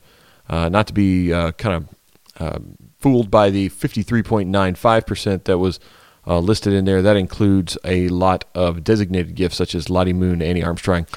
uh, 0.49 0.69
not 0.69 0.87
to 0.87 0.93
be 0.93 1.33
uh, 1.33 1.51
kind 1.53 1.75
of 1.75 1.89
uh, 2.39 2.59
fooled 2.99 3.29
by 3.29 3.49
the 3.49 3.69
53.95 3.69 5.05
percent 5.05 5.45
that 5.45 5.57
was 5.57 5.79
uh, 6.25 6.39
listed 6.39 6.73
in 6.73 6.85
there. 6.85 7.01
That 7.01 7.17
includes 7.17 7.77
a 7.83 8.07
lot 8.09 8.45
of 8.53 8.83
designated 8.83 9.35
gifts 9.35 9.57
such 9.57 9.75
as 9.75 9.89
Lottie 9.89 10.13
Moon, 10.13 10.41
Annie 10.41 10.63
Armstrong, 10.63 11.07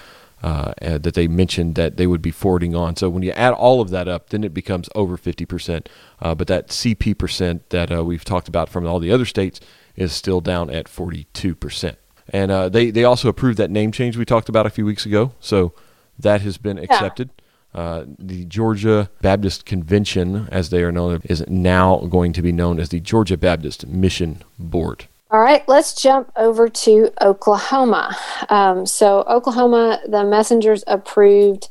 uh, 0.45 0.75
uh, 0.83 0.99
that 0.99 1.15
they 1.15 1.27
mentioned 1.27 1.75
that 1.75 1.97
they 1.97 2.07
would 2.07 2.21
be 2.21 2.31
forwarding 2.31 2.77
on. 2.77 2.95
So 2.97 3.09
when 3.09 3.23
you 3.23 3.31
add 3.31 3.55
all 3.55 3.81
of 3.81 3.89
that 3.89 4.09
up, 4.09 4.29
then 4.29 4.45
it 4.45 4.53
becomes 4.53 4.91
over 4.95 5.17
50%. 5.17 5.87
Uh, 6.21 6.35
but 6.35 6.49
that 6.49 6.69
CP 6.69 7.17
percent 7.17 7.71
that 7.71 7.91
uh, 7.91 8.05
we've 8.05 8.27
talked 8.27 8.47
about 8.47 8.69
from 8.69 8.87
all 8.87 8.99
the 8.99 9.11
other 9.11 9.25
states 9.25 9.59
is 9.97 10.13
still 10.13 10.43
down 10.43 10.69
at 10.69 10.85
42%. 10.85 11.97
And 12.29 12.51
uh, 12.51 12.69
they, 12.69 12.91
they 12.91 13.05
also 13.05 13.31
approved 13.31 13.57
that 13.57 13.71
name 13.71 13.91
change 13.91 14.19
we 14.19 14.27
talked 14.27 14.51
about 14.51 14.67
a 14.67 14.71
few 14.71 14.85
weeks 14.85 15.07
ago. 15.07 15.33
So 15.41 15.73
that 16.19 16.43
has 16.43 16.59
been 16.59 16.77
accepted. 16.77 17.31
Yeah. 17.75 17.81
Uh, 17.81 18.05
the 18.19 18.45
Georgia 18.45 19.09
Baptist 19.23 19.65
Convention, 19.65 20.47
as 20.53 20.69
they 20.69 20.83
are 20.83 20.93
known, 20.93 21.23
is 21.25 21.43
now 21.49 22.01
going 22.01 22.35
to 22.35 22.43
be 22.43 22.53
known 22.53 22.79
as 22.79 22.91
the 22.91 23.01
Georgia 23.01 23.39
Baptist 23.39 23.87
Mission 23.87 24.43
Board. 24.59 25.09
All 25.35 25.41
right, 25.41 25.67
let's 25.69 26.01
jump 26.01 26.31
over 26.37 26.69
to 26.69 27.11
Oklahoma. 27.21 28.17
Um, 28.51 28.87
so, 28.87 29.23
Oklahoma, 29.23 29.99
the 30.07 30.23
messengers 30.25 30.85
approved 30.87 31.71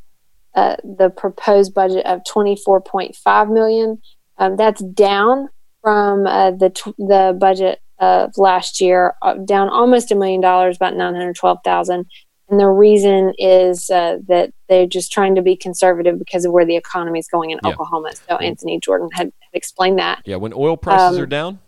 uh, 0.53 0.75
the 0.83 1.09
proposed 1.09 1.73
budget 1.73 2.05
of 2.05 2.19
24.5 2.29 3.53
million. 3.53 4.01
Um, 4.37 4.57
that's 4.57 4.83
down 4.83 5.47
from 5.81 6.27
uh, 6.27 6.51
the 6.51 6.71
t- 6.71 6.93
the 6.97 7.37
budget 7.39 7.79
of 7.99 8.31
last 8.37 8.81
year, 8.81 9.13
uh, 9.21 9.35
down 9.35 9.69
almost 9.69 10.11
a 10.11 10.15
million 10.15 10.41
dollars, 10.41 10.75
about 10.75 10.97
912,000. 10.97 12.05
and 12.49 12.59
the 12.59 12.67
reason 12.67 13.31
is 13.37 13.89
uh, 13.89 14.17
that 14.27 14.51
they're 14.67 14.87
just 14.87 15.13
trying 15.13 15.35
to 15.35 15.41
be 15.41 15.55
conservative 15.55 16.19
because 16.19 16.43
of 16.43 16.51
where 16.51 16.65
the 16.65 16.75
economy 16.75 17.19
is 17.19 17.29
going 17.29 17.51
in 17.51 17.59
Yeah. 17.63 17.69
Oklahoma. 17.71 18.11
So 18.27 18.35
Anthony 18.35 18.77
Jordan 18.81 19.07
had, 19.13 19.27
had 19.39 19.53
explained 19.53 19.99
that. 19.99 20.21
Yeah, 20.25 20.35
when 20.35 20.51
oil 20.53 20.75
prices 20.75 21.17
Um, 21.17 21.23
are 21.23 21.25
down, 21.25 21.59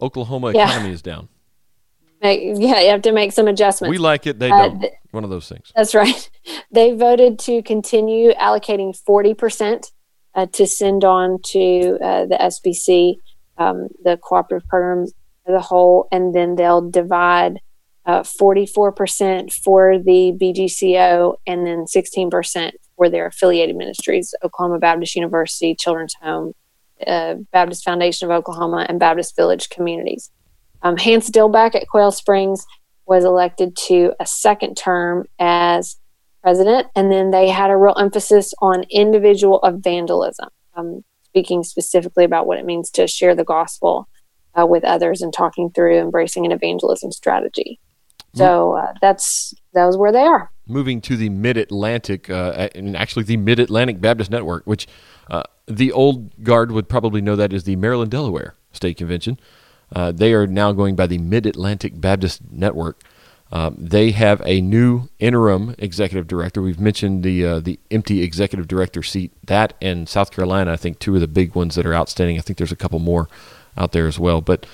Oklahoma 0.00 0.52
yeah. 0.54 0.68
economy 0.68 0.92
is 0.92 1.02
down. 1.02 1.28
Make, 2.22 2.40
yeah, 2.58 2.80
you 2.80 2.90
have 2.90 3.02
to 3.02 3.12
make 3.12 3.32
some 3.32 3.46
adjustments. 3.46 3.90
We 3.90 3.98
like 3.98 4.26
it, 4.26 4.38
they 4.38 4.50
Uh, 4.50 4.68
don't. 4.68 4.80
th- 4.80 4.92
One 5.10 5.24
of 5.24 5.30
those 5.30 5.48
things. 5.48 5.72
That's 5.74 5.94
right. 5.94 6.30
They 6.70 6.92
voted 6.94 7.38
to 7.40 7.62
continue 7.62 8.32
allocating 8.34 8.96
40% 9.08 9.90
uh, 10.34 10.46
to 10.52 10.66
send 10.66 11.04
on 11.04 11.38
to 11.52 11.98
uh, 12.02 12.26
the 12.26 12.36
SBC, 12.36 13.16
um, 13.56 13.88
the 14.04 14.16
cooperative 14.16 14.66
program 14.68 15.04
as 15.46 15.54
a 15.54 15.60
whole, 15.60 16.08
and 16.12 16.34
then 16.34 16.56
they'll 16.56 16.88
divide 16.90 17.60
uh, 18.04 18.20
44% 18.22 19.52
for 19.52 19.98
the 19.98 20.32
BGCO 20.40 21.36
and 21.46 21.66
then 21.66 21.84
16% 21.86 22.72
for 22.96 23.08
their 23.08 23.26
affiliated 23.26 23.76
ministries 23.76 24.34
Oklahoma 24.44 24.78
Baptist 24.78 25.14
University, 25.16 25.74
Children's 25.74 26.14
Home, 26.22 26.52
uh, 27.06 27.34
Baptist 27.52 27.84
Foundation 27.84 28.30
of 28.30 28.36
Oklahoma, 28.36 28.86
and 28.88 29.00
Baptist 29.00 29.36
Village 29.36 29.68
Communities. 29.70 30.30
Um, 30.82 30.96
Hance 30.96 31.30
Dilbeck 31.30 31.74
at 31.74 31.88
Quail 31.88 32.10
Springs 32.10 32.64
was 33.06 33.24
elected 33.24 33.76
to 33.76 34.12
a 34.20 34.26
second 34.26 34.76
term 34.76 35.26
as 35.38 35.96
president, 36.42 36.86
and 36.94 37.10
then 37.10 37.30
they 37.30 37.48
had 37.48 37.70
a 37.70 37.76
real 37.76 37.96
emphasis 37.98 38.54
on 38.60 38.84
individual 38.90 39.60
evangelism, 39.64 40.48
um, 40.76 41.04
speaking 41.24 41.64
specifically 41.64 42.24
about 42.24 42.46
what 42.46 42.58
it 42.58 42.64
means 42.64 42.90
to 42.90 43.06
share 43.06 43.34
the 43.34 43.44
gospel 43.44 44.08
uh, 44.54 44.66
with 44.66 44.84
others 44.84 45.22
and 45.22 45.32
talking 45.32 45.70
through 45.70 45.98
embracing 45.98 46.46
an 46.46 46.52
evangelism 46.52 47.12
strategy. 47.12 47.78
So 48.36 48.76
uh, 48.76 48.92
that's 49.00 49.54
that 49.72 49.84
was 49.86 49.96
where 49.96 50.12
they 50.12 50.22
are. 50.22 50.50
moving 50.66 51.00
to 51.02 51.16
the 51.16 51.28
Mid 51.28 51.56
Atlantic, 51.56 52.28
uh, 52.30 52.68
and 52.74 52.96
actually 52.96 53.24
the 53.24 53.36
Mid 53.36 53.58
Atlantic 53.60 54.00
Baptist 54.00 54.30
Network, 54.30 54.66
which 54.66 54.86
uh, 55.30 55.42
the 55.66 55.92
old 55.92 56.42
guard 56.42 56.72
would 56.72 56.88
probably 56.88 57.20
know 57.20 57.36
that 57.36 57.52
is 57.52 57.64
the 57.64 57.76
Maryland 57.76 58.10
Delaware 58.10 58.54
State 58.72 58.96
Convention. 58.96 59.38
Uh, 59.94 60.10
they 60.12 60.34
are 60.34 60.46
now 60.46 60.72
going 60.72 60.96
by 60.96 61.06
the 61.06 61.18
Mid 61.18 61.46
Atlantic 61.46 62.00
Baptist 62.00 62.42
Network. 62.50 63.02
Um, 63.52 63.76
they 63.78 64.10
have 64.10 64.42
a 64.44 64.60
new 64.60 65.08
interim 65.20 65.76
executive 65.78 66.26
director. 66.26 66.60
We've 66.60 66.80
mentioned 66.80 67.22
the 67.22 67.46
uh, 67.46 67.60
the 67.60 67.78
empty 67.92 68.22
executive 68.22 68.66
director 68.66 69.04
seat. 69.04 69.32
That 69.46 69.74
and 69.80 70.08
South 70.08 70.32
Carolina, 70.32 70.72
I 70.72 70.76
think, 70.76 70.98
two 70.98 71.14
of 71.14 71.20
the 71.20 71.28
big 71.28 71.54
ones 71.54 71.76
that 71.76 71.86
are 71.86 71.94
outstanding. 71.94 72.38
I 72.38 72.40
think 72.40 72.58
there's 72.58 72.72
a 72.72 72.76
couple 72.76 72.98
more 72.98 73.28
out 73.76 73.92
there 73.92 74.08
as 74.08 74.18
well. 74.18 74.40
But 74.40 74.66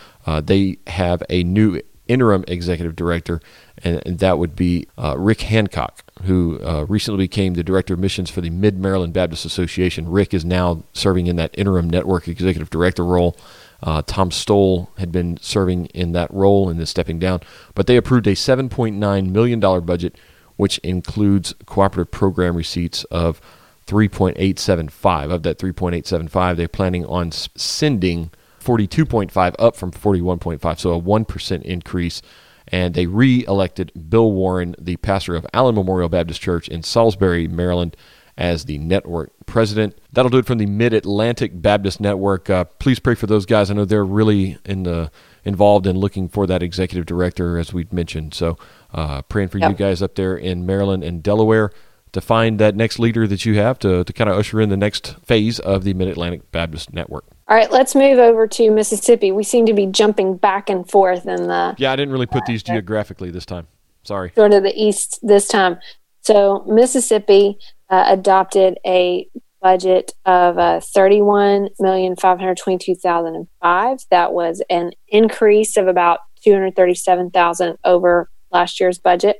they 0.45 0.79
have 0.87 1.23
a 1.29 1.45
new 1.45 1.83
interim 2.13 2.45
executive 2.47 2.95
director, 2.95 3.41
and, 3.79 4.03
and 4.05 4.19
that 4.19 4.39
would 4.39 4.55
be 4.55 4.87
uh, 4.99 5.17
Rick 5.19 5.41
Hancock, 5.43 6.05
who 6.25 6.61
uh, 6.63 6.85
recently 6.89 7.25
became 7.25 7.55
the 7.55 7.65
director 7.65 7.95
of 7.95 8.01
missions 8.01 8.29
for 8.29 8.43
the 8.43 8.51
Mid 8.51 8.79
Maryland 8.79 9.15
Baptist 9.15 9.47
Association. 9.47 10.11
Rick 10.11 10.35
is 10.35 10.45
now 10.45 10.85
serving 10.93 11.27
in 11.27 11.37
that 11.37 11.51
interim 11.57 11.89
network 11.89 12.29
executive 12.29 12.69
director 12.69 13.05
role. 13.05 13.37
Uh, 13.83 14.03
Tom 14.07 14.31
Stoll 14.31 14.91
had 14.99 15.11
been 15.11 15.39
serving 15.41 15.87
in 15.87 16.13
that 16.13 16.33
role 16.33 16.69
and 16.69 16.79
is 16.81 16.91
stepping 16.91 17.19
down, 17.19 17.41
but 17.75 17.87
they 17.87 17.97
approved 17.97 18.27
a 18.27 18.33
$7.9 18.33 19.31
million 19.31 19.61
budget, 19.61 20.17
which 20.57 20.79
includes 20.79 21.55
cooperative 21.65 22.13
program 22.13 22.55
receipts 22.57 23.05
of 23.05 23.41
3.875. 23.87 25.33
Of 25.33 25.43
that 25.45 25.59
3.875, 25.59 26.57
they're 26.57 26.69
planning 26.69 27.07
on 27.07 27.33
sending 27.33 28.31
42.5 28.63 29.55
up 29.59 29.77
from 29.77 29.91
41.5, 29.91 30.79
so 30.79 30.93
a 30.93 31.01
1% 31.01 31.63
increase. 31.63 32.23
And 32.69 32.95
they 32.95 33.07
re 33.07 33.45
elected 33.47 33.93
Bill 34.09 34.33
Warren, 34.33 34.77
the 34.79 34.97
pastor 34.97 35.35
of 35.35 35.47
Allen 35.53 35.75
Memorial 35.75 36.09
Baptist 36.09 36.41
Church 36.41 36.69
in 36.69 36.83
Salisbury, 36.83 37.49
Maryland, 37.49 37.97
as 38.39 38.65
the 38.65 38.79
network 38.79 39.33
president. 39.47 39.99
That'll 40.13 40.31
do 40.31 40.39
it 40.39 40.47
from 40.47 40.59
the 40.59 40.67
Mid 40.67 40.95
Atlantic 40.95 41.61
Baptist 41.61 42.01
Network. 42.01 42.49
Uh, 42.49 42.65
please 42.65 42.99
pray 42.99 43.15
for 43.15 43.27
those 43.27 43.47
guys. 43.47 43.71
I 43.71 43.75
know 43.75 43.85
they're 43.85 44.05
really 44.05 44.59
in 44.65 44.85
the, 44.85 45.11
involved 45.45 45.87
in 45.87 45.97
looking 45.97 46.29
for 46.29 46.47
that 46.47 46.63
executive 46.63 47.05
director, 47.05 47.59
as 47.59 47.73
we'd 47.73 47.93
mentioned. 47.93 48.33
So, 48.33 48.57
uh, 48.93 49.23
praying 49.23 49.49
for 49.49 49.59
you 49.59 49.73
guys 49.75 50.01
up 50.03 50.15
there 50.15 50.37
in 50.37 50.65
Maryland 50.65 51.05
and 51.05 51.23
Delaware 51.23 51.73
to 52.13 52.21
find 52.21 52.59
that 52.59 52.77
next 52.77 52.99
leader 52.99 53.27
that 53.27 53.45
you 53.45 53.57
have 53.57 53.79
to, 53.81 54.05
to 54.05 54.13
kind 54.13 54.31
of 54.31 54.37
usher 54.37 54.61
in 54.61 54.69
the 54.69 54.77
next 54.77 55.17
phase 55.25 55.59
of 55.59 55.85
the 55.85 55.95
Mid 55.95 56.09
Atlantic 56.09 56.51
Baptist 56.53 56.93
Network. 56.93 57.25
All 57.53 57.59
right, 57.59 57.71
let's 57.71 57.95
move 57.95 58.19
over 58.19 58.47
to 58.47 58.71
Mississippi. 58.71 59.31
We 59.31 59.45
seem 59.45 59.67
to 59.67 59.75
be 59.75 59.85
jumping 59.85 60.39
back 60.39 60.71
and 60.71 60.91
forth 60.91 61.27
in 61.27 61.49
the 61.49 61.75
Yeah, 61.77 61.93
I 61.93 61.97
didn't 61.97 62.11
really 62.11 62.25
put 62.25 62.47
these 62.47 62.63
geographically 62.63 63.31
this 63.31 63.45
time. 63.45 63.67
Sorry. 64.05 64.33
sort 64.35 64.55
of 64.55 64.63
the 64.63 64.73
east 64.75 65.19
this 65.21 65.49
time. 65.49 65.79
So 66.23 66.65
Mississippi 66.67 67.59
uh, 67.91 68.07
adopted 68.09 68.79
a 68.87 69.29
budget 69.61 70.13
of 70.25 70.57
uh, 70.57 70.81
thirty-one 70.81 71.69
million 71.79 72.17
five 72.17 72.39
hundred 72.39 72.57
twenty-two 72.57 72.95
thousand 72.95 73.37
and 73.37 73.47
five. 73.61 73.99
That 74.11 74.33
was 74.33 74.63
an 74.71 74.93
increase 75.09 75.77
of 75.77 75.89
about 75.89 76.21
two 76.43 76.55
hundred 76.55 76.75
thirty-seven 76.75 77.33
thousand 77.33 77.77
over 77.85 78.31
last 78.51 78.81
year's 78.81 78.99
budget. 78.99 79.37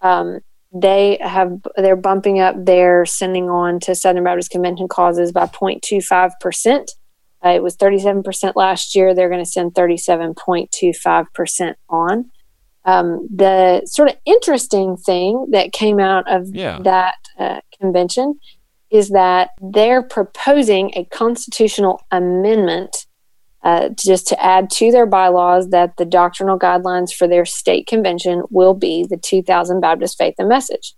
Um, 0.00 0.42
they 0.72 1.18
have 1.20 1.60
they're 1.76 1.96
bumping 1.96 2.38
up 2.38 2.54
their 2.66 3.04
sending 3.04 3.50
on 3.50 3.80
to 3.80 3.96
Southern 3.96 4.22
Baptist 4.22 4.52
Convention 4.52 4.86
causes 4.86 5.32
by 5.32 5.46
0.25 5.46 6.30
percent. 6.40 6.92
Uh, 7.44 7.50
it 7.50 7.62
was 7.62 7.76
37 7.76 8.22
percent 8.22 8.56
last 8.56 8.94
year. 8.94 9.14
They're 9.14 9.28
going 9.28 9.44
to 9.44 9.50
send 9.50 9.74
37.25 9.74 11.26
percent 11.34 11.76
on. 11.88 12.30
Um, 12.84 13.28
the 13.34 13.82
sort 13.86 14.08
of 14.10 14.16
interesting 14.24 14.96
thing 14.96 15.48
that 15.50 15.72
came 15.72 16.00
out 16.00 16.30
of 16.30 16.48
Yeah. 16.54 16.78
that 16.82 17.14
uh, 17.38 17.60
convention 17.78 18.38
is 18.90 19.10
that 19.10 19.50
they're 19.60 20.02
proposing 20.02 20.92
a 20.96 21.04
constitutional 21.04 22.00
amendment 22.10 23.06
uh, 23.62 23.90
just 23.90 24.26
to 24.28 24.42
add 24.42 24.70
to 24.70 24.90
their 24.90 25.04
bylaws 25.04 25.68
that 25.70 25.96
the 25.98 26.04
doctrinal 26.06 26.58
guidelines 26.58 27.12
for 27.12 27.28
their 27.28 27.44
state 27.44 27.86
convention 27.86 28.42
will 28.50 28.72
be 28.72 29.04
the 29.08 29.16
2000 29.18 29.80
Baptist 29.80 30.16
Faith 30.16 30.34
and 30.38 30.48
Message. 30.48 30.94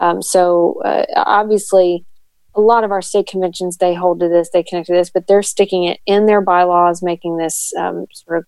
Um, 0.00 0.22
so 0.22 0.80
uh, 0.84 1.04
obviously, 1.14 2.04
a 2.58 2.60
lot 2.60 2.82
of 2.82 2.90
our 2.90 3.00
state 3.00 3.28
conventions 3.28 3.76
they 3.76 3.94
hold 3.94 4.18
to 4.18 4.28
this, 4.28 4.50
they 4.50 4.64
connect 4.64 4.88
to 4.88 4.92
this, 4.92 5.10
but 5.10 5.28
they're 5.28 5.44
sticking 5.44 5.84
it 5.84 6.00
in 6.06 6.26
their 6.26 6.40
bylaws, 6.40 7.02
making 7.02 7.36
this 7.36 7.72
um, 7.78 8.06
sort 8.12 8.38
of 8.38 8.44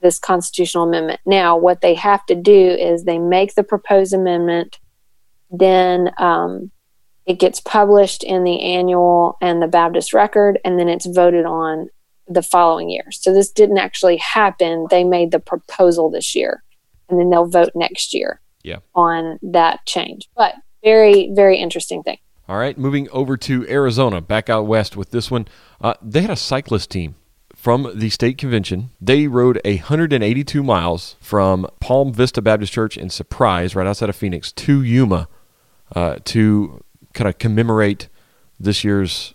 this 0.00 0.18
constitutional 0.18 0.84
amendment. 0.88 1.20
Now, 1.26 1.58
what 1.58 1.82
they 1.82 1.94
have 1.94 2.24
to 2.26 2.34
do 2.34 2.70
is 2.70 3.04
they 3.04 3.18
make 3.18 3.54
the 3.54 3.62
proposed 3.62 4.14
amendment, 4.14 4.78
then 5.50 6.10
um, 6.16 6.70
it 7.26 7.38
gets 7.38 7.60
published 7.60 8.24
in 8.24 8.44
the 8.44 8.62
annual 8.62 9.36
and 9.42 9.60
the 9.60 9.68
Baptist 9.68 10.14
record, 10.14 10.58
and 10.64 10.78
then 10.78 10.88
it's 10.88 11.04
voted 11.04 11.44
on 11.44 11.90
the 12.26 12.42
following 12.42 12.88
year. 12.88 13.10
So 13.10 13.34
this 13.34 13.50
didn't 13.50 13.76
actually 13.76 14.16
happen. 14.16 14.86
They 14.88 15.04
made 15.04 15.32
the 15.32 15.38
proposal 15.40 16.08
this 16.10 16.34
year, 16.34 16.62
and 17.10 17.20
then 17.20 17.28
they'll 17.28 17.44
vote 17.44 17.72
next 17.74 18.14
year 18.14 18.40
Yeah. 18.62 18.78
on 18.94 19.38
that 19.42 19.84
change. 19.84 20.30
But 20.34 20.54
very, 20.82 21.30
very 21.34 21.58
interesting 21.58 22.02
thing. 22.02 22.16
All 22.50 22.58
right, 22.58 22.76
moving 22.76 23.08
over 23.10 23.36
to 23.36 23.64
Arizona, 23.68 24.20
back 24.20 24.50
out 24.50 24.66
west 24.66 24.96
with 24.96 25.12
this 25.12 25.30
one. 25.30 25.46
Uh, 25.80 25.94
they 26.02 26.22
had 26.22 26.30
a 26.32 26.36
cyclist 26.36 26.90
team 26.90 27.14
from 27.54 27.92
the 27.94 28.10
state 28.10 28.38
convention. 28.38 28.90
They 29.00 29.28
rode 29.28 29.60
182 29.64 30.60
miles 30.64 31.14
from 31.20 31.68
Palm 31.78 32.12
Vista 32.12 32.42
Baptist 32.42 32.72
Church 32.72 32.96
in 32.96 33.08
Surprise, 33.08 33.76
right 33.76 33.86
outside 33.86 34.08
of 34.08 34.16
Phoenix, 34.16 34.50
to 34.50 34.82
Yuma 34.82 35.28
uh, 35.94 36.16
to 36.24 36.82
kind 37.12 37.28
of 37.28 37.38
commemorate 37.38 38.08
this 38.58 38.82
year's 38.82 39.32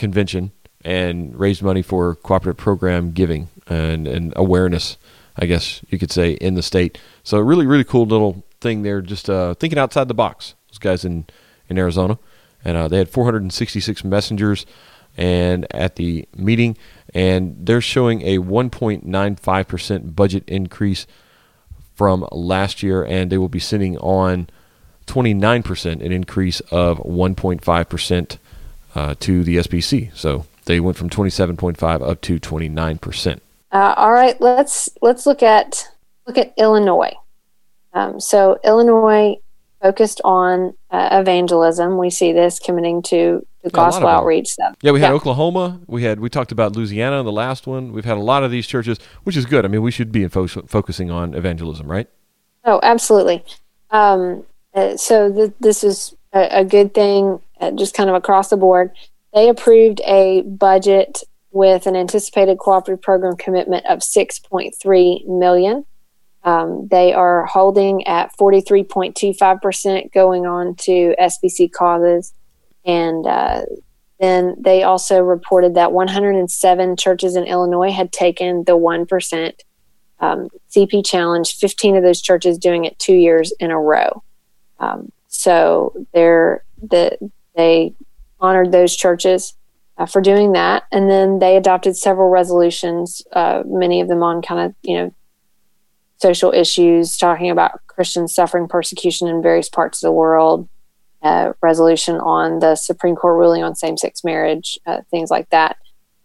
convention 0.00 0.50
and 0.84 1.38
raise 1.38 1.62
money 1.62 1.82
for 1.82 2.16
cooperative 2.16 2.56
program 2.56 3.12
giving 3.12 3.48
and, 3.68 4.08
and 4.08 4.32
awareness, 4.34 4.96
I 5.36 5.46
guess 5.46 5.82
you 5.88 6.00
could 6.00 6.10
say, 6.10 6.32
in 6.32 6.54
the 6.54 6.64
state. 6.64 6.98
So, 7.22 7.38
really, 7.38 7.64
really 7.64 7.84
cool 7.84 8.06
little 8.06 8.42
thing 8.60 8.82
there, 8.82 9.02
just 9.02 9.30
uh, 9.30 9.54
thinking 9.54 9.78
outside 9.78 10.08
the 10.08 10.14
box. 10.14 10.56
Those 10.72 10.78
guys 10.78 11.04
in, 11.04 11.26
in 11.68 11.78
Arizona. 11.78 12.18
And 12.66 12.76
uh, 12.76 12.88
they 12.88 12.98
had 12.98 13.08
466 13.08 14.02
messengers 14.02 14.66
and 15.16 15.66
at 15.70 15.94
the 15.94 16.28
meeting, 16.36 16.76
and 17.14 17.56
they're 17.64 17.80
showing 17.80 18.22
a 18.22 18.38
1.95% 18.38 20.16
budget 20.16 20.42
increase 20.48 21.06
from 21.94 22.26
last 22.32 22.82
year, 22.82 23.04
and 23.04 23.30
they 23.30 23.38
will 23.38 23.48
be 23.48 23.60
sitting 23.60 23.96
on 23.98 24.50
29%, 25.06 25.92
an 25.92 26.12
increase 26.12 26.58
of 26.72 26.98
1.5% 26.98 28.38
uh, 28.96 29.14
to 29.20 29.44
the 29.44 29.56
SBC. 29.58 30.14
So 30.14 30.44
they 30.64 30.80
went 30.80 30.96
from 30.96 31.08
27.5 31.08 32.06
up 32.06 32.20
to 32.22 32.40
29%. 32.40 33.40
Uh, 33.70 33.94
all 33.96 34.12
right, 34.12 34.40
let's 34.40 34.88
let's 35.02 35.24
look 35.24 35.42
at 35.42 35.88
look 36.26 36.36
at 36.36 36.52
Illinois. 36.56 37.14
Um, 37.92 38.20
so 38.20 38.58
Illinois 38.64 39.36
focused 39.86 40.20
on 40.24 40.74
uh, 40.90 41.08
evangelism. 41.12 41.96
We 41.96 42.10
see 42.10 42.32
this 42.32 42.58
committing 42.58 43.02
to 43.02 43.46
the 43.62 43.68
Yeah, 43.68 43.70
gospel 43.70 44.08
outreach 44.08 44.48
stuff. 44.48 44.74
Yeah, 44.82 44.90
we 44.90 45.00
had 45.00 45.12
Oklahoma. 45.12 45.80
We 45.86 46.02
had 46.02 46.18
we 46.18 46.28
talked 46.28 46.50
about 46.50 46.74
Louisiana, 46.74 47.20
in 47.20 47.24
the 47.24 47.32
last 47.32 47.68
one. 47.68 47.92
We've 47.92 48.04
had 48.04 48.16
a 48.16 48.20
lot 48.32 48.42
of 48.42 48.50
these 48.50 48.66
churches, 48.66 48.98
which 49.22 49.36
is 49.36 49.46
good. 49.46 49.64
I 49.64 49.68
mean, 49.68 49.82
we 49.82 49.92
should 49.92 50.10
be 50.10 50.24
in 50.24 50.28
fo- 50.28 50.48
focusing 50.48 51.10
on 51.10 51.34
evangelism, 51.34 51.86
right? 51.90 52.08
Oh, 52.64 52.80
absolutely. 52.82 53.44
Um, 53.90 54.44
uh, 54.74 54.96
so 54.96 55.32
th- 55.32 55.52
this 55.60 55.84
is 55.84 56.16
a, 56.32 56.60
a 56.60 56.64
good 56.64 56.92
thing, 56.92 57.40
uh, 57.60 57.70
just 57.70 57.94
kind 57.94 58.10
of 58.10 58.16
across 58.16 58.50
the 58.50 58.56
board. 58.56 58.90
They 59.34 59.48
approved 59.48 60.00
a 60.04 60.42
budget 60.42 61.22
with 61.52 61.86
an 61.86 61.94
anticipated 61.94 62.58
cooperative 62.58 63.02
program 63.02 63.36
commitment 63.36 63.86
of 63.86 64.00
6.3 64.00 65.26
million. 65.28 65.86
Um, 66.46 66.86
they 66.88 67.12
are 67.12 67.44
holding 67.44 68.06
at 68.06 68.34
43.25%, 68.38 70.12
going 70.12 70.46
on 70.46 70.76
to 70.76 71.14
SBC 71.20 71.72
causes. 71.72 72.32
And 72.84 73.26
uh, 73.26 73.62
then 74.20 74.54
they 74.56 74.84
also 74.84 75.20
reported 75.20 75.74
that 75.74 75.90
107 75.90 76.96
churches 76.96 77.34
in 77.34 77.44
Illinois 77.44 77.90
had 77.90 78.12
taken 78.12 78.62
the 78.62 78.78
1% 78.78 79.52
um, 80.20 80.48
CP 80.70 81.04
challenge, 81.04 81.56
15 81.56 81.96
of 81.96 82.04
those 82.04 82.22
churches 82.22 82.58
doing 82.58 82.84
it 82.84 82.96
two 83.00 83.16
years 83.16 83.52
in 83.58 83.72
a 83.72 83.78
row. 83.78 84.22
Um, 84.78 85.10
so 85.26 86.06
they're, 86.14 86.64
the, 86.80 87.18
they 87.56 87.92
honored 88.38 88.70
those 88.70 88.94
churches 88.94 89.54
uh, 89.98 90.06
for 90.06 90.20
doing 90.20 90.52
that. 90.52 90.84
And 90.92 91.10
then 91.10 91.40
they 91.40 91.56
adopted 91.56 91.96
several 91.96 92.28
resolutions, 92.28 93.20
uh, 93.32 93.64
many 93.66 94.00
of 94.00 94.06
them 94.06 94.22
on 94.22 94.42
kind 94.42 94.60
of, 94.60 94.74
you 94.82 94.94
know, 94.96 95.14
social 96.18 96.52
issues, 96.52 97.16
talking 97.16 97.50
about 97.50 97.80
Christians 97.86 98.34
suffering 98.34 98.68
persecution 98.68 99.28
in 99.28 99.42
various 99.42 99.68
parts 99.68 100.02
of 100.02 100.08
the 100.08 100.12
world, 100.12 100.68
uh, 101.22 101.52
resolution 101.62 102.16
on 102.16 102.60
the 102.60 102.76
Supreme 102.76 103.16
Court 103.16 103.36
ruling 103.36 103.62
on 103.62 103.74
same 103.74 103.96
sex 103.96 104.22
marriage, 104.24 104.78
uh, 104.86 105.00
things 105.10 105.30
like 105.30 105.48
that. 105.50 105.76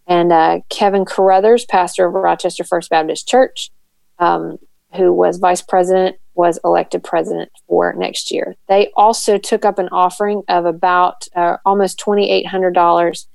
And 0.07 0.31
uh, 0.31 0.59
Kevin 0.69 1.05
Carrothers, 1.05 1.65
pastor 1.65 2.05
of 2.05 2.13
Rochester 2.13 2.63
First 2.63 2.89
Baptist 2.89 3.27
Church, 3.27 3.71
um, 4.19 4.57
who 4.95 5.13
was 5.13 5.37
vice 5.37 5.61
president, 5.61 6.17
was 6.33 6.59
elected 6.63 7.03
president 7.03 7.51
for 7.67 7.93
next 7.93 8.31
year. 8.31 8.55
They 8.67 8.91
also 8.95 9.37
took 9.37 9.65
up 9.65 9.79
an 9.79 9.89
offering 9.89 10.43
of 10.47 10.65
about 10.65 11.27
uh, 11.35 11.57
almost 11.65 11.99
$2,800 11.99 13.25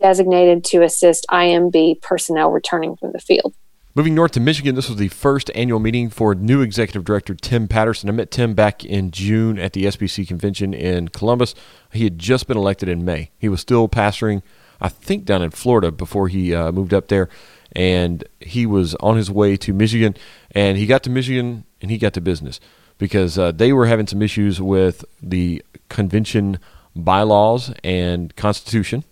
designated 0.00 0.64
to 0.64 0.82
assist 0.82 1.26
IMB 1.30 2.00
personnel 2.02 2.50
returning 2.50 2.96
from 2.96 3.12
the 3.12 3.18
field. 3.18 3.54
Moving 3.98 4.14
north 4.14 4.30
to 4.30 4.40
Michigan, 4.40 4.76
this 4.76 4.88
was 4.88 4.96
the 4.96 5.08
first 5.08 5.50
annual 5.56 5.80
meeting 5.80 6.08
for 6.08 6.32
new 6.32 6.60
executive 6.60 7.04
director 7.04 7.34
Tim 7.34 7.66
Patterson. 7.66 8.08
I 8.08 8.12
met 8.12 8.30
Tim 8.30 8.54
back 8.54 8.84
in 8.84 9.10
June 9.10 9.58
at 9.58 9.72
the 9.72 9.86
SBC 9.86 10.28
convention 10.28 10.72
in 10.72 11.08
Columbus. 11.08 11.52
He 11.92 12.04
had 12.04 12.16
just 12.16 12.46
been 12.46 12.56
elected 12.56 12.88
in 12.88 13.04
May. 13.04 13.32
He 13.40 13.48
was 13.48 13.60
still 13.60 13.88
pastoring, 13.88 14.42
I 14.80 14.88
think, 14.88 15.24
down 15.24 15.42
in 15.42 15.50
Florida 15.50 15.90
before 15.90 16.28
he 16.28 16.54
uh, 16.54 16.70
moved 16.70 16.94
up 16.94 17.08
there. 17.08 17.28
And 17.72 18.22
he 18.38 18.66
was 18.66 18.94
on 19.00 19.16
his 19.16 19.32
way 19.32 19.56
to 19.56 19.72
Michigan. 19.72 20.14
And 20.52 20.78
he 20.78 20.86
got 20.86 21.02
to 21.02 21.10
Michigan 21.10 21.64
and 21.82 21.90
he 21.90 21.98
got 21.98 22.12
to 22.12 22.20
business 22.20 22.60
because 22.98 23.36
uh, 23.36 23.50
they 23.50 23.72
were 23.72 23.86
having 23.86 24.06
some 24.06 24.22
issues 24.22 24.62
with 24.62 25.04
the 25.20 25.60
convention 25.88 26.60
bylaws 26.94 27.74
and 27.82 28.36
constitution 28.36 29.02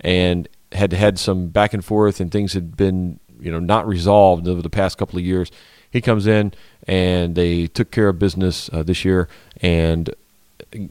and 0.00 0.48
had 0.72 0.92
had 0.94 1.16
some 1.16 1.46
back 1.46 1.72
and 1.72 1.84
forth 1.84 2.18
and 2.18 2.32
things 2.32 2.54
had 2.54 2.76
been 2.76 3.20
you 3.40 3.50
know 3.50 3.60
not 3.60 3.86
resolved 3.86 4.46
over 4.48 4.62
the 4.62 4.70
past 4.70 4.98
couple 4.98 5.18
of 5.18 5.24
years. 5.24 5.50
He 5.90 6.00
comes 6.00 6.26
in 6.26 6.52
and 6.86 7.34
they 7.34 7.66
took 7.66 7.90
care 7.90 8.08
of 8.08 8.18
business 8.18 8.70
uh, 8.72 8.82
this 8.82 9.04
year 9.04 9.28
and 9.60 10.14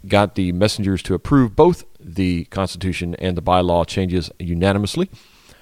got 0.08 0.36
the 0.36 0.52
messengers 0.52 1.02
to 1.04 1.14
approve 1.14 1.56
both 1.56 1.86
the 2.00 2.46
Constitution 2.46 3.16
and 3.16 3.38
the 3.38 3.42
bylaw 3.42 3.88
changes 3.88 4.30
unanimously, 4.40 5.10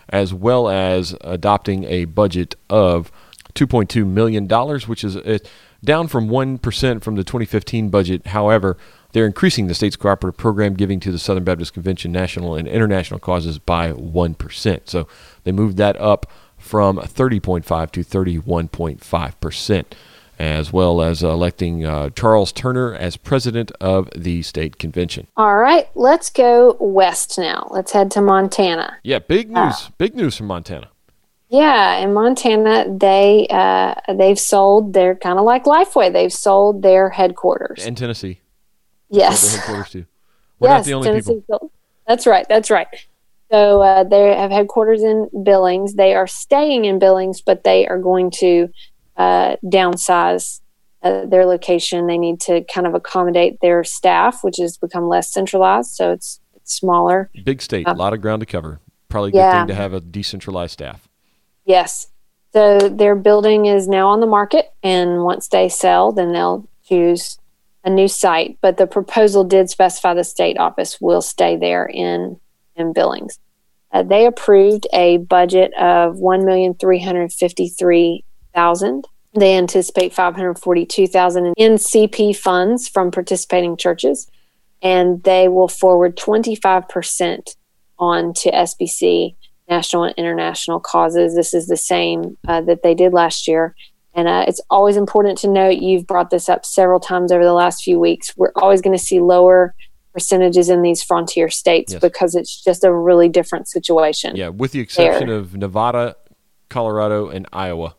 as 0.09 0.33
well 0.33 0.69
as 0.69 1.15
adopting 1.21 1.83
a 1.85 2.05
budget 2.05 2.55
of 2.69 3.11
$2.2 3.53 4.07
million, 4.07 4.47
which 4.87 5.03
is 5.03 5.41
down 5.83 6.07
from 6.07 6.29
1% 6.29 7.03
from 7.03 7.15
the 7.15 7.23
2015 7.23 7.89
budget. 7.89 8.27
However, 8.27 8.77
they're 9.11 9.25
increasing 9.25 9.67
the 9.67 9.75
state's 9.75 9.95
cooperative 9.95 10.37
program 10.37 10.73
giving 10.73 10.99
to 10.99 11.11
the 11.11 11.19
Southern 11.19 11.43
Baptist 11.43 11.73
Convention 11.73 12.11
national 12.11 12.55
and 12.55 12.67
international 12.67 13.19
causes 13.19 13.57
by 13.57 13.91
1%. 13.91 14.81
So 14.85 15.07
they 15.43 15.51
moved 15.51 15.77
that 15.77 15.99
up 15.99 16.31
from 16.57 16.97
30.5 16.97 17.91
to 17.91 18.01
31.5 18.01 19.39
percent, 19.39 19.95
as 20.39 20.73
well 20.73 21.01
as 21.01 21.23
electing 21.23 21.85
uh, 21.85 22.09
Charles 22.11 22.51
Turner 22.51 22.93
as 22.93 23.17
president 23.17 23.71
of 23.79 24.09
the 24.15 24.41
state 24.41 24.77
convention. 24.77 25.27
All 25.37 25.57
right, 25.57 25.87
let's 25.95 26.29
go 26.29 26.77
west 26.79 27.37
now. 27.37 27.67
Let's 27.71 27.91
head 27.91 28.11
to 28.11 28.21
Montana. 28.21 28.97
Yeah, 29.03 29.19
big 29.19 29.49
news. 29.49 29.57
Uh, 29.57 29.89
big 29.97 30.15
news 30.15 30.37
from 30.37 30.47
Montana. 30.47 30.89
Yeah, 31.49 31.97
in 31.99 32.13
Montana, 32.13 32.85
they 32.97 33.47
uh, 33.49 33.95
they've 34.13 34.39
sold. 34.39 34.93
They're 34.93 35.15
kind 35.15 35.39
of 35.39 35.45
like 35.45 35.63
Lifeway. 35.63 36.11
They've 36.11 36.33
sold 36.33 36.81
their 36.81 37.09
headquarters 37.09 37.85
in 37.85 37.95
Tennessee. 37.95 38.41
Yes, 39.09 39.55
headquarters 39.55 39.91
too. 39.91 40.05
We're 40.59 40.69
yes, 40.69 40.79
not 40.79 40.85
the 40.85 40.93
only 40.93 41.07
Tennessee 41.07 41.35
people. 41.35 41.57
Sold. 41.59 41.71
That's 42.05 42.27
right. 42.27 42.45
That's 42.49 42.69
right. 42.69 42.87
So 43.51 43.81
uh, 43.81 44.03
they 44.03 44.35
have 44.35 44.51
headquarters 44.51 45.03
in 45.03 45.29
Billings. 45.43 45.95
They 45.95 46.15
are 46.15 46.27
staying 46.27 46.85
in 46.85 46.99
Billings, 46.99 47.41
but 47.41 47.63
they 47.63 47.87
are 47.87 47.97
going 47.97 48.31
to 48.39 48.69
uh, 49.15 49.55
downsize 49.63 50.59
uh, 51.01 51.25
their 51.25 51.45
location. 51.45 52.07
They 52.07 52.17
need 52.17 52.41
to 52.41 52.63
kind 52.65 52.85
of 52.85 52.93
accommodate 52.93 53.59
their 53.61 53.83
staff, 53.83 54.43
which 54.43 54.57
has 54.57 54.77
become 54.77 55.07
less 55.07 55.31
centralized. 55.31 55.91
So 55.91 56.11
it's, 56.11 56.41
it's 56.55 56.73
smaller. 56.73 57.29
Big 57.45 57.61
state, 57.61 57.87
a 57.87 57.93
lot 57.93 58.13
of 58.13 58.21
ground 58.21 58.41
to 58.41 58.45
cover. 58.45 58.79
Probably 59.09 59.29
a 59.29 59.31
good 59.31 59.37
yeah. 59.37 59.59
thing 59.59 59.67
to 59.67 59.75
have 59.75 59.93
a 59.93 60.01
decentralized 60.01 60.73
staff. 60.73 61.07
Yes. 61.63 62.07
So 62.51 62.89
their 62.89 63.15
building 63.15 63.65
is 63.65 63.87
now 63.87 64.09
on 64.09 64.19
the 64.19 64.27
market, 64.27 64.73
and 64.83 65.23
once 65.23 65.47
they 65.47 65.69
sell, 65.69 66.11
then 66.11 66.33
they'll 66.33 66.67
choose 66.85 67.37
a 67.83 67.89
new 67.89 68.07
site. 68.07 68.57
But 68.61 68.77
the 68.77 68.87
proposal 68.87 69.43
did 69.43 69.69
specify 69.69 70.13
the 70.13 70.23
state 70.23 70.57
office 70.57 70.99
will 70.99 71.21
stay 71.21 71.55
there 71.55 71.85
in 71.85 72.39
in 72.77 72.93
Billings. 72.93 73.39
Uh, 73.91 74.03
they 74.03 74.25
approved 74.25 74.87
a 74.93 75.17
budget 75.17 75.73
of 75.75 76.17
one 76.17 76.45
million 76.45 76.73
three 76.73 76.99
hundred 76.99 77.31
fifty-three 77.31 78.23
thousand. 78.53 79.05
They 79.33 79.57
anticipate 79.57 80.13
five 80.13 80.35
hundred 80.35 80.59
forty-two 80.59 81.07
thousand 81.07 81.53
in 81.57 81.73
CP 81.73 82.35
funds 82.35 82.87
from 82.87 83.11
participating 83.11 83.77
churches, 83.77 84.29
and 84.81 85.23
they 85.23 85.47
will 85.47 85.67
forward 85.67 86.17
twenty-five 86.17 86.89
percent 86.89 87.55
on 87.99 88.33
to 88.33 88.51
SBC 88.51 89.35
national 89.69 90.03
and 90.03 90.15
international 90.17 90.79
causes. 90.79 91.35
This 91.35 91.53
is 91.53 91.67
the 91.67 91.77
same 91.77 92.37
uh, 92.47 92.61
that 92.61 92.83
they 92.83 92.93
did 92.93 93.13
last 93.13 93.47
year. 93.47 93.75
And 94.13 94.27
uh, 94.27 94.45
it's 94.47 94.61
always 94.69 94.97
important 94.97 95.37
to 95.39 95.47
note 95.47 95.77
you've 95.77 96.07
brought 96.07 96.31
this 96.31 96.49
up 96.49 96.65
several 96.65 96.99
times 96.99 97.31
over 97.31 97.43
the 97.43 97.53
last 97.53 97.83
few 97.83 97.99
weeks. 97.99 98.35
We're 98.35 98.51
always 98.55 98.81
going 98.81 98.97
to 98.97 99.03
see 99.03 99.19
lower 99.19 99.75
percentages 100.21 100.67
in 100.67 100.81
these 100.81 101.03
frontier 101.03 101.47
states 101.47 101.93
Yes. 101.93 102.01
because 102.01 102.33
it's 102.33 102.63
just 102.63 102.83
a 102.83 102.91
really 102.91 103.29
different 103.29 103.67
situation. 103.67 104.35
Yeah, 104.35 104.49
with 104.49 104.71
the 104.71 104.79
exception 104.79 105.27
There. 105.27 105.37
of 105.37 105.55
Nevada, 105.55 106.15
Colorado, 106.69 107.29
and 107.29 107.45
Iowa. 107.53 107.93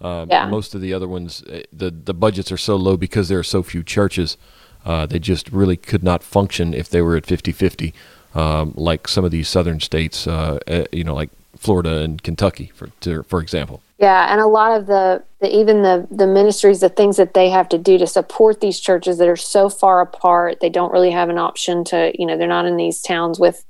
Um, 0.00 0.28
Yeah. 0.28 0.46
Most 0.48 0.74
of 0.74 0.80
the 0.80 0.92
other 0.92 1.06
ones, 1.06 1.44
eh, 1.48 1.62
the 1.72 1.90
the 2.08 2.14
budgets 2.24 2.50
are 2.50 2.56
so 2.68 2.74
low 2.74 2.96
because 2.96 3.28
there 3.28 3.38
are 3.38 3.44
so 3.56 3.62
few 3.62 3.82
churches. 3.84 4.36
Uh, 4.84 5.06
they 5.06 5.20
just 5.20 5.48
really 5.52 5.76
could 5.76 6.02
not 6.02 6.20
function 6.24 6.74
if 6.74 6.88
they 6.88 7.00
were 7.00 7.16
at 7.16 7.24
50-50, 7.26 7.92
um, 8.34 8.72
like 8.74 9.06
some 9.06 9.24
of 9.24 9.30
these 9.30 9.48
southern 9.48 9.78
states, 9.78 10.26
uh, 10.26 10.58
eh, 10.66 10.84
you 10.90 11.04
know, 11.04 11.14
like 11.14 11.30
Florida 11.56 11.98
and 12.04 12.20
Kentucky, 12.24 12.72
for 12.74 12.88
to, 13.04 13.22
for 13.22 13.40
example. 13.40 13.80
Yeah, 14.02 14.32
and 14.32 14.40
a 14.40 14.48
lot 14.48 14.80
of 14.80 14.88
the, 14.88 15.22
the 15.40 15.56
even 15.56 15.82
the 15.82 16.08
the 16.10 16.26
ministries, 16.26 16.80
the 16.80 16.88
things 16.88 17.18
that 17.18 17.34
they 17.34 17.50
have 17.50 17.68
to 17.68 17.78
do 17.78 17.98
to 17.98 18.06
support 18.08 18.60
these 18.60 18.80
churches 18.80 19.18
that 19.18 19.28
are 19.28 19.36
so 19.36 19.68
far 19.68 20.00
apart, 20.00 20.58
they 20.60 20.70
don't 20.70 20.92
really 20.92 21.12
have 21.12 21.28
an 21.28 21.38
option 21.38 21.84
to, 21.84 22.10
you 22.18 22.26
know, 22.26 22.36
they're 22.36 22.48
not 22.48 22.66
in 22.66 22.76
these 22.76 23.00
towns 23.00 23.38
with 23.38 23.64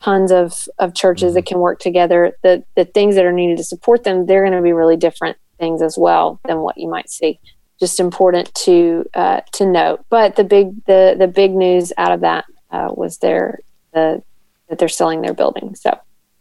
tons 0.00 0.32
of 0.32 0.68
of 0.80 0.94
churches 0.94 1.34
that 1.34 1.46
can 1.46 1.60
work 1.60 1.78
together. 1.78 2.32
The 2.42 2.64
the 2.74 2.84
things 2.84 3.14
that 3.14 3.24
are 3.24 3.32
needed 3.32 3.56
to 3.58 3.62
support 3.62 4.02
them, 4.02 4.26
they're 4.26 4.42
going 4.42 4.56
to 4.56 4.62
be 4.62 4.72
really 4.72 4.96
different 4.96 5.36
things 5.60 5.80
as 5.80 5.96
well 5.96 6.40
than 6.44 6.58
what 6.58 6.76
you 6.76 6.88
might 6.88 7.08
see. 7.08 7.38
Just 7.78 8.00
important 8.00 8.52
to 8.66 9.04
uh, 9.14 9.42
to 9.52 9.64
note. 9.64 10.04
But 10.10 10.34
the 10.34 10.44
big 10.44 10.84
the 10.86 11.14
the 11.16 11.28
big 11.28 11.52
news 11.52 11.92
out 11.96 12.10
of 12.10 12.22
that 12.22 12.46
uh, 12.72 12.88
was 12.92 13.18
their 13.18 13.60
the 13.94 14.24
that 14.68 14.80
they're 14.80 14.88
selling 14.88 15.20
their 15.20 15.34
building. 15.34 15.76
So. 15.76 15.96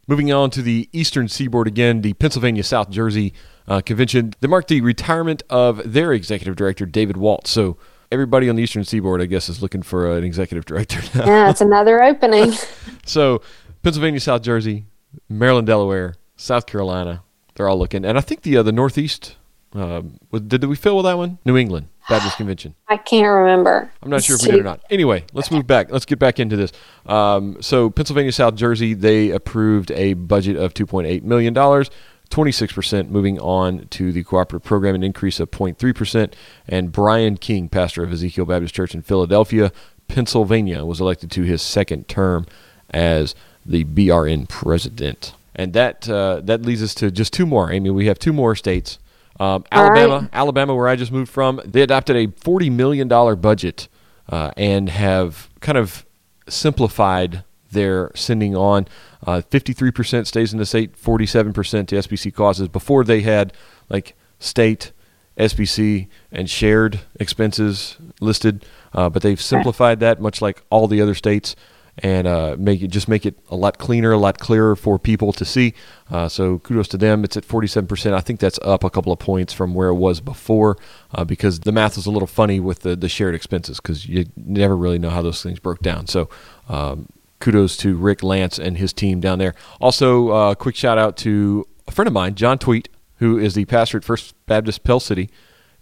Moving 0.07 0.31
on 0.31 0.49
to 0.51 0.61
the 0.61 0.89
eastern 0.91 1.27
seaboard 1.27 1.67
again, 1.67 2.01
the 2.01 2.13
Pennsylvania 2.13 2.63
South 2.63 2.89
Jersey 2.89 3.33
uh, 3.67 3.81
convention 3.81 4.33
that 4.39 4.47
marked 4.47 4.67
the 4.67 4.81
retirement 4.81 5.43
of 5.49 5.93
their 5.93 6.11
executive 6.11 6.55
director, 6.55 6.85
David 6.85 7.17
Waltz. 7.17 7.51
So 7.51 7.77
everybody 8.11 8.49
on 8.49 8.55
the 8.55 8.63
eastern 8.63 8.83
seaboard, 8.83 9.21
I 9.21 9.25
guess, 9.25 9.47
is 9.47 9.61
looking 9.61 9.81
for 9.81 10.17
an 10.17 10.23
executive 10.23 10.65
director 10.65 10.99
now. 11.17 11.25
Yeah, 11.25 11.49
it's 11.49 11.61
another 11.61 12.01
opening. 12.03 12.53
So 13.03 13.41
Pennsylvania, 13.81 14.19
South 14.19 14.43
Jersey, 14.43 14.85
Maryland, 15.27 15.65
Delaware, 15.65 16.13
South 16.35 16.67
Carolina, 16.67 17.23
they're 17.55 17.67
all 17.67 17.79
looking. 17.79 18.05
And 18.05 18.15
I 18.15 18.21
think 18.21 18.43
the 18.43 18.57
uh, 18.57 18.63
the 18.63 18.71
Northeast, 18.71 19.37
was- 19.73 20.41
did 20.47 20.63
we 20.65 20.75
fill 20.75 20.97
with 20.97 21.05
that 21.05 21.17
one? 21.17 21.37
New 21.45 21.57
England 21.57 21.87
Baptist 22.09 22.37
Convention. 22.37 22.75
I 22.89 22.97
can't 22.97 23.27
remember. 23.27 23.91
I'm 24.01 24.09
not 24.09 24.23
sure 24.23 24.35
if 24.35 24.41
we 24.41 24.51
did 24.51 24.59
or 24.59 24.63
not. 24.63 24.81
Anyway, 24.89 25.23
let's 25.33 25.51
move 25.51 25.67
back. 25.67 25.91
Let's 25.91 26.05
get 26.05 26.19
back 26.19 26.39
into 26.39 26.55
this. 26.57 26.71
Um, 27.05 27.57
so 27.61 27.89
Pennsylvania, 27.89 28.31
South 28.31 28.55
Jersey, 28.55 28.93
they 28.93 29.29
approved 29.29 29.91
a 29.91 30.13
budget 30.13 30.57
of 30.57 30.73
2.8 30.73 31.23
million 31.23 31.53
dollars 31.53 31.89
26%, 32.31 33.09
moving 33.09 33.37
on 33.39 33.87
to 33.89 34.11
the 34.13 34.23
cooperative 34.23 34.65
program, 34.65 34.95
an 34.95 35.03
increase 35.03 35.39
of 35.41 35.51
0.3%. 35.51 36.33
And 36.67 36.91
Brian 36.91 37.35
King, 37.37 37.67
pastor 37.69 38.03
of 38.03 38.11
Ezekiel 38.13 38.45
Baptist 38.45 38.73
Church 38.73 38.95
in 38.95 39.01
Philadelphia, 39.01 39.71
Pennsylvania, 40.07 40.85
was 40.85 41.01
elected 41.01 41.29
to 41.31 41.43
his 41.43 41.61
second 41.61 42.07
term 42.07 42.45
as 42.89 43.35
the 43.65 43.83
BRN 43.83 44.47
president. 44.47 45.33
And 45.53 45.73
that 45.73 46.09
uh, 46.09 46.39
that 46.45 46.61
leads 46.61 46.81
us 46.81 46.95
to 46.95 47.11
just 47.11 47.33
two 47.33 47.45
more. 47.45 47.71
Amy, 47.71 47.89
we 47.89 48.05
have 48.07 48.17
two 48.17 48.31
more 48.33 48.55
states. 48.55 48.97
Um, 49.41 49.63
Alabama, 49.71 50.19
right. 50.19 50.29
Alabama, 50.33 50.75
where 50.75 50.87
I 50.87 50.95
just 50.95 51.11
moved 51.11 51.31
from, 51.31 51.59
they 51.65 51.81
adopted 51.81 52.15
a 52.15 52.27
forty 52.27 52.69
million 52.69 53.07
dollar 53.07 53.35
budget 53.35 53.87
uh, 54.29 54.51
and 54.55 54.87
have 54.87 55.49
kind 55.61 55.79
of 55.79 56.05
simplified 56.47 57.43
their 57.71 58.11
sending 58.13 58.55
on. 58.55 58.87
Uh, 59.25 59.41
fifty-three 59.41 59.89
percent 59.89 60.27
stays 60.27 60.53
in 60.53 60.59
the 60.59 60.65
state, 60.65 60.95
forty-seven 60.95 61.53
percent 61.53 61.89
to 61.89 61.95
SBC 61.95 62.31
causes. 62.35 62.67
Before 62.67 63.03
they 63.03 63.21
had 63.21 63.51
like 63.89 64.15
state, 64.37 64.91
SBC, 65.39 66.07
and 66.31 66.47
shared 66.47 66.99
expenses 67.19 67.97
listed, 68.19 68.63
uh, 68.93 69.09
but 69.09 69.23
they've 69.23 69.41
simplified 69.41 69.99
that, 70.01 70.21
much 70.21 70.39
like 70.39 70.61
all 70.69 70.87
the 70.87 71.01
other 71.01 71.15
states 71.15 71.55
and 72.01 72.27
uh, 72.27 72.55
make 72.57 72.81
it 72.81 72.87
just 72.87 73.07
make 73.07 73.25
it 73.25 73.37
a 73.49 73.55
lot 73.55 73.77
cleaner, 73.77 74.11
a 74.11 74.17
lot 74.17 74.39
clearer 74.39 74.75
for 74.75 74.97
people 74.97 75.31
to 75.33 75.45
see. 75.45 75.73
Uh, 76.09 76.27
so 76.27 76.59
kudos 76.59 76.87
to 76.89 76.97
them. 76.97 77.23
It's 77.23 77.37
at 77.37 77.47
47%. 77.47 78.13
I 78.13 78.21
think 78.21 78.39
that's 78.39 78.59
up 78.63 78.83
a 78.83 78.89
couple 78.89 79.13
of 79.13 79.19
points 79.19 79.53
from 79.53 79.73
where 79.73 79.89
it 79.89 79.95
was 79.95 80.19
before 80.19 80.77
uh, 81.13 81.23
because 81.23 81.61
the 81.61 81.71
math 81.71 81.95
was 81.95 82.07
a 82.07 82.11
little 82.11 82.27
funny 82.27 82.59
with 82.59 82.79
the, 82.79 82.95
the 82.95 83.07
shared 83.07 83.35
expenses 83.35 83.79
because 83.79 84.07
you 84.07 84.25
never 84.35 84.75
really 84.75 84.97
know 84.97 85.11
how 85.11 85.21
those 85.21 85.43
things 85.43 85.59
broke 85.59 85.79
down. 85.79 86.07
So 86.07 86.27
um, 86.67 87.07
kudos 87.39 87.77
to 87.77 87.95
Rick 87.95 88.23
Lance 88.23 88.57
and 88.57 88.77
his 88.77 88.93
team 88.93 89.19
down 89.19 89.37
there. 89.37 89.53
Also, 89.79 90.29
uh, 90.29 90.55
quick 90.55 90.75
shout 90.75 90.97
out 90.97 91.17
to 91.17 91.67
a 91.87 91.91
friend 91.91 92.07
of 92.07 92.13
mine, 92.13 92.33
John 92.33 92.57
Thweatt, 92.57 92.87
who 93.17 93.37
is 93.37 93.53
the 93.53 93.65
pastor 93.65 93.99
at 93.99 94.03
First 94.03 94.33
Baptist 94.47 94.83
Pell 94.83 94.99
City 94.99 95.29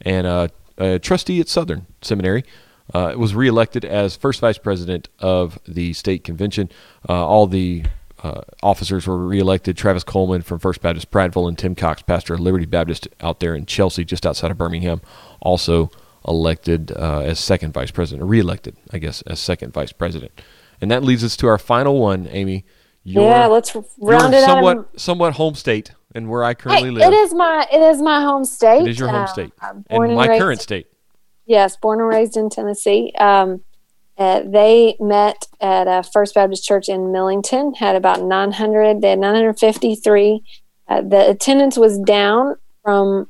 and 0.01 0.27
uh, 0.27 0.49
a 0.77 0.99
trustee 0.99 1.39
at 1.39 1.47
Southern 1.47 1.86
Seminary 2.01 2.43
uh, 2.93 3.13
was 3.17 3.36
reelected 3.36 3.86
as 3.86 4.15
first 4.15 4.39
vice 4.39 4.58
president 4.58 5.10
of 5.19 5.60
the 5.67 5.93
state 5.93 6.23
convention. 6.23 6.69
Uh, 7.08 7.25
all 7.25 7.47
the 7.47 7.84
uh, 8.23 8.41
officers 8.62 9.08
were 9.08 9.17
reelected. 9.17 9.78
Travis 9.78 10.04
Coleman 10.04 10.41
from 10.41 10.60
First 10.60 10.82
Baptist 10.82 11.12
Prattville 11.12 11.47
and 11.47 11.58
Tim 11.58 11.75
Cox, 11.75 12.02
pastor 12.02 12.34
of 12.34 12.39
Liberty 12.39 12.65
Baptist 12.65 13.08
out 13.21 13.39
there 13.39 13.56
in 13.56 13.65
Chelsea, 13.65 14.04
just 14.04 14.25
outside 14.25 14.52
of 14.52 14.58
Birmingham, 14.58 15.02
also 15.41 15.89
elected 16.28 16.91
uh, 16.91 17.21
as 17.21 17.39
second 17.39 17.73
vice 17.73 17.91
president, 17.91 18.23
or 18.23 18.25
reelected, 18.25 18.75
I 18.91 18.97
guess, 18.97 19.21
as 19.23 19.39
second 19.39 19.73
vice 19.73 19.91
president. 19.91 20.41
And 20.82 20.91
that 20.91 21.04
leads 21.04 21.23
us 21.23 21.38
to 21.38 21.47
our 21.47 21.58
final 21.58 21.99
one, 21.99 22.28
Amy. 22.32 22.65
Your, 23.04 23.30
yeah, 23.30 23.45
let's 23.47 23.75
round 23.97 24.34
it 24.34 24.43
somewhat, 24.43 24.78
out. 24.78 24.99
Somewhat 24.99 25.34
home 25.34 25.56
state, 25.56 25.93
and 26.13 26.30
where 26.30 26.43
I 26.43 26.54
currently 26.54 26.89
hey, 26.89 26.95
live. 26.95 27.13
It 27.13 27.15
is 27.15 27.34
my 27.34 27.65
it 27.71 27.82
is 27.82 28.02
my 28.02 28.21
home 28.21 28.43
state. 28.43 28.82
It 28.82 28.89
is 28.89 28.99
your 28.99 29.08
home 29.08 29.23
uh, 29.23 29.28
state, 29.28 29.54
and 29.89 30.15
my 30.15 30.38
current 30.38 30.62
state. 30.62 30.88
Yes, 31.49 31.75
born 31.75 31.99
and 31.99 32.07
raised 32.07 32.38
in 32.38 32.51
Tennessee. 32.51 33.12
Um, 33.17 33.62
uh, 34.19 34.43
they 34.45 34.95
met 34.99 35.47
at 35.59 35.88
a 35.88 36.03
First 36.03 36.35
Baptist 36.35 36.63
Church 36.63 36.88
in 36.88 37.12
Millington. 37.12 37.73
Had 37.73 37.95
about 37.95 38.21
900. 38.21 39.01
They 39.01 39.09
had 39.09 39.19
953. 39.19 40.43
Uh, 40.88 41.01
the 41.01 41.27
attendance 41.27 41.75
was 41.75 41.97
down 41.97 42.55
from 42.83 43.27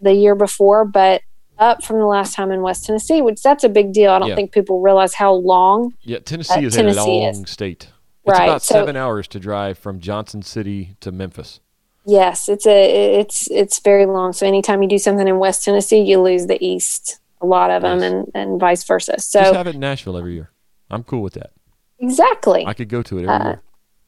the 0.00 0.12
year 0.12 0.34
before, 0.34 0.84
but 0.84 1.22
up 1.60 1.84
from 1.84 1.98
the 2.00 2.06
last 2.06 2.34
time 2.34 2.50
in 2.50 2.60
West 2.60 2.86
Tennessee, 2.86 3.22
which 3.22 3.40
that's 3.40 3.62
a 3.62 3.68
big 3.68 3.92
deal. 3.92 4.10
I 4.10 4.18
don't 4.18 4.30
yeah. 4.30 4.34
think 4.34 4.50
people 4.50 4.80
realize 4.80 5.14
how 5.14 5.32
long. 5.32 5.94
Yeah, 6.02 6.18
Tennessee 6.18 6.54
uh, 6.54 6.62
is 6.62 6.74
Tennessee 6.74 6.98
a 6.98 7.04
long 7.04 7.42
is. 7.44 7.50
state. 7.50 7.90
It's 8.24 8.36
right. 8.36 8.48
about 8.48 8.62
so, 8.62 8.74
seven 8.74 8.96
hours 8.96 9.28
to 9.28 9.38
drive 9.38 9.78
from 9.78 10.00
Johnson 10.00 10.42
City 10.42 10.96
to 11.00 11.12
Memphis. 11.12 11.60
Yes, 12.04 12.48
it's 12.48 12.66
a 12.66 13.20
it's 13.20 13.48
it's 13.52 13.78
very 13.78 14.06
long. 14.06 14.32
So 14.32 14.44
anytime 14.44 14.82
you 14.82 14.88
do 14.88 14.98
something 14.98 15.28
in 15.28 15.38
West 15.38 15.64
Tennessee, 15.64 16.00
you 16.00 16.20
lose 16.20 16.46
the 16.46 16.58
east 16.64 17.19
a 17.40 17.46
lot 17.46 17.70
of 17.70 17.82
them, 17.82 18.02
and, 18.02 18.30
and 18.34 18.60
vice 18.60 18.84
versa. 18.84 19.18
So 19.18 19.40
just 19.40 19.54
have 19.54 19.66
it 19.66 19.74
in 19.74 19.80
Nashville 19.80 20.16
every 20.16 20.34
year. 20.34 20.50
I'm 20.90 21.04
cool 21.04 21.22
with 21.22 21.34
that. 21.34 21.52
Exactly. 21.98 22.64
I 22.66 22.74
could 22.74 22.88
go 22.88 23.02
to 23.02 23.18
it 23.18 23.22
every 23.22 23.34
uh, 23.34 23.44
year. 23.44 23.62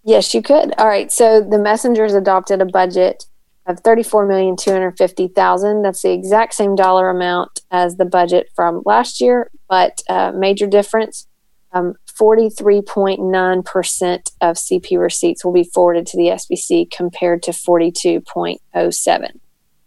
Yes, 0.04 0.34
you 0.34 0.42
could. 0.42 0.74
All 0.78 0.88
right. 0.88 1.12
So 1.12 1.40
the 1.40 1.58
messengers 1.58 2.14
adopted 2.14 2.60
a 2.60 2.66
budget 2.66 3.26
of 3.66 3.80
thirty-four 3.80 4.26
million 4.26 4.56
two 4.56 4.72
hundred 4.72 4.98
fifty 4.98 5.28
thousand. 5.28 5.82
That's 5.82 6.02
the 6.02 6.12
exact 6.12 6.54
same 6.54 6.74
dollar 6.74 7.08
amount 7.08 7.60
as 7.70 7.96
the 7.96 8.04
budget 8.04 8.50
from 8.54 8.82
last 8.84 9.20
year, 9.20 9.50
but 9.68 10.02
uh, 10.08 10.32
major 10.32 10.66
difference. 10.66 11.28
Um, 11.74 11.94
43.9% 12.20 14.30
of 14.40 14.56
CP 14.56 15.00
receipts 15.00 15.44
will 15.44 15.52
be 15.52 15.64
forwarded 15.64 16.06
to 16.06 16.16
the 16.16 16.28
SBC 16.28 16.90
compared 16.90 17.42
to 17.44 17.52
42.07. 17.52 19.28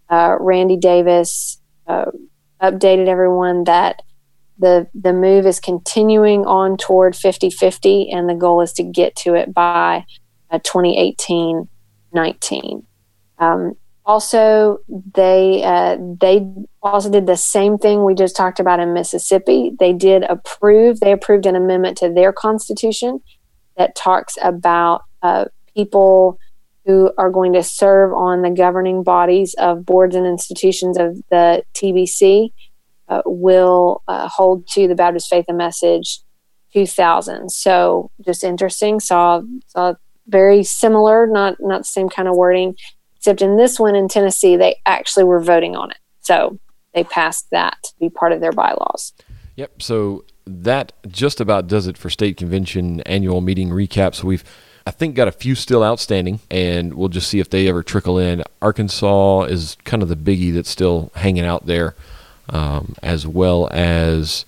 Uh, 0.08 0.36
Randy 0.40 0.76
Davis, 0.76 1.60
uh, 1.86 2.06
updated 2.62 3.08
everyone 3.08 3.64
that 3.64 4.02
the 4.58 4.88
the 4.94 5.12
move 5.12 5.46
is 5.46 5.60
continuing 5.60 6.46
on 6.46 6.76
toward 6.76 7.12
50-50 7.12 8.14
and 8.14 8.28
the 8.28 8.34
goal 8.34 8.62
is 8.62 8.72
to 8.74 8.82
get 8.82 9.14
to 9.16 9.34
it 9.34 9.52
by 9.52 10.04
uh, 10.50 10.58
2018 10.58 11.68
19 12.12 12.86
um, 13.38 13.74
also 14.06 14.78
they 14.88 15.62
uh, 15.64 15.98
they 16.20 16.48
also 16.82 17.10
did 17.10 17.26
the 17.26 17.36
same 17.36 17.76
thing 17.76 18.04
we 18.04 18.14
just 18.14 18.36
talked 18.36 18.60
about 18.60 18.80
in 18.80 18.94
mississippi. 18.94 19.72
They 19.78 19.92
did 19.92 20.22
approve 20.22 21.00
they 21.00 21.12
approved 21.12 21.44
an 21.44 21.56
amendment 21.56 21.98
to 21.98 22.12
their 22.12 22.32
constitution 22.32 23.20
that 23.76 23.96
talks 23.96 24.38
about 24.42 25.02
uh, 25.22 25.46
people 25.74 26.38
who 26.86 27.10
are 27.18 27.30
going 27.30 27.52
to 27.52 27.62
serve 27.62 28.14
on 28.14 28.42
the 28.42 28.50
governing 28.50 29.02
bodies 29.02 29.54
of 29.54 29.84
boards 29.84 30.14
and 30.14 30.26
institutions 30.26 30.96
of 30.96 31.16
the 31.30 31.62
TBC 31.74 32.50
uh, 33.08 33.22
will 33.26 34.02
uh, 34.08 34.28
hold 34.28 34.66
to 34.68 34.86
the 34.86 34.94
Baptist 34.94 35.28
Faith 35.28 35.46
and 35.48 35.58
Message 35.58 36.20
2000. 36.72 37.50
So 37.50 38.10
just 38.24 38.44
interesting. 38.44 39.00
Saw 39.00 39.42
saw 39.66 39.94
very 40.28 40.62
similar, 40.62 41.26
not 41.26 41.56
not 41.60 41.78
the 41.78 41.84
same 41.84 42.08
kind 42.08 42.28
of 42.28 42.36
wording, 42.36 42.76
except 43.16 43.42
in 43.42 43.56
this 43.56 43.80
one 43.80 43.96
in 43.96 44.08
Tennessee, 44.08 44.56
they 44.56 44.76
actually 44.86 45.24
were 45.24 45.40
voting 45.40 45.74
on 45.74 45.90
it. 45.90 45.98
So 46.20 46.58
they 46.94 47.04
passed 47.04 47.48
that 47.50 47.76
to 47.82 47.92
be 47.98 48.10
part 48.10 48.32
of 48.32 48.40
their 48.40 48.52
bylaws. 48.52 49.12
Yep. 49.56 49.82
So 49.82 50.24
that 50.46 50.92
just 51.08 51.40
about 51.40 51.66
does 51.66 51.86
it 51.86 51.98
for 51.98 52.10
state 52.10 52.36
convention 52.36 53.00
annual 53.02 53.40
meeting 53.40 53.70
recaps. 53.70 54.22
We've 54.22 54.44
I 54.86 54.92
think 54.92 55.16
got 55.16 55.26
a 55.26 55.32
few 55.32 55.56
still 55.56 55.82
outstanding, 55.82 56.38
and 56.48 56.94
we'll 56.94 57.08
just 57.08 57.28
see 57.28 57.40
if 57.40 57.50
they 57.50 57.66
ever 57.68 57.82
trickle 57.82 58.18
in. 58.18 58.44
Arkansas 58.62 59.42
is 59.42 59.76
kind 59.84 60.00
of 60.02 60.08
the 60.08 60.16
biggie 60.16 60.54
that's 60.54 60.70
still 60.70 61.10
hanging 61.16 61.44
out 61.44 61.66
there, 61.66 61.96
um, 62.48 62.94
as 63.02 63.26
well 63.26 63.68
as 63.72 64.44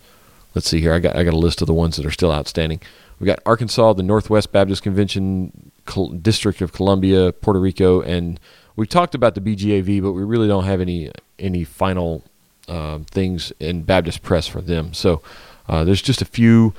let's 0.55 0.69
see 0.69 0.81
here. 0.81 0.95
I 0.95 1.01
got 1.01 1.17
I 1.17 1.25
got 1.25 1.35
a 1.35 1.39
list 1.39 1.61
of 1.61 1.67
the 1.67 1.75
ones 1.75 1.97
that 1.97 2.07
are 2.07 2.13
still 2.13 2.33
outstanding. 2.33 2.81
We 3.19 3.27
got 3.27 3.41
Arkansas, 3.45 3.95
the 3.95 4.05
Northwest 4.05 4.53
Baptist 4.53 4.85
Convention, 4.85 5.73
Col- 5.87 6.11
District 6.11 6.61
of 6.61 6.73
Columbia, 6.73 7.33
Puerto 7.33 7.59
Rico, 7.59 8.01
and 8.01 8.39
we 8.77 8.87
talked 8.87 9.17
about 9.17 9.35
the 9.35 9.41
BGAV, 9.41 10.01
but 10.01 10.13
we 10.13 10.23
really 10.23 10.47
don't 10.47 10.65
have 10.65 10.81
any 10.81 11.11
any 11.41 11.65
final 11.65 12.23
uh, 12.69 13.01
things 13.11 13.53
in 13.59 13.83
Baptist 13.83 14.23
press 14.23 14.47
for 14.47 14.61
them. 14.61 14.95
So 14.95 15.21
uh, 15.69 15.83
there's 15.83 16.03
just 16.03 16.23
a 16.23 16.25
few 16.25 16.75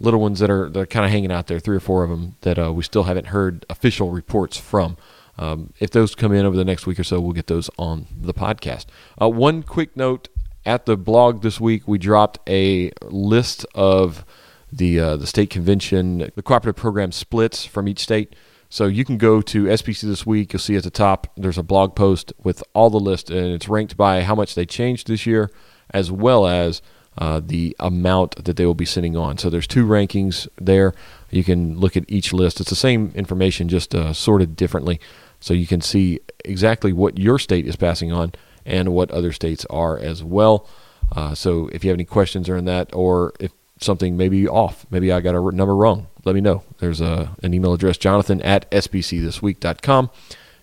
little 0.00 0.20
ones 0.20 0.38
that 0.38 0.50
are, 0.50 0.68
that 0.70 0.80
are 0.80 0.86
kind 0.86 1.04
of 1.04 1.10
hanging 1.10 1.32
out 1.32 1.46
there, 1.46 1.58
three 1.58 1.76
or 1.76 1.80
four 1.80 2.04
of 2.04 2.10
them 2.10 2.36
that 2.42 2.58
uh, 2.58 2.72
we 2.72 2.82
still 2.82 3.04
haven't 3.04 3.28
heard 3.28 3.66
official 3.68 4.10
reports 4.10 4.56
from. 4.56 4.96
Um, 5.38 5.72
if 5.78 5.90
those 5.90 6.14
come 6.14 6.32
in 6.32 6.44
over 6.44 6.56
the 6.56 6.64
next 6.64 6.86
week 6.86 6.98
or 6.98 7.04
so, 7.04 7.20
we'll 7.20 7.32
get 7.32 7.46
those 7.46 7.70
on 7.78 8.06
the 8.20 8.34
podcast. 8.34 8.86
Uh, 9.20 9.28
one 9.28 9.62
quick 9.62 9.96
note 9.96 10.28
at 10.66 10.86
the 10.86 10.96
blog 10.96 11.42
this 11.42 11.60
week, 11.60 11.86
we 11.86 11.98
dropped 11.98 12.38
a 12.48 12.92
list 13.02 13.64
of 13.74 14.24
the 14.70 15.00
uh, 15.00 15.16
the 15.16 15.26
state 15.26 15.48
convention, 15.48 16.30
the 16.34 16.42
cooperative 16.42 16.76
program 16.76 17.12
splits 17.12 17.64
from 17.64 17.88
each 17.88 18.00
state. 18.00 18.34
So 18.68 18.86
you 18.86 19.04
can 19.04 19.16
go 19.16 19.40
to 19.40 19.64
SBC 19.64 20.02
this 20.02 20.26
week. 20.26 20.52
You'll 20.52 20.60
see 20.60 20.76
at 20.76 20.82
the 20.84 20.90
top 20.90 21.32
there's 21.38 21.56
a 21.56 21.62
blog 21.62 21.96
post 21.96 22.34
with 22.42 22.62
all 22.74 22.90
the 22.90 23.00
list, 23.00 23.30
and 23.30 23.46
it's 23.54 23.68
ranked 23.68 23.96
by 23.96 24.22
how 24.24 24.34
much 24.34 24.54
they 24.54 24.66
changed 24.66 25.06
this 25.06 25.24
year, 25.24 25.50
as 25.90 26.12
well 26.12 26.46
as 26.46 26.82
uh, 27.18 27.40
the 27.44 27.76
amount 27.80 28.44
that 28.44 28.56
they 28.56 28.64
will 28.64 28.74
be 28.74 28.84
sending 28.84 29.16
on. 29.16 29.36
So 29.38 29.50
there's 29.50 29.66
two 29.66 29.84
rankings 29.84 30.46
there. 30.60 30.94
You 31.30 31.44
can 31.44 31.78
look 31.78 31.96
at 31.96 32.04
each 32.08 32.32
list. 32.32 32.60
It's 32.60 32.70
the 32.70 32.76
same 32.76 33.12
information, 33.14 33.68
just 33.68 33.94
uh, 33.94 34.12
sorted 34.12 34.54
differently. 34.56 35.00
So 35.40 35.52
you 35.52 35.66
can 35.66 35.80
see 35.80 36.20
exactly 36.44 36.92
what 36.92 37.18
your 37.18 37.38
state 37.38 37.66
is 37.66 37.76
passing 37.76 38.12
on 38.12 38.32
and 38.64 38.92
what 38.92 39.10
other 39.10 39.32
states 39.32 39.66
are 39.68 39.98
as 39.98 40.22
well. 40.22 40.68
Uh, 41.14 41.34
so 41.34 41.68
if 41.72 41.84
you 41.84 41.90
have 41.90 41.96
any 41.96 42.04
questions 42.04 42.48
around 42.48 42.66
that, 42.66 42.94
or 42.94 43.32
if 43.40 43.52
something 43.80 44.16
may 44.16 44.28
be 44.28 44.46
off, 44.48 44.86
maybe 44.90 45.10
I 45.10 45.20
got 45.20 45.34
a 45.34 45.56
number 45.56 45.74
wrong, 45.74 46.06
let 46.24 46.34
me 46.34 46.40
know. 46.40 46.62
There's 46.78 47.00
a, 47.00 47.34
an 47.42 47.52
email 47.54 47.72
address, 47.72 47.96
jonathan 47.98 48.42
at 48.42 48.70
sbcthisweek.com 48.70 50.10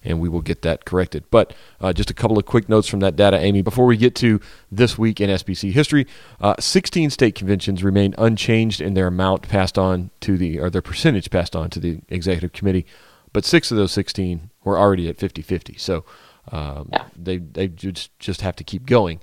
and 0.05 0.19
we 0.19 0.29
will 0.29 0.41
get 0.41 0.61
that 0.61 0.85
corrected. 0.85 1.23
But 1.31 1.53
uh, 1.81 1.91
just 1.93 2.09
a 2.09 2.13
couple 2.13 2.37
of 2.37 2.45
quick 2.45 2.69
notes 2.69 2.87
from 2.87 2.99
that 3.01 3.15
data, 3.15 3.37
Amy, 3.37 3.61
before 3.61 3.85
we 3.85 3.97
get 3.97 4.15
to 4.15 4.39
this 4.71 4.97
week 4.97 5.19
in 5.19 5.29
SBC 5.29 5.71
history. 5.71 6.05
Uh, 6.39 6.55
16 6.59 7.09
state 7.09 7.35
conventions 7.35 7.83
remain 7.83 8.13
unchanged 8.17 8.79
in 8.81 8.93
their 8.93 9.07
amount 9.07 9.41
passed 9.49 9.77
on 9.77 10.11
to 10.21 10.37
the, 10.37 10.59
or 10.59 10.69
their 10.69 10.81
percentage 10.81 11.29
passed 11.29 11.55
on 11.55 11.69
to 11.71 11.79
the 11.79 11.99
executive 12.09 12.53
committee. 12.53 12.85
but 13.33 13.43
six 13.43 13.71
of 13.71 13.77
those 13.77 13.91
16 13.91 14.49
were 14.63 14.77
already 14.77 15.09
at 15.09 15.17
50 15.17 15.41
50. 15.41 15.75
So 15.77 16.05
um, 16.51 16.89
Yeah. 16.93 17.05
they, 17.15 17.37
they 17.37 17.67
just, 17.67 18.17
just 18.19 18.41
have 18.41 18.55
to 18.57 18.63
keep 18.63 18.85
going. 18.85 19.19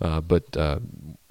Uh, 0.00 0.20
but 0.20 0.44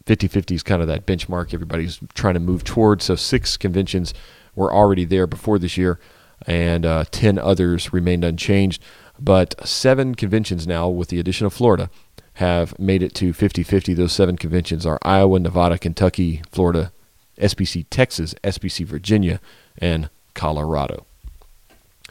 50 0.06 0.28
50 0.28 0.56
is 0.56 0.64
kind 0.64 0.82
of 0.82 0.88
that 0.88 1.06
benchmark 1.06 1.54
everybody's 1.54 2.00
trying 2.14 2.34
to 2.34 2.40
move 2.40 2.64
towards. 2.64 3.06
So 3.06 3.16
six 3.16 3.58
conventions 3.58 4.14
were 4.56 4.74
already 4.74 5.06
there 5.06 5.28
before 5.28 5.60
this 5.60 5.78
year, 5.78 6.00
and 6.46 6.86
uh, 6.86 7.06
10 7.12 7.38
others 7.38 7.94
remained 7.94 8.24
unchanged. 8.24 8.82
But 9.20 9.56
seven 9.66 10.16
conventions 10.16 10.68
now, 10.68 10.90
with 10.90 11.10
the 11.10 11.20
addition 11.20 11.46
of 11.46 11.54
Florida, 11.54 11.90
have 12.36 12.78
made 12.78 13.02
it 13.02 13.14
to 13.16 13.34
50 13.34 13.64
50. 13.64 13.94
Those 13.94 14.12
seven 14.12 14.38
conventions 14.38 14.86
are 14.86 15.00
Iowa, 15.02 15.40
Nevada, 15.40 15.78
Kentucky, 15.78 16.42
Florida, 16.52 16.92
SBC 17.38 17.86
Texas, 17.90 18.36
SBC 18.44 18.86
Virginia, 18.86 19.40
and 19.78 20.10
Colorado. 20.34 21.06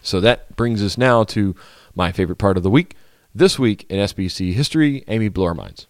So 0.02 0.20
that 0.20 0.54
brings 0.56 0.82
us 0.82 0.98
now 0.98 1.24
to 1.24 1.54
my 1.94 2.12
favorite 2.12 2.36
part 2.36 2.56
of 2.56 2.62
the 2.62 2.70
week. 2.70 2.96
This 3.34 3.58
week 3.58 3.84
in 3.88 3.98
SBC 3.98 4.52
history, 4.52 5.04
Amy, 5.08 5.28
blow 5.28 5.46
our 5.46 5.54
minds. 5.54 5.86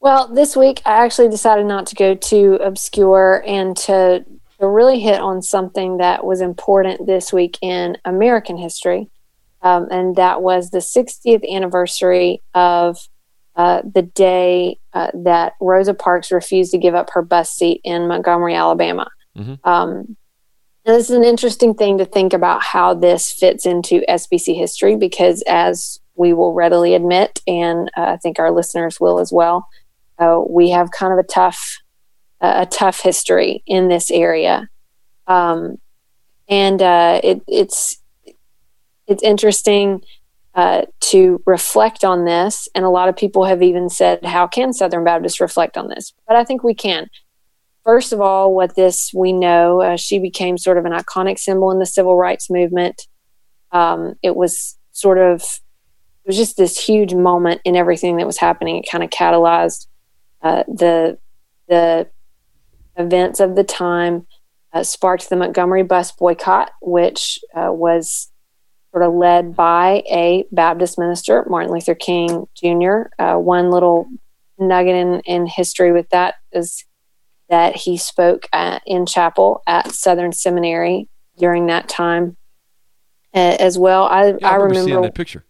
Well, 0.00 0.26
this 0.26 0.56
week 0.56 0.82
I 0.84 1.04
actually 1.04 1.28
decided 1.28 1.66
not 1.66 1.86
to 1.86 1.94
go 1.94 2.14
too 2.14 2.54
obscure 2.54 3.42
and 3.46 3.76
to 3.78 4.24
really 4.68 5.00
hit 5.00 5.20
on 5.20 5.42
something 5.42 5.98
that 5.98 6.24
was 6.24 6.40
important 6.40 7.06
this 7.06 7.32
week 7.32 7.58
in 7.62 7.96
American 8.04 8.56
history. 8.56 9.08
Um, 9.62 9.88
and 9.90 10.16
that 10.16 10.42
was 10.42 10.70
the 10.70 10.78
60th 10.78 11.48
anniversary 11.48 12.42
of 12.54 12.98
uh, 13.54 13.82
the 13.82 14.02
day 14.02 14.78
uh, 14.92 15.10
that 15.14 15.54
Rosa 15.60 15.94
Parks 15.94 16.32
refused 16.32 16.72
to 16.72 16.78
give 16.78 16.94
up 16.94 17.10
her 17.10 17.22
bus 17.22 17.50
seat 17.50 17.80
in 17.84 18.08
Montgomery, 18.08 18.54
Alabama. 18.54 19.08
Mhm. 19.36 19.58
Um, 19.64 20.16
this 20.84 21.10
is 21.10 21.16
an 21.16 21.24
interesting 21.24 21.74
thing 21.74 21.98
to 21.98 22.04
think 22.04 22.32
about 22.32 22.62
how 22.62 22.94
this 22.94 23.30
fits 23.30 23.66
into 23.66 24.02
SBC 24.08 24.54
history 24.54 24.96
because, 24.96 25.42
as 25.42 26.00
we 26.16 26.32
will 26.32 26.54
readily 26.54 26.94
admit, 26.94 27.40
and 27.46 27.90
uh, 27.96 28.02
I 28.02 28.16
think 28.16 28.38
our 28.38 28.50
listeners 28.50 28.98
will 29.00 29.18
as 29.20 29.32
well, 29.32 29.68
uh, 30.18 30.40
we 30.48 30.70
have 30.70 30.90
kind 30.90 31.12
of 31.12 31.18
a 31.18 31.22
tough, 31.28 31.78
a 32.42 32.66
tough 32.66 33.00
history 33.00 33.62
in 33.66 33.88
this 33.88 34.10
area, 34.10 34.68
um, 35.26 35.78
and 36.48 36.82
uh, 36.82 37.20
it, 37.22 37.42
it's 37.46 37.98
it's 39.06 39.22
interesting 39.22 40.02
uh, 40.54 40.82
to 41.00 41.42
reflect 41.46 42.04
on 42.04 42.24
this. 42.24 42.68
And 42.74 42.84
a 42.84 42.90
lot 42.90 43.08
of 43.08 43.16
people 43.16 43.44
have 43.44 43.62
even 43.62 43.88
said, 43.88 44.24
"How 44.24 44.46
can 44.46 44.72
Southern 44.72 45.04
Baptists 45.04 45.40
reflect 45.40 45.76
on 45.76 45.88
this?" 45.88 46.12
But 46.26 46.36
I 46.36 46.44
think 46.44 46.62
we 46.64 46.74
can. 46.74 47.08
First 47.84 48.12
of 48.12 48.20
all, 48.20 48.54
what 48.54 48.76
this 48.76 49.12
we 49.14 49.32
know, 49.32 49.80
uh, 49.80 49.96
she 49.96 50.18
became 50.18 50.58
sort 50.58 50.78
of 50.78 50.84
an 50.84 50.92
iconic 50.92 51.38
symbol 51.38 51.70
in 51.70 51.78
the 51.78 51.86
civil 51.86 52.16
rights 52.16 52.50
movement. 52.50 53.06
Um, 53.72 54.14
it 54.22 54.36
was 54.36 54.76
sort 54.92 55.18
of 55.18 55.42
it 56.24 56.28
was 56.28 56.36
just 56.36 56.56
this 56.56 56.78
huge 56.78 57.14
moment 57.14 57.60
in 57.64 57.74
everything 57.74 58.16
that 58.18 58.26
was 58.26 58.38
happening. 58.38 58.76
It 58.76 58.88
kind 58.90 59.02
of 59.02 59.10
catalyzed 59.10 59.86
uh, 60.42 60.64
the 60.68 61.18
the 61.68 62.08
events 62.96 63.40
of 63.40 63.56
the 63.56 63.64
time, 63.64 64.26
uh, 64.72 64.82
sparked 64.82 65.28
the 65.28 65.36
Montgomery 65.36 65.82
bus 65.82 66.12
boycott, 66.12 66.70
which 66.80 67.38
uh, 67.54 67.72
was 67.72 68.30
sort 68.90 69.04
of 69.04 69.14
led 69.14 69.56
by 69.56 70.02
a 70.10 70.44
Baptist 70.52 70.98
minister, 70.98 71.44
Martin 71.48 71.72
Luther 71.72 71.94
King 71.94 72.46
Jr. 72.54 73.08
Uh, 73.18 73.36
one 73.36 73.70
little 73.70 74.06
nugget 74.58 74.94
in, 74.94 75.20
in 75.20 75.46
history 75.46 75.92
with 75.92 76.08
that 76.10 76.34
is 76.52 76.84
that 77.48 77.76
he 77.76 77.96
spoke 77.96 78.48
at, 78.52 78.82
in 78.86 79.06
chapel 79.06 79.62
at 79.66 79.92
Southern 79.92 80.32
Seminary 80.32 81.08
during 81.38 81.66
that 81.66 81.88
time 81.88 82.36
uh, 83.34 83.56
as 83.58 83.78
well. 83.78 84.04
I, 84.04 84.28
Yeah, 84.28 84.48
I 84.48 84.54
remember 84.54 84.74
seeing 84.74 84.86
remember 84.86 85.08
that 85.08 85.14
picture. 85.14 85.44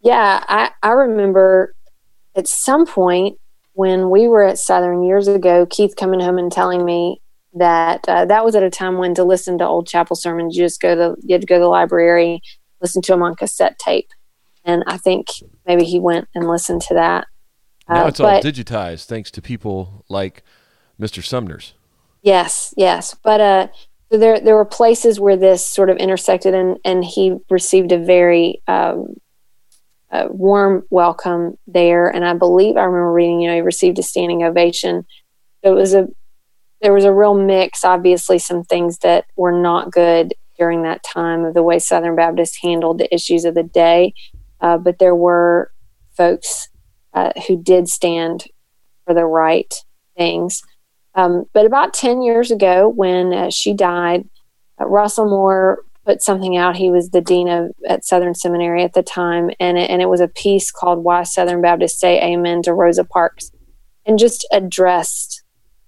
yeah, 0.00 0.44
I, 0.48 0.70
I 0.82 0.90
remember 0.90 1.74
at 2.34 2.48
some 2.48 2.86
point 2.86 3.38
when 3.76 4.08
we 4.08 4.26
were 4.26 4.42
at 4.42 4.58
Southern 4.58 5.02
years 5.02 5.28
ago, 5.28 5.66
Keith 5.66 5.96
coming 5.96 6.18
home 6.18 6.38
and 6.38 6.50
telling 6.50 6.82
me 6.82 7.20
that 7.52 8.08
uh, 8.08 8.24
that 8.24 8.42
was 8.42 8.54
at 8.54 8.62
a 8.62 8.70
time 8.70 8.96
when 8.96 9.14
to 9.14 9.22
listen 9.22 9.58
to 9.58 9.66
old 9.66 9.86
chapel 9.86 10.16
sermons, 10.16 10.56
you 10.56 10.64
just 10.64 10.80
go 10.80 10.94
to 10.94 11.20
you 11.22 11.34
had 11.34 11.42
to 11.42 11.46
go 11.46 11.56
to 11.56 11.60
the 11.60 11.68
library, 11.68 12.40
listen 12.80 13.02
to 13.02 13.12
them 13.12 13.22
on 13.22 13.34
cassette 13.34 13.78
tape, 13.78 14.08
and 14.64 14.82
I 14.86 14.96
think 14.96 15.26
maybe 15.66 15.84
he 15.84 16.00
went 16.00 16.26
and 16.34 16.48
listened 16.48 16.80
to 16.82 16.94
that. 16.94 17.26
Now 17.86 18.06
Uh, 18.06 18.08
it's 18.08 18.18
all 18.18 18.40
digitized 18.40 19.04
thanks 19.04 19.30
to 19.32 19.42
people 19.42 20.06
like 20.08 20.42
Mr. 20.98 21.22
Sumner's. 21.22 21.74
Yes, 22.22 22.72
yes. 22.78 23.14
But 23.22 23.40
uh, 23.42 23.68
so 24.10 24.16
there 24.16 24.40
there 24.40 24.56
were 24.56 24.64
places 24.64 25.20
where 25.20 25.36
this 25.36 25.64
sort 25.66 25.90
of 25.90 25.98
intersected, 25.98 26.54
and 26.54 26.78
and 26.82 27.04
he 27.04 27.36
received 27.50 27.92
a 27.92 27.98
very 27.98 28.62
um, 28.68 29.16
uh, 30.16 30.28
warm 30.30 30.84
welcome 30.90 31.58
there. 31.66 32.08
And 32.08 32.24
I 32.24 32.34
believe 32.34 32.76
I 32.76 32.84
remember 32.84 33.12
reading, 33.12 33.40
you 33.40 33.48
know, 33.48 33.56
he 33.56 33.60
received 33.60 33.98
a 33.98 34.02
standing 34.02 34.42
ovation. 34.42 35.04
It 35.62 35.70
was 35.70 35.94
a 35.94 36.08
there 36.82 36.92
was 36.92 37.04
a 37.04 37.12
real 37.12 37.34
mix. 37.34 37.84
Obviously, 37.84 38.38
some 38.38 38.62
things 38.62 38.98
that 38.98 39.26
were 39.36 39.52
not 39.52 39.90
good 39.90 40.34
during 40.58 40.82
that 40.82 41.02
time 41.02 41.44
of 41.44 41.54
the 41.54 41.62
way 41.62 41.78
Southern 41.78 42.16
Baptists 42.16 42.58
handled 42.62 42.98
the 42.98 43.12
issues 43.14 43.44
of 43.44 43.54
the 43.54 43.62
day, 43.62 44.14
uh, 44.60 44.78
but 44.78 44.98
there 44.98 45.14
were 45.14 45.70
folks 46.16 46.68
uh, 47.12 47.32
who 47.46 47.62
did 47.62 47.88
stand 47.88 48.44
for 49.06 49.14
the 49.14 49.24
right 49.24 49.74
things. 50.16 50.62
Um, 51.14 51.46
but 51.52 51.66
about 51.66 51.94
10 51.94 52.22
years 52.22 52.50
ago, 52.50 52.88
when 52.88 53.32
uh, 53.32 53.50
she 53.50 53.72
died, 53.72 54.28
uh, 54.80 54.86
Russell 54.86 55.28
Moore 55.28 55.78
put 56.06 56.22
something 56.22 56.56
out. 56.56 56.76
He 56.76 56.90
was 56.90 57.10
the 57.10 57.20
dean 57.20 57.48
of 57.48 57.72
at 57.88 58.04
Southern 58.04 58.34
Seminary 58.34 58.82
at 58.82 58.94
the 58.94 59.02
time, 59.02 59.50
and 59.60 59.76
it, 59.76 59.90
and 59.90 60.00
it 60.00 60.08
was 60.08 60.20
a 60.20 60.28
piece 60.28 60.70
called 60.70 61.04
"Why 61.04 61.24
Southern 61.24 61.60
Baptists 61.60 62.00
Say 62.00 62.22
Amen 62.22 62.62
to 62.62 62.72
Rosa 62.72 63.04
Parks," 63.04 63.50
and 64.06 64.18
just 64.18 64.46
addressed 64.52 65.42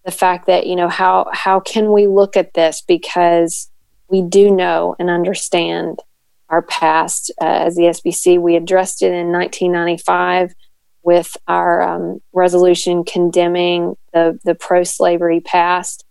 the 0.04 0.10
fact 0.10 0.46
that 0.46 0.66
you 0.66 0.76
know 0.76 0.88
how 0.88 1.26
how 1.32 1.60
can 1.60 1.92
we 1.92 2.06
look 2.06 2.36
at 2.36 2.54
this 2.54 2.82
because 2.86 3.70
we 4.08 4.22
do 4.22 4.50
know 4.50 4.96
and 4.98 5.08
understand 5.08 6.00
our 6.48 6.62
past 6.62 7.30
uh, 7.40 7.44
as 7.44 7.76
the 7.76 7.82
SBC. 7.82 8.40
We 8.40 8.56
addressed 8.56 9.02
it 9.02 9.12
in 9.12 9.32
1995 9.32 10.54
with 11.02 11.36
our 11.46 11.82
um, 11.82 12.20
resolution 12.32 13.04
condemning 13.04 13.96
the, 14.12 14.38
the 14.44 14.54
pro 14.54 14.82
slavery 14.82 15.40
past. 15.40 16.04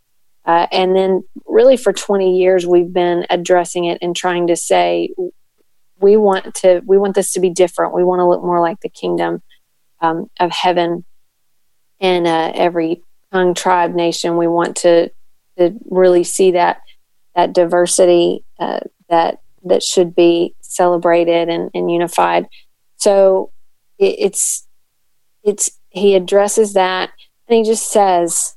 Uh, 0.47 0.65
and 0.71 0.95
then, 0.95 1.23
really, 1.45 1.75
for 1.75 1.91
20 1.91 2.37
years, 2.37 2.65
we've 2.65 2.93
been 2.93 3.25
addressing 3.29 3.85
it 3.85 3.97
and 4.01 4.15
trying 4.15 4.47
to 4.47 4.55
say 4.55 5.09
we 5.99 6.15
want 6.15 6.55
to 6.55 6.81
we 6.85 6.97
want 6.97 7.15
this 7.15 7.33
to 7.33 7.39
be 7.39 7.49
different. 7.49 7.93
We 7.93 8.03
want 8.03 8.19
to 8.19 8.27
look 8.27 8.41
more 8.41 8.61
like 8.61 8.79
the 8.79 8.89
kingdom 8.89 9.41
um, 10.01 10.29
of 10.39 10.51
heaven 10.51 11.03
in 11.99 12.25
uh, 12.25 12.51
every 12.55 13.01
tongue, 13.31 13.53
tribe, 13.53 13.93
nation. 13.93 14.37
We 14.37 14.47
want 14.47 14.77
to 14.77 15.11
to 15.57 15.77
really 15.89 16.23
see 16.23 16.51
that 16.51 16.81
that 17.35 17.53
diversity 17.53 18.45
uh, 18.59 18.79
that 19.09 19.41
that 19.65 19.83
should 19.83 20.15
be 20.15 20.55
celebrated 20.61 21.49
and, 21.49 21.69
and 21.73 21.91
unified. 21.91 22.47
So 22.97 23.51
it, 23.97 24.15
it's 24.19 24.67
it's 25.43 25.71
he 25.89 26.15
addresses 26.15 26.73
that 26.73 27.11
and 27.47 27.57
he 27.57 27.63
just 27.63 27.89
says 27.91 28.56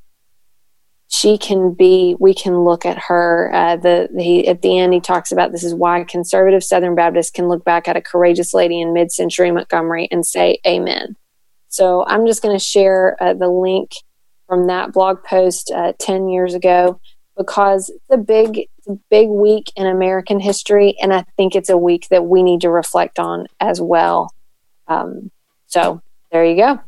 she 1.12 1.36
can 1.36 1.72
be 1.72 2.14
we 2.20 2.32
can 2.32 2.60
look 2.60 2.86
at 2.86 2.96
her 2.96 3.50
uh, 3.52 3.76
the 3.76 4.08
he 4.16 4.46
at 4.46 4.62
the 4.62 4.78
end 4.78 4.94
he 4.94 5.00
talks 5.00 5.32
about 5.32 5.50
this 5.50 5.64
is 5.64 5.74
why 5.74 6.04
conservative 6.04 6.62
southern 6.62 6.94
baptists 6.94 7.32
can 7.32 7.48
look 7.48 7.64
back 7.64 7.88
at 7.88 7.96
a 7.96 8.00
courageous 8.00 8.54
lady 8.54 8.80
in 8.80 8.92
mid-century 8.92 9.50
montgomery 9.50 10.08
and 10.12 10.24
say 10.24 10.58
amen. 10.64 11.16
So 11.68 12.04
i'm 12.06 12.26
just 12.26 12.42
going 12.42 12.56
to 12.56 12.64
share 12.64 13.16
uh, 13.20 13.34
the 13.34 13.48
link 13.48 13.90
from 14.46 14.68
that 14.68 14.92
blog 14.92 15.22
post 15.24 15.72
uh, 15.74 15.94
10 15.98 16.28
years 16.28 16.54
ago 16.54 17.00
because 17.36 17.90
it's 17.90 18.04
a 18.12 18.16
big 18.16 18.68
big 19.10 19.28
week 19.28 19.72
in 19.74 19.86
american 19.88 20.38
history 20.38 20.94
and 21.02 21.12
i 21.12 21.24
think 21.36 21.56
it's 21.56 21.70
a 21.70 21.76
week 21.76 22.06
that 22.10 22.24
we 22.24 22.44
need 22.44 22.60
to 22.60 22.70
reflect 22.70 23.18
on 23.18 23.46
as 23.58 23.80
well. 23.80 24.32
Um, 24.86 25.32
so 25.66 26.02
there 26.30 26.44
you 26.44 26.56
go 26.56 26.80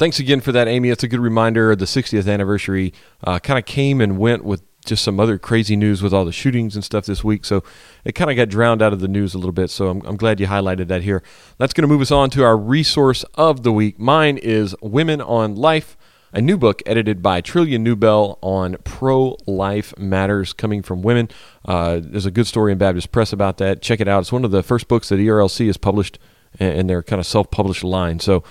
Thanks 0.00 0.18
again 0.18 0.40
for 0.40 0.50
that, 0.52 0.66
Amy. 0.66 0.88
It's 0.88 1.02
a 1.02 1.08
good 1.08 1.20
reminder. 1.20 1.76
The 1.76 1.84
60th 1.84 2.26
anniversary 2.26 2.94
uh, 3.22 3.38
kind 3.38 3.58
of 3.58 3.66
came 3.66 4.00
and 4.00 4.16
went 4.16 4.46
with 4.46 4.62
just 4.86 5.04
some 5.04 5.20
other 5.20 5.36
crazy 5.36 5.76
news 5.76 6.02
with 6.02 6.14
all 6.14 6.24
the 6.24 6.32
shootings 6.32 6.74
and 6.74 6.82
stuff 6.82 7.04
this 7.04 7.22
week. 7.22 7.44
So 7.44 7.62
it 8.02 8.12
kind 8.12 8.30
of 8.30 8.36
got 8.38 8.48
drowned 8.48 8.80
out 8.80 8.94
of 8.94 9.00
the 9.00 9.08
news 9.08 9.34
a 9.34 9.36
little 9.36 9.52
bit. 9.52 9.68
So 9.68 9.90
I'm, 9.90 10.00
I'm 10.06 10.16
glad 10.16 10.40
you 10.40 10.46
highlighted 10.46 10.88
that 10.88 11.02
here. 11.02 11.22
That's 11.58 11.74
going 11.74 11.82
to 11.82 11.88
move 11.88 12.00
us 12.00 12.10
on 12.10 12.30
to 12.30 12.42
our 12.42 12.56
resource 12.56 13.24
of 13.34 13.62
the 13.62 13.72
week. 13.72 13.98
Mine 13.98 14.38
is 14.38 14.74
Women 14.80 15.20
on 15.20 15.54
Life, 15.54 15.98
a 16.32 16.40
new 16.40 16.56
book 16.56 16.82
edited 16.86 17.22
by 17.22 17.42
Trillia 17.42 17.78
Newbell 17.78 18.38
on 18.40 18.78
pro 18.84 19.36
life 19.46 19.92
matters 19.98 20.54
coming 20.54 20.80
from 20.80 21.02
women. 21.02 21.28
Uh, 21.66 22.00
there's 22.02 22.24
a 22.24 22.30
good 22.30 22.46
story 22.46 22.72
in 22.72 22.78
Baptist 22.78 23.12
Press 23.12 23.34
about 23.34 23.58
that. 23.58 23.82
Check 23.82 24.00
it 24.00 24.08
out. 24.08 24.20
It's 24.20 24.32
one 24.32 24.46
of 24.46 24.50
the 24.50 24.62
first 24.62 24.88
books 24.88 25.10
that 25.10 25.16
ERLC 25.16 25.66
has 25.66 25.76
published 25.76 26.18
in 26.58 26.86
their 26.86 27.02
kind 27.02 27.20
of 27.20 27.26
self 27.26 27.50
published 27.50 27.84
line. 27.84 28.18
So 28.18 28.42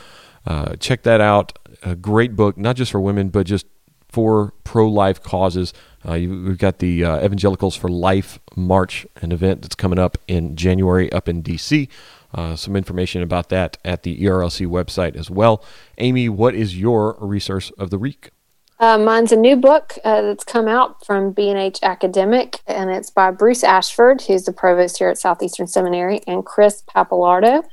uh, 0.49 0.75
check 0.77 1.03
that 1.03 1.21
out. 1.21 1.57
A 1.83 1.95
great 1.95 2.35
book, 2.35 2.57
not 2.57 2.75
just 2.75 2.91
for 2.91 2.99
women, 2.99 3.29
but 3.29 3.45
just 3.45 3.67
for 4.09 4.53
pro-life 4.63 5.21
causes. 5.21 5.73
Uh, 6.05 6.13
you, 6.13 6.43
we've 6.43 6.57
got 6.57 6.79
the 6.79 7.05
uh, 7.05 7.23
Evangelicals 7.23 7.75
for 7.75 7.87
Life 7.87 8.39
March, 8.55 9.05
an 9.17 9.31
event 9.31 9.61
that's 9.61 9.75
coming 9.75 9.99
up 9.99 10.17
in 10.27 10.55
January 10.55 11.11
up 11.11 11.29
in 11.29 11.41
D.C. 11.41 11.87
Uh, 12.33 12.55
some 12.55 12.75
information 12.75 13.21
about 13.21 13.49
that 13.49 13.77
at 13.85 14.03
the 14.03 14.19
ERLC 14.21 14.67
website 14.67 15.15
as 15.15 15.29
well. 15.29 15.63
Amy, 15.99 16.27
what 16.27 16.55
is 16.55 16.77
your 16.77 17.15
resource 17.19 17.71
of 17.77 17.91
the 17.91 17.99
week? 17.99 18.31
Uh, 18.79 18.97
mine's 18.97 19.31
a 19.31 19.35
new 19.35 19.57
book 19.57 19.97
uh, 20.05 20.21
that's 20.21 20.43
come 20.43 20.67
out 20.67 21.05
from 21.05 21.31
B&H 21.31 21.79
Academic, 21.83 22.61
and 22.65 22.89
it's 22.89 23.09
by 23.09 23.29
Bruce 23.29 23.63
Ashford, 23.63 24.21
who's 24.21 24.45
the 24.45 24.53
provost 24.53 24.97
here 24.97 25.09
at 25.09 25.17
Southeastern 25.17 25.67
Seminary, 25.67 26.21
and 26.25 26.45
Chris 26.45 26.81
Pappalardo. 26.83 27.63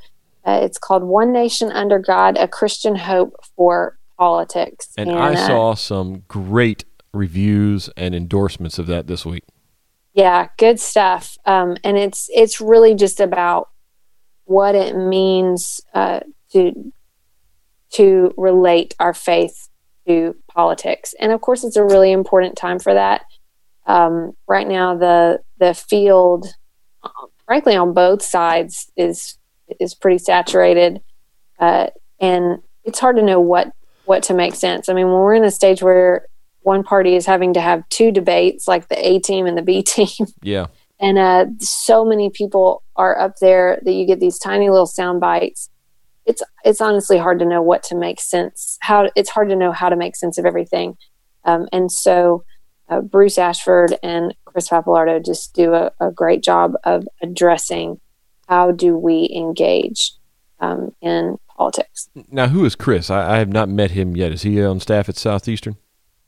Uh, 0.46 0.60
it's 0.62 0.78
called 0.78 1.02
One 1.02 1.32
Nation 1.32 1.72
Under 1.72 1.98
God, 1.98 2.38
A 2.38 2.46
Christian 2.46 2.94
Hope 2.94 3.34
for 3.56 3.98
Politics. 4.16 4.92
And, 4.96 5.10
and 5.10 5.18
I 5.18 5.32
uh, 5.32 5.46
saw 5.46 5.74
some 5.74 6.22
great 6.28 6.84
reviews 7.12 7.90
and 7.96 8.14
endorsements 8.14 8.78
of 8.78 8.86
that 8.86 9.08
this 9.08 9.26
week. 9.26 9.42
Yeah, 10.14 10.48
good 10.56 10.78
stuff. 10.78 11.36
Um, 11.44 11.76
and 11.84 11.98
it's 11.98 12.30
it's 12.32 12.60
really 12.60 12.94
just 12.94 13.20
about 13.20 13.68
what 14.44 14.74
it 14.74 14.96
means 14.96 15.80
uh, 15.92 16.20
to 16.52 16.92
to 17.92 18.32
relate 18.36 18.94
our 18.98 19.12
faith 19.12 19.68
to 20.06 20.36
politics. 20.48 21.14
And 21.20 21.32
of 21.32 21.40
course, 21.40 21.64
it's 21.64 21.76
a 21.76 21.84
really 21.84 22.12
important 22.12 22.56
time 22.56 22.78
for 22.78 22.94
that. 22.94 23.22
Um, 23.86 24.32
right 24.46 24.66
now, 24.66 24.96
the 24.96 25.40
the 25.58 25.74
field, 25.74 26.46
frankly, 27.44 27.76
on 27.76 27.92
both 27.92 28.22
sides 28.22 28.90
is 28.96 29.36
is 29.80 29.94
pretty 29.94 30.18
saturated, 30.18 31.00
uh, 31.58 31.88
and 32.20 32.62
it's 32.84 32.98
hard 32.98 33.16
to 33.16 33.22
know 33.22 33.40
what 33.40 33.72
what 34.04 34.22
to 34.24 34.34
make 34.34 34.54
sense. 34.54 34.88
I 34.88 34.94
mean, 34.94 35.06
when 35.06 35.16
we're 35.16 35.34
in 35.34 35.44
a 35.44 35.50
stage 35.50 35.82
where 35.82 36.26
one 36.62 36.82
party 36.82 37.16
is 37.16 37.26
having 37.26 37.54
to 37.54 37.60
have 37.60 37.88
two 37.88 38.10
debates, 38.10 38.68
like 38.68 38.88
the 38.88 39.06
A 39.06 39.18
team 39.18 39.46
and 39.46 39.56
the 39.56 39.62
B 39.62 39.82
team, 39.86 40.26
yeah, 40.42 40.66
and 41.00 41.18
uh, 41.18 41.46
so 41.60 42.04
many 42.04 42.30
people 42.30 42.82
are 42.96 43.18
up 43.18 43.36
there 43.40 43.80
that 43.84 43.92
you 43.92 44.06
get 44.06 44.20
these 44.20 44.38
tiny 44.38 44.70
little 44.70 44.86
sound 44.86 45.20
bites 45.20 45.70
it's 46.26 46.42
it's 46.64 46.80
honestly 46.80 47.16
hard 47.16 47.38
to 47.38 47.44
know 47.44 47.62
what 47.62 47.82
to 47.84 47.94
make 47.94 48.20
sense 48.20 48.76
how 48.82 49.08
it's 49.14 49.30
hard 49.30 49.48
to 49.48 49.56
know 49.56 49.72
how 49.72 49.88
to 49.88 49.96
make 49.96 50.16
sense 50.16 50.36
of 50.36 50.44
everything 50.44 50.96
um, 51.44 51.68
and 51.72 51.90
so 51.90 52.44
uh, 52.88 53.00
bruce 53.00 53.38
ashford 53.38 53.96
and 54.02 54.34
chris 54.44 54.68
pappalardo 54.68 55.24
just 55.24 55.54
do 55.54 55.72
a, 55.72 55.90
a, 56.00 56.10
great 56.10 56.42
job 56.42 56.74
of 56.84 57.06
addressing 57.22 58.00
how 58.48 58.70
do 58.70 58.96
we 58.96 59.30
engage 59.34 60.12
um, 60.60 60.94
in 61.00 61.38
politics 61.56 62.08
now 62.30 62.48
who 62.48 62.64
is 62.64 62.74
chris 62.74 63.10
I, 63.10 63.34
I, 63.34 63.38
have 63.38 63.48
not 63.48 63.68
met 63.68 63.92
him 63.92 64.16
yet 64.16 64.32
is 64.32 64.42
he 64.42 64.62
on 64.62 64.80
staff 64.80 65.08
at 65.08 65.16
southeastern 65.16 65.76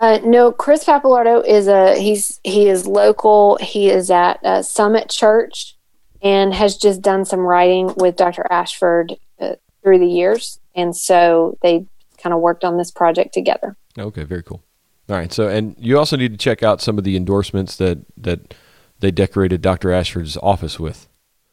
uh, 0.01 0.21
no, 0.23 0.53
Chris 0.53 0.85
Pappalardo 0.85 1.45
is 1.45 1.67
a 1.67 2.01
he's 2.01 2.39
he 2.45 2.69
is 2.69 2.87
local. 2.87 3.59
He 3.61 3.91
is 3.91 4.13
at 4.13 4.39
uh, 4.45 4.63
Summit 4.63 5.11
Church 5.11 5.77
and 6.23 6.53
has 6.55 6.77
just 6.77 7.03
done 7.03 7.25
some 7.25 7.41
writing 7.41 7.93
with 7.97 8.17
Dr. 8.17 8.47
Ashford 8.51 9.15
uh, 9.41 9.55
through 9.83 9.99
the 9.99 10.07
years. 10.07 10.61
And 10.75 10.97
so 10.97 11.59
they 11.63 11.87
kind 12.19 12.35
of 12.35 12.41
worked 12.41 12.65
on 12.65 12.77
this 12.77 12.91
project 12.91 13.33
together. 13.33 13.77
Okay, 13.99 14.25
very 14.25 14.43
cool. 14.43 14.63
All 15.09 15.17
right. 15.17 15.33
So, 15.33 15.49
and 15.49 15.75
you 15.79 15.99
also 15.99 16.17
need 16.17 16.33
to 16.33 16.39
check 16.39 16.63
out 16.63 16.81
some 16.81 16.99
of 16.99 17.05
the 17.05 17.17
endorsements 17.17 17.77
that, 17.77 17.99
that 18.17 18.55
they 19.01 19.11
decorated 19.11 19.63
Dr. 19.63 19.93
Ashford's 19.93 20.37
office 20.39 20.79
with. 20.79 21.08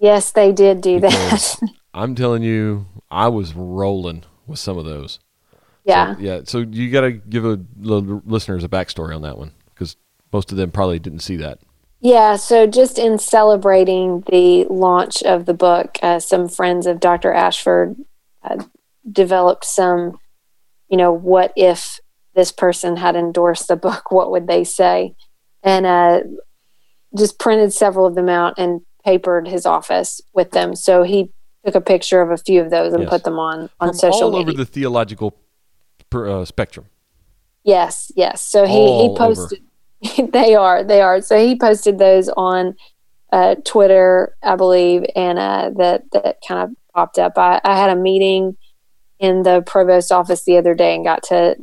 Yes, 0.06 0.30
they 0.30 0.52
did 0.52 0.82
do 0.82 1.00
that. 1.00 1.60
I'm 1.96 2.14
telling 2.14 2.44
you, 2.44 2.86
I 3.10 3.28
was 3.28 3.56
rolling 3.56 4.24
with 4.46 4.60
some 4.60 4.78
of 4.78 4.86
those. 4.86 5.20
Yeah. 5.84 6.14
So, 6.14 6.22
yeah. 6.22 6.42
So 6.44 6.60
you 6.60 6.92
got 6.92 7.02
to 7.02 7.14
give 7.14 7.44
a 7.44 7.60
listeners 7.80 8.64
a 8.64 8.70
backstory 8.70 9.16
on 9.16 9.24
that 9.24 9.40
one 9.40 9.54
because 9.66 9.98
most 10.32 10.52
of 10.52 10.60
them 10.60 10.70
probably 10.70 11.00
didn't 11.00 11.22
see 11.22 11.38
that. 11.38 11.58
Yeah, 12.02 12.36
so 12.36 12.68
just 12.68 13.00
in 13.00 13.18
celebrating 13.18 14.24
the 14.30 14.66
launch 14.66 15.24
of 15.24 15.48
the 15.48 15.56
book, 15.56 15.98
uh, 16.04 16.20
some 16.20 16.50
friends 16.50 16.86
of 16.86 17.00
Dr. 17.00 17.34
Ashford 17.34 17.96
uh, 18.44 18.64
developed 19.12 19.66
some, 19.66 20.20
you 20.88 20.98
know, 20.98 21.12
what 21.12 21.52
if 21.56 22.00
this 22.36 22.52
person 22.52 22.98
had 22.98 23.16
endorsed 23.16 23.70
the 23.70 23.76
book, 23.76 24.12
what 24.12 24.30
would 24.30 24.46
they 24.46 24.64
say? 24.64 25.16
And 25.64 25.88
uh, 25.88 26.20
just 27.18 27.40
printed 27.40 27.74
several 27.74 28.06
of 28.06 28.14
them 28.14 28.30
out 28.30 28.54
and 28.60 28.82
papered 29.06 29.48
his 29.48 29.66
office 29.66 30.20
with 30.34 30.52
them. 30.52 30.76
So 30.76 31.04
he 31.04 31.32
took 31.64 31.76
a 31.76 31.82
picture 31.82 32.22
of 32.22 32.32
a 32.32 32.38
few 32.38 32.62
of 32.62 32.72
those 32.72 32.94
and 32.94 33.04
yes. 33.04 33.10
put 33.10 33.24
them 33.24 33.40
on 33.40 33.70
on 33.80 33.90
From 33.90 33.94
social 33.94 34.24
all 34.24 34.32
media. 34.32 34.54
over 34.54 34.58
the 34.58 34.66
theological 34.66 35.38
per, 36.10 36.28
uh, 36.28 36.46
spectrum. 36.46 36.88
Yes, 37.64 38.12
yes. 38.16 38.42
So 38.42 38.66
he, 38.66 39.02
he 39.02 39.16
posted. 39.16 39.62
they 40.32 40.56
are, 40.56 40.84
they 40.84 41.02
are. 41.02 41.22
So 41.22 41.38
he 41.40 41.58
posted 41.58 41.98
those 41.98 42.30
on 42.30 42.76
uh, 43.32 43.56
Twitter, 43.66 44.36
I 44.44 44.56
believe, 44.56 45.04
and 45.16 45.40
uh, 45.40 45.72
that 45.78 46.04
that 46.12 46.38
kind 46.48 46.62
of 46.62 46.76
popped 46.94 47.18
up. 47.18 47.38
I, 47.38 47.62
I 47.64 47.78
had 47.78 47.90
a 47.90 47.96
meeting 47.96 48.58
in 49.20 49.44
the 49.44 49.64
provost 49.66 50.12
office 50.12 50.44
the 50.44 50.58
other 50.58 50.74
day 50.74 50.94
and 50.94 51.06
got 51.06 51.24
to 51.24 51.56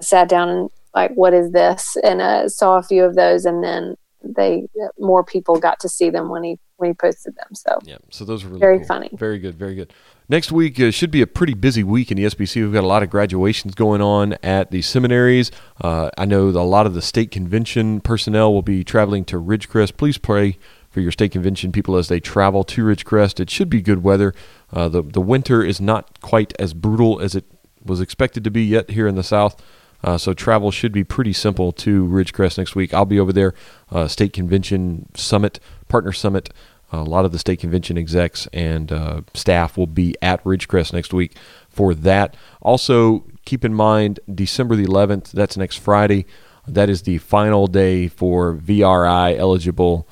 sat 0.00 0.28
down 0.28 0.48
and 0.48 0.70
like, 0.94 1.12
what 1.14 1.32
is 1.32 1.52
this? 1.52 1.96
And 2.02 2.20
uh, 2.20 2.48
saw 2.48 2.78
a 2.78 2.82
few 2.82 3.04
of 3.04 3.14
those, 3.14 3.44
and 3.44 3.62
then 3.62 3.96
they 4.22 4.66
more 4.98 5.24
people 5.24 5.58
got 5.58 5.80
to 5.80 5.88
see 5.88 6.10
them 6.10 6.28
when 6.28 6.42
he 6.44 6.58
when 6.76 6.90
he 6.90 6.94
posted 6.94 7.34
them. 7.36 7.54
So 7.54 7.78
yeah, 7.84 7.98
so 8.10 8.24
those 8.24 8.44
were 8.44 8.50
really 8.50 8.60
very 8.60 8.78
cool. 8.78 8.86
funny. 8.86 9.10
Very 9.12 9.38
good, 9.38 9.56
very 9.56 9.74
good. 9.74 9.92
Next 10.28 10.52
week 10.52 10.78
uh, 10.80 10.90
should 10.90 11.10
be 11.10 11.22
a 11.22 11.26
pretty 11.26 11.54
busy 11.54 11.82
week 11.82 12.10
in 12.10 12.16
the 12.16 12.24
SBC. 12.24 12.62
We've 12.62 12.72
got 12.72 12.84
a 12.84 12.86
lot 12.86 13.02
of 13.02 13.10
graduations 13.10 13.74
going 13.74 14.00
on 14.00 14.34
at 14.42 14.70
the 14.70 14.82
seminaries. 14.82 15.50
Uh, 15.80 16.10
I 16.18 16.24
know 16.24 16.48
a 16.48 16.60
lot 16.62 16.86
of 16.86 16.94
the 16.94 17.02
state 17.02 17.30
convention 17.30 18.00
personnel 18.00 18.52
will 18.52 18.62
be 18.62 18.84
traveling 18.84 19.24
to 19.26 19.40
Ridgecrest. 19.40 19.96
Please 19.96 20.18
pray 20.18 20.58
for 20.90 21.00
your 21.00 21.12
state 21.12 21.32
convention 21.32 21.72
people 21.72 21.96
as 21.96 22.08
they 22.08 22.20
travel 22.20 22.64
to 22.64 22.84
Ridgecrest. 22.84 23.40
It 23.40 23.50
should 23.50 23.70
be 23.70 23.80
good 23.80 24.02
weather. 24.02 24.34
Uh, 24.72 24.88
the 24.88 25.02
the 25.02 25.20
winter 25.20 25.62
is 25.62 25.80
not 25.80 26.20
quite 26.20 26.52
as 26.58 26.74
brutal 26.74 27.20
as 27.20 27.34
it 27.34 27.44
was 27.84 28.00
expected 28.00 28.44
to 28.44 28.50
be 28.50 28.64
yet 28.64 28.90
here 28.90 29.06
in 29.06 29.14
the 29.14 29.22
south. 29.22 29.60
Uh, 30.02 30.16
so 30.16 30.32
travel 30.32 30.70
should 30.70 30.92
be 30.92 31.04
pretty 31.04 31.32
simple 31.32 31.72
to 31.72 32.06
Ridgecrest 32.06 32.58
next 32.58 32.76
week. 32.76 32.94
I'll 32.94 33.04
be 33.04 33.18
over 33.18 33.32
there, 33.32 33.54
uh, 33.90 34.06
state 34.08 34.32
convention 34.32 35.08
summit, 35.14 35.58
partner 35.88 36.12
summit. 36.12 36.50
a 36.90 37.02
lot 37.02 37.24
of 37.24 37.32
the 37.32 37.38
state 37.38 37.58
convention 37.60 37.98
execs 37.98 38.48
and 38.52 38.90
uh, 38.92 39.20
staff 39.34 39.76
will 39.76 39.86
be 39.86 40.14
at 40.22 40.42
Ridgecrest 40.44 40.92
next 40.92 41.12
week 41.12 41.34
for 41.68 41.94
that. 41.94 42.36
Also, 42.62 43.24
keep 43.44 43.64
in 43.64 43.74
mind 43.74 44.20
December 44.32 44.76
the 44.76 44.86
11th. 44.86 45.32
That's 45.32 45.56
next 45.56 45.76
Friday. 45.76 46.26
That 46.66 46.88
is 46.88 47.02
the 47.02 47.18
final 47.18 47.66
day 47.66 48.08
for 48.08 48.54
VRI 48.54 49.36
eligible 49.36 50.06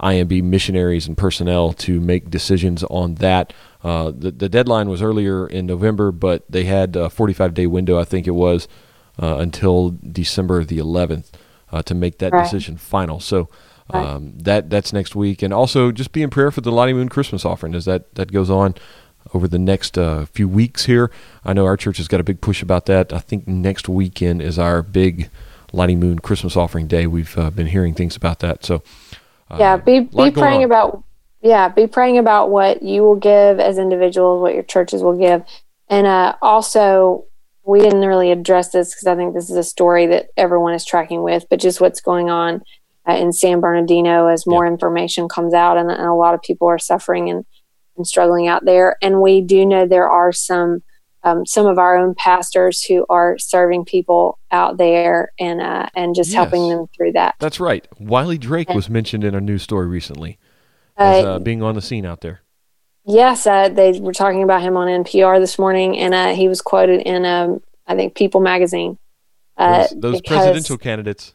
IMB 0.00 0.42
missionaries 0.42 1.06
and 1.06 1.16
personnel 1.16 1.72
to 1.74 2.00
make 2.00 2.30
decisions 2.30 2.82
on 2.84 3.16
that. 3.16 3.52
Uh, 3.84 4.12
the, 4.14 4.30
the 4.30 4.48
deadline 4.48 4.88
was 4.88 5.02
earlier 5.02 5.46
in 5.46 5.66
November, 5.66 6.12
but 6.12 6.44
they 6.48 6.64
had 6.64 6.96
a 6.96 7.08
45 7.08 7.54
day 7.54 7.66
window, 7.66 7.98
I 7.98 8.04
think 8.04 8.26
it 8.26 8.32
was, 8.32 8.68
uh, 9.20 9.36
until 9.38 9.96
December 10.10 10.64
the 10.64 10.78
11th 10.78 11.30
uh, 11.70 11.82
to 11.82 11.94
make 11.94 12.18
that 12.18 12.32
right. 12.32 12.44
decision 12.44 12.76
final. 12.76 13.20
So 13.20 13.48
um, 13.90 14.34
that 14.38 14.70
that's 14.70 14.92
next 14.92 15.14
week, 15.14 15.42
and 15.42 15.52
also 15.52 15.92
just 15.92 16.12
be 16.12 16.22
in 16.22 16.30
prayer 16.30 16.50
for 16.50 16.60
the 16.60 16.72
Lottie 16.72 16.92
Moon 16.92 17.08
Christmas 17.08 17.44
offering 17.44 17.74
as 17.74 17.84
that 17.84 18.14
that 18.14 18.32
goes 18.32 18.48
on 18.48 18.74
over 19.34 19.46
the 19.46 19.58
next 19.58 19.98
uh, 19.98 20.24
few 20.26 20.48
weeks 20.48 20.86
here. 20.86 21.10
I 21.44 21.52
know 21.52 21.66
our 21.66 21.76
church 21.76 21.98
has 21.98 22.08
got 22.08 22.20
a 22.20 22.24
big 22.24 22.40
push 22.40 22.62
about 22.62 22.86
that. 22.86 23.12
I 23.12 23.18
think 23.18 23.46
next 23.46 23.88
weekend 23.88 24.40
is 24.42 24.58
our 24.58 24.82
big 24.82 25.30
Lottie 25.72 25.96
Moon 25.96 26.18
Christmas 26.18 26.56
offering 26.56 26.86
day. 26.86 27.06
We've 27.06 27.36
uh, 27.36 27.50
been 27.50 27.66
hearing 27.66 27.94
things 27.94 28.16
about 28.16 28.38
that, 28.40 28.64
so. 28.64 28.82
Uh, 29.50 29.56
yeah, 29.58 29.76
be 29.76 30.00
be 30.00 30.30
praying 30.30 30.60
on. 30.60 30.64
about 30.64 31.04
yeah, 31.42 31.68
be 31.68 31.86
praying 31.86 32.18
about 32.18 32.50
what 32.50 32.82
you 32.82 33.02
will 33.02 33.16
give 33.16 33.60
as 33.60 33.76
individuals, 33.76 34.40
what 34.40 34.54
your 34.54 34.62
churches 34.62 35.02
will 35.02 35.18
give, 35.18 35.44
and 35.88 36.06
uh, 36.06 36.36
also 36.40 37.26
we 37.64 37.80
didn't 37.80 38.00
really 38.00 38.32
address 38.32 38.70
this 38.70 38.94
because 38.94 39.06
I 39.06 39.14
think 39.14 39.34
this 39.34 39.50
is 39.50 39.56
a 39.56 39.62
story 39.62 40.06
that 40.06 40.30
everyone 40.36 40.74
is 40.74 40.84
tracking 40.84 41.22
with, 41.22 41.46
but 41.48 41.60
just 41.60 41.80
what's 41.80 42.00
going 42.00 42.28
on 42.28 42.62
uh, 43.08 43.14
in 43.14 43.32
San 43.32 43.60
Bernardino 43.60 44.26
as 44.26 44.46
more 44.46 44.66
information 44.66 45.28
comes 45.28 45.54
out, 45.54 45.76
and, 45.76 45.90
and, 45.90 46.06
a 46.06 46.14
lot 46.14 46.34
of 46.34 46.42
people 46.42 46.68
are 46.68 46.78
suffering 46.78 47.30
and, 47.30 47.44
and 47.96 48.06
struggling 48.06 48.48
out 48.48 48.64
there. 48.64 48.96
And 49.02 49.20
we 49.20 49.40
do 49.40 49.66
know 49.66 49.86
there 49.86 50.10
are 50.10 50.32
some 50.32 50.82
um, 51.24 51.46
some 51.46 51.66
of 51.66 51.78
our 51.78 51.96
own 51.96 52.14
pastors 52.16 52.82
who 52.82 53.06
are 53.08 53.38
serving 53.38 53.84
people 53.84 54.38
out 54.50 54.76
there 54.76 55.32
and 55.38 55.60
uh, 55.60 55.86
and 55.94 56.14
just 56.14 56.30
yes. 56.30 56.34
helping 56.34 56.68
them 56.68 56.86
through 56.96 57.12
that. 57.12 57.36
That's 57.38 57.60
right. 57.60 57.86
Wiley 57.98 58.38
Drake 58.38 58.68
and, 58.68 58.76
was 58.76 58.90
mentioned 58.90 59.24
in 59.24 59.34
a 59.34 59.40
news 59.40 59.62
story 59.62 59.86
recently 59.86 60.38
as 60.96 61.24
uh, 61.24 61.38
being 61.38 61.62
on 61.62 61.74
the 61.74 61.82
scene 61.82 62.04
out 62.04 62.20
there. 62.20 62.41
Yes, 63.04 63.46
uh, 63.46 63.68
they 63.68 63.98
were 64.00 64.12
talking 64.12 64.42
about 64.42 64.62
him 64.62 64.76
on 64.76 64.86
NPR 64.86 65.40
this 65.40 65.58
morning, 65.58 65.98
and 65.98 66.14
uh, 66.14 66.34
he 66.34 66.46
was 66.48 66.60
quoted 66.60 67.00
in, 67.02 67.24
um, 67.24 67.60
I 67.86 67.96
think, 67.96 68.14
People 68.14 68.40
magazine. 68.40 68.98
Uh, 69.56 69.80
those, 69.80 70.00
those 70.00 70.20
because, 70.20 70.36
presidential 70.36 70.78
candidates. 70.78 71.34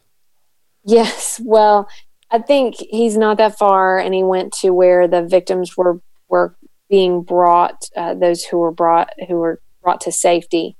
Yes, 0.84 1.40
well, 1.44 1.88
I 2.30 2.38
think 2.38 2.76
he's 2.78 3.16
not 3.16 3.36
that 3.36 3.58
far, 3.58 3.98
and 3.98 4.14
he 4.14 4.22
went 4.22 4.52
to 4.60 4.70
where 4.70 5.06
the 5.06 5.22
victims 5.22 5.76
were 5.76 6.00
were 6.28 6.56
being 6.88 7.22
brought, 7.22 7.84
uh, 7.96 8.14
those 8.14 8.44
who 8.44 8.58
were 8.58 8.72
brought 8.72 9.10
who 9.28 9.36
were 9.36 9.60
brought 9.82 10.00
to 10.02 10.12
safety, 10.12 10.76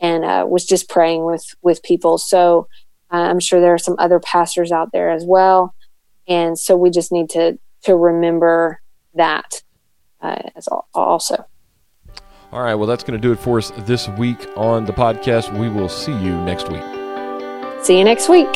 and 0.00 0.24
uh, 0.24 0.46
was 0.48 0.64
just 0.64 0.88
praying 0.88 1.24
with 1.24 1.54
with 1.62 1.82
people. 1.82 2.16
So 2.18 2.66
Uh, 3.12 3.26
I'm 3.28 3.40
sure 3.40 3.60
there 3.60 3.74
are 3.74 3.78
some 3.78 3.96
other 3.98 4.20
pastors 4.20 4.70
out 4.70 4.92
there 4.92 5.10
as 5.10 5.24
well, 5.24 5.74
and 6.28 6.58
so 6.58 6.76
we 6.76 6.90
just 6.90 7.10
need 7.12 7.28
to 7.30 7.58
to 7.82 7.96
remember 7.96 8.80
that 9.14 9.62
Uh, 10.22 10.36
as 10.56 10.68
also. 10.94 11.46
All 12.52 12.62
right, 12.62 12.74
well, 12.74 12.88
that's 12.88 13.04
going 13.04 13.20
to 13.20 13.22
do 13.22 13.32
it 13.32 13.38
for 13.38 13.58
us 13.58 13.70
this 13.78 14.08
week 14.08 14.48
on 14.56 14.84
the 14.84 14.92
podcast. 14.92 15.56
We 15.56 15.68
will 15.68 15.88
see 15.88 16.12
you 16.12 16.34
next 16.42 16.68
week. 16.68 16.82
See 17.84 17.96
you 17.96 18.04
next 18.04 18.28
week. 18.28 18.48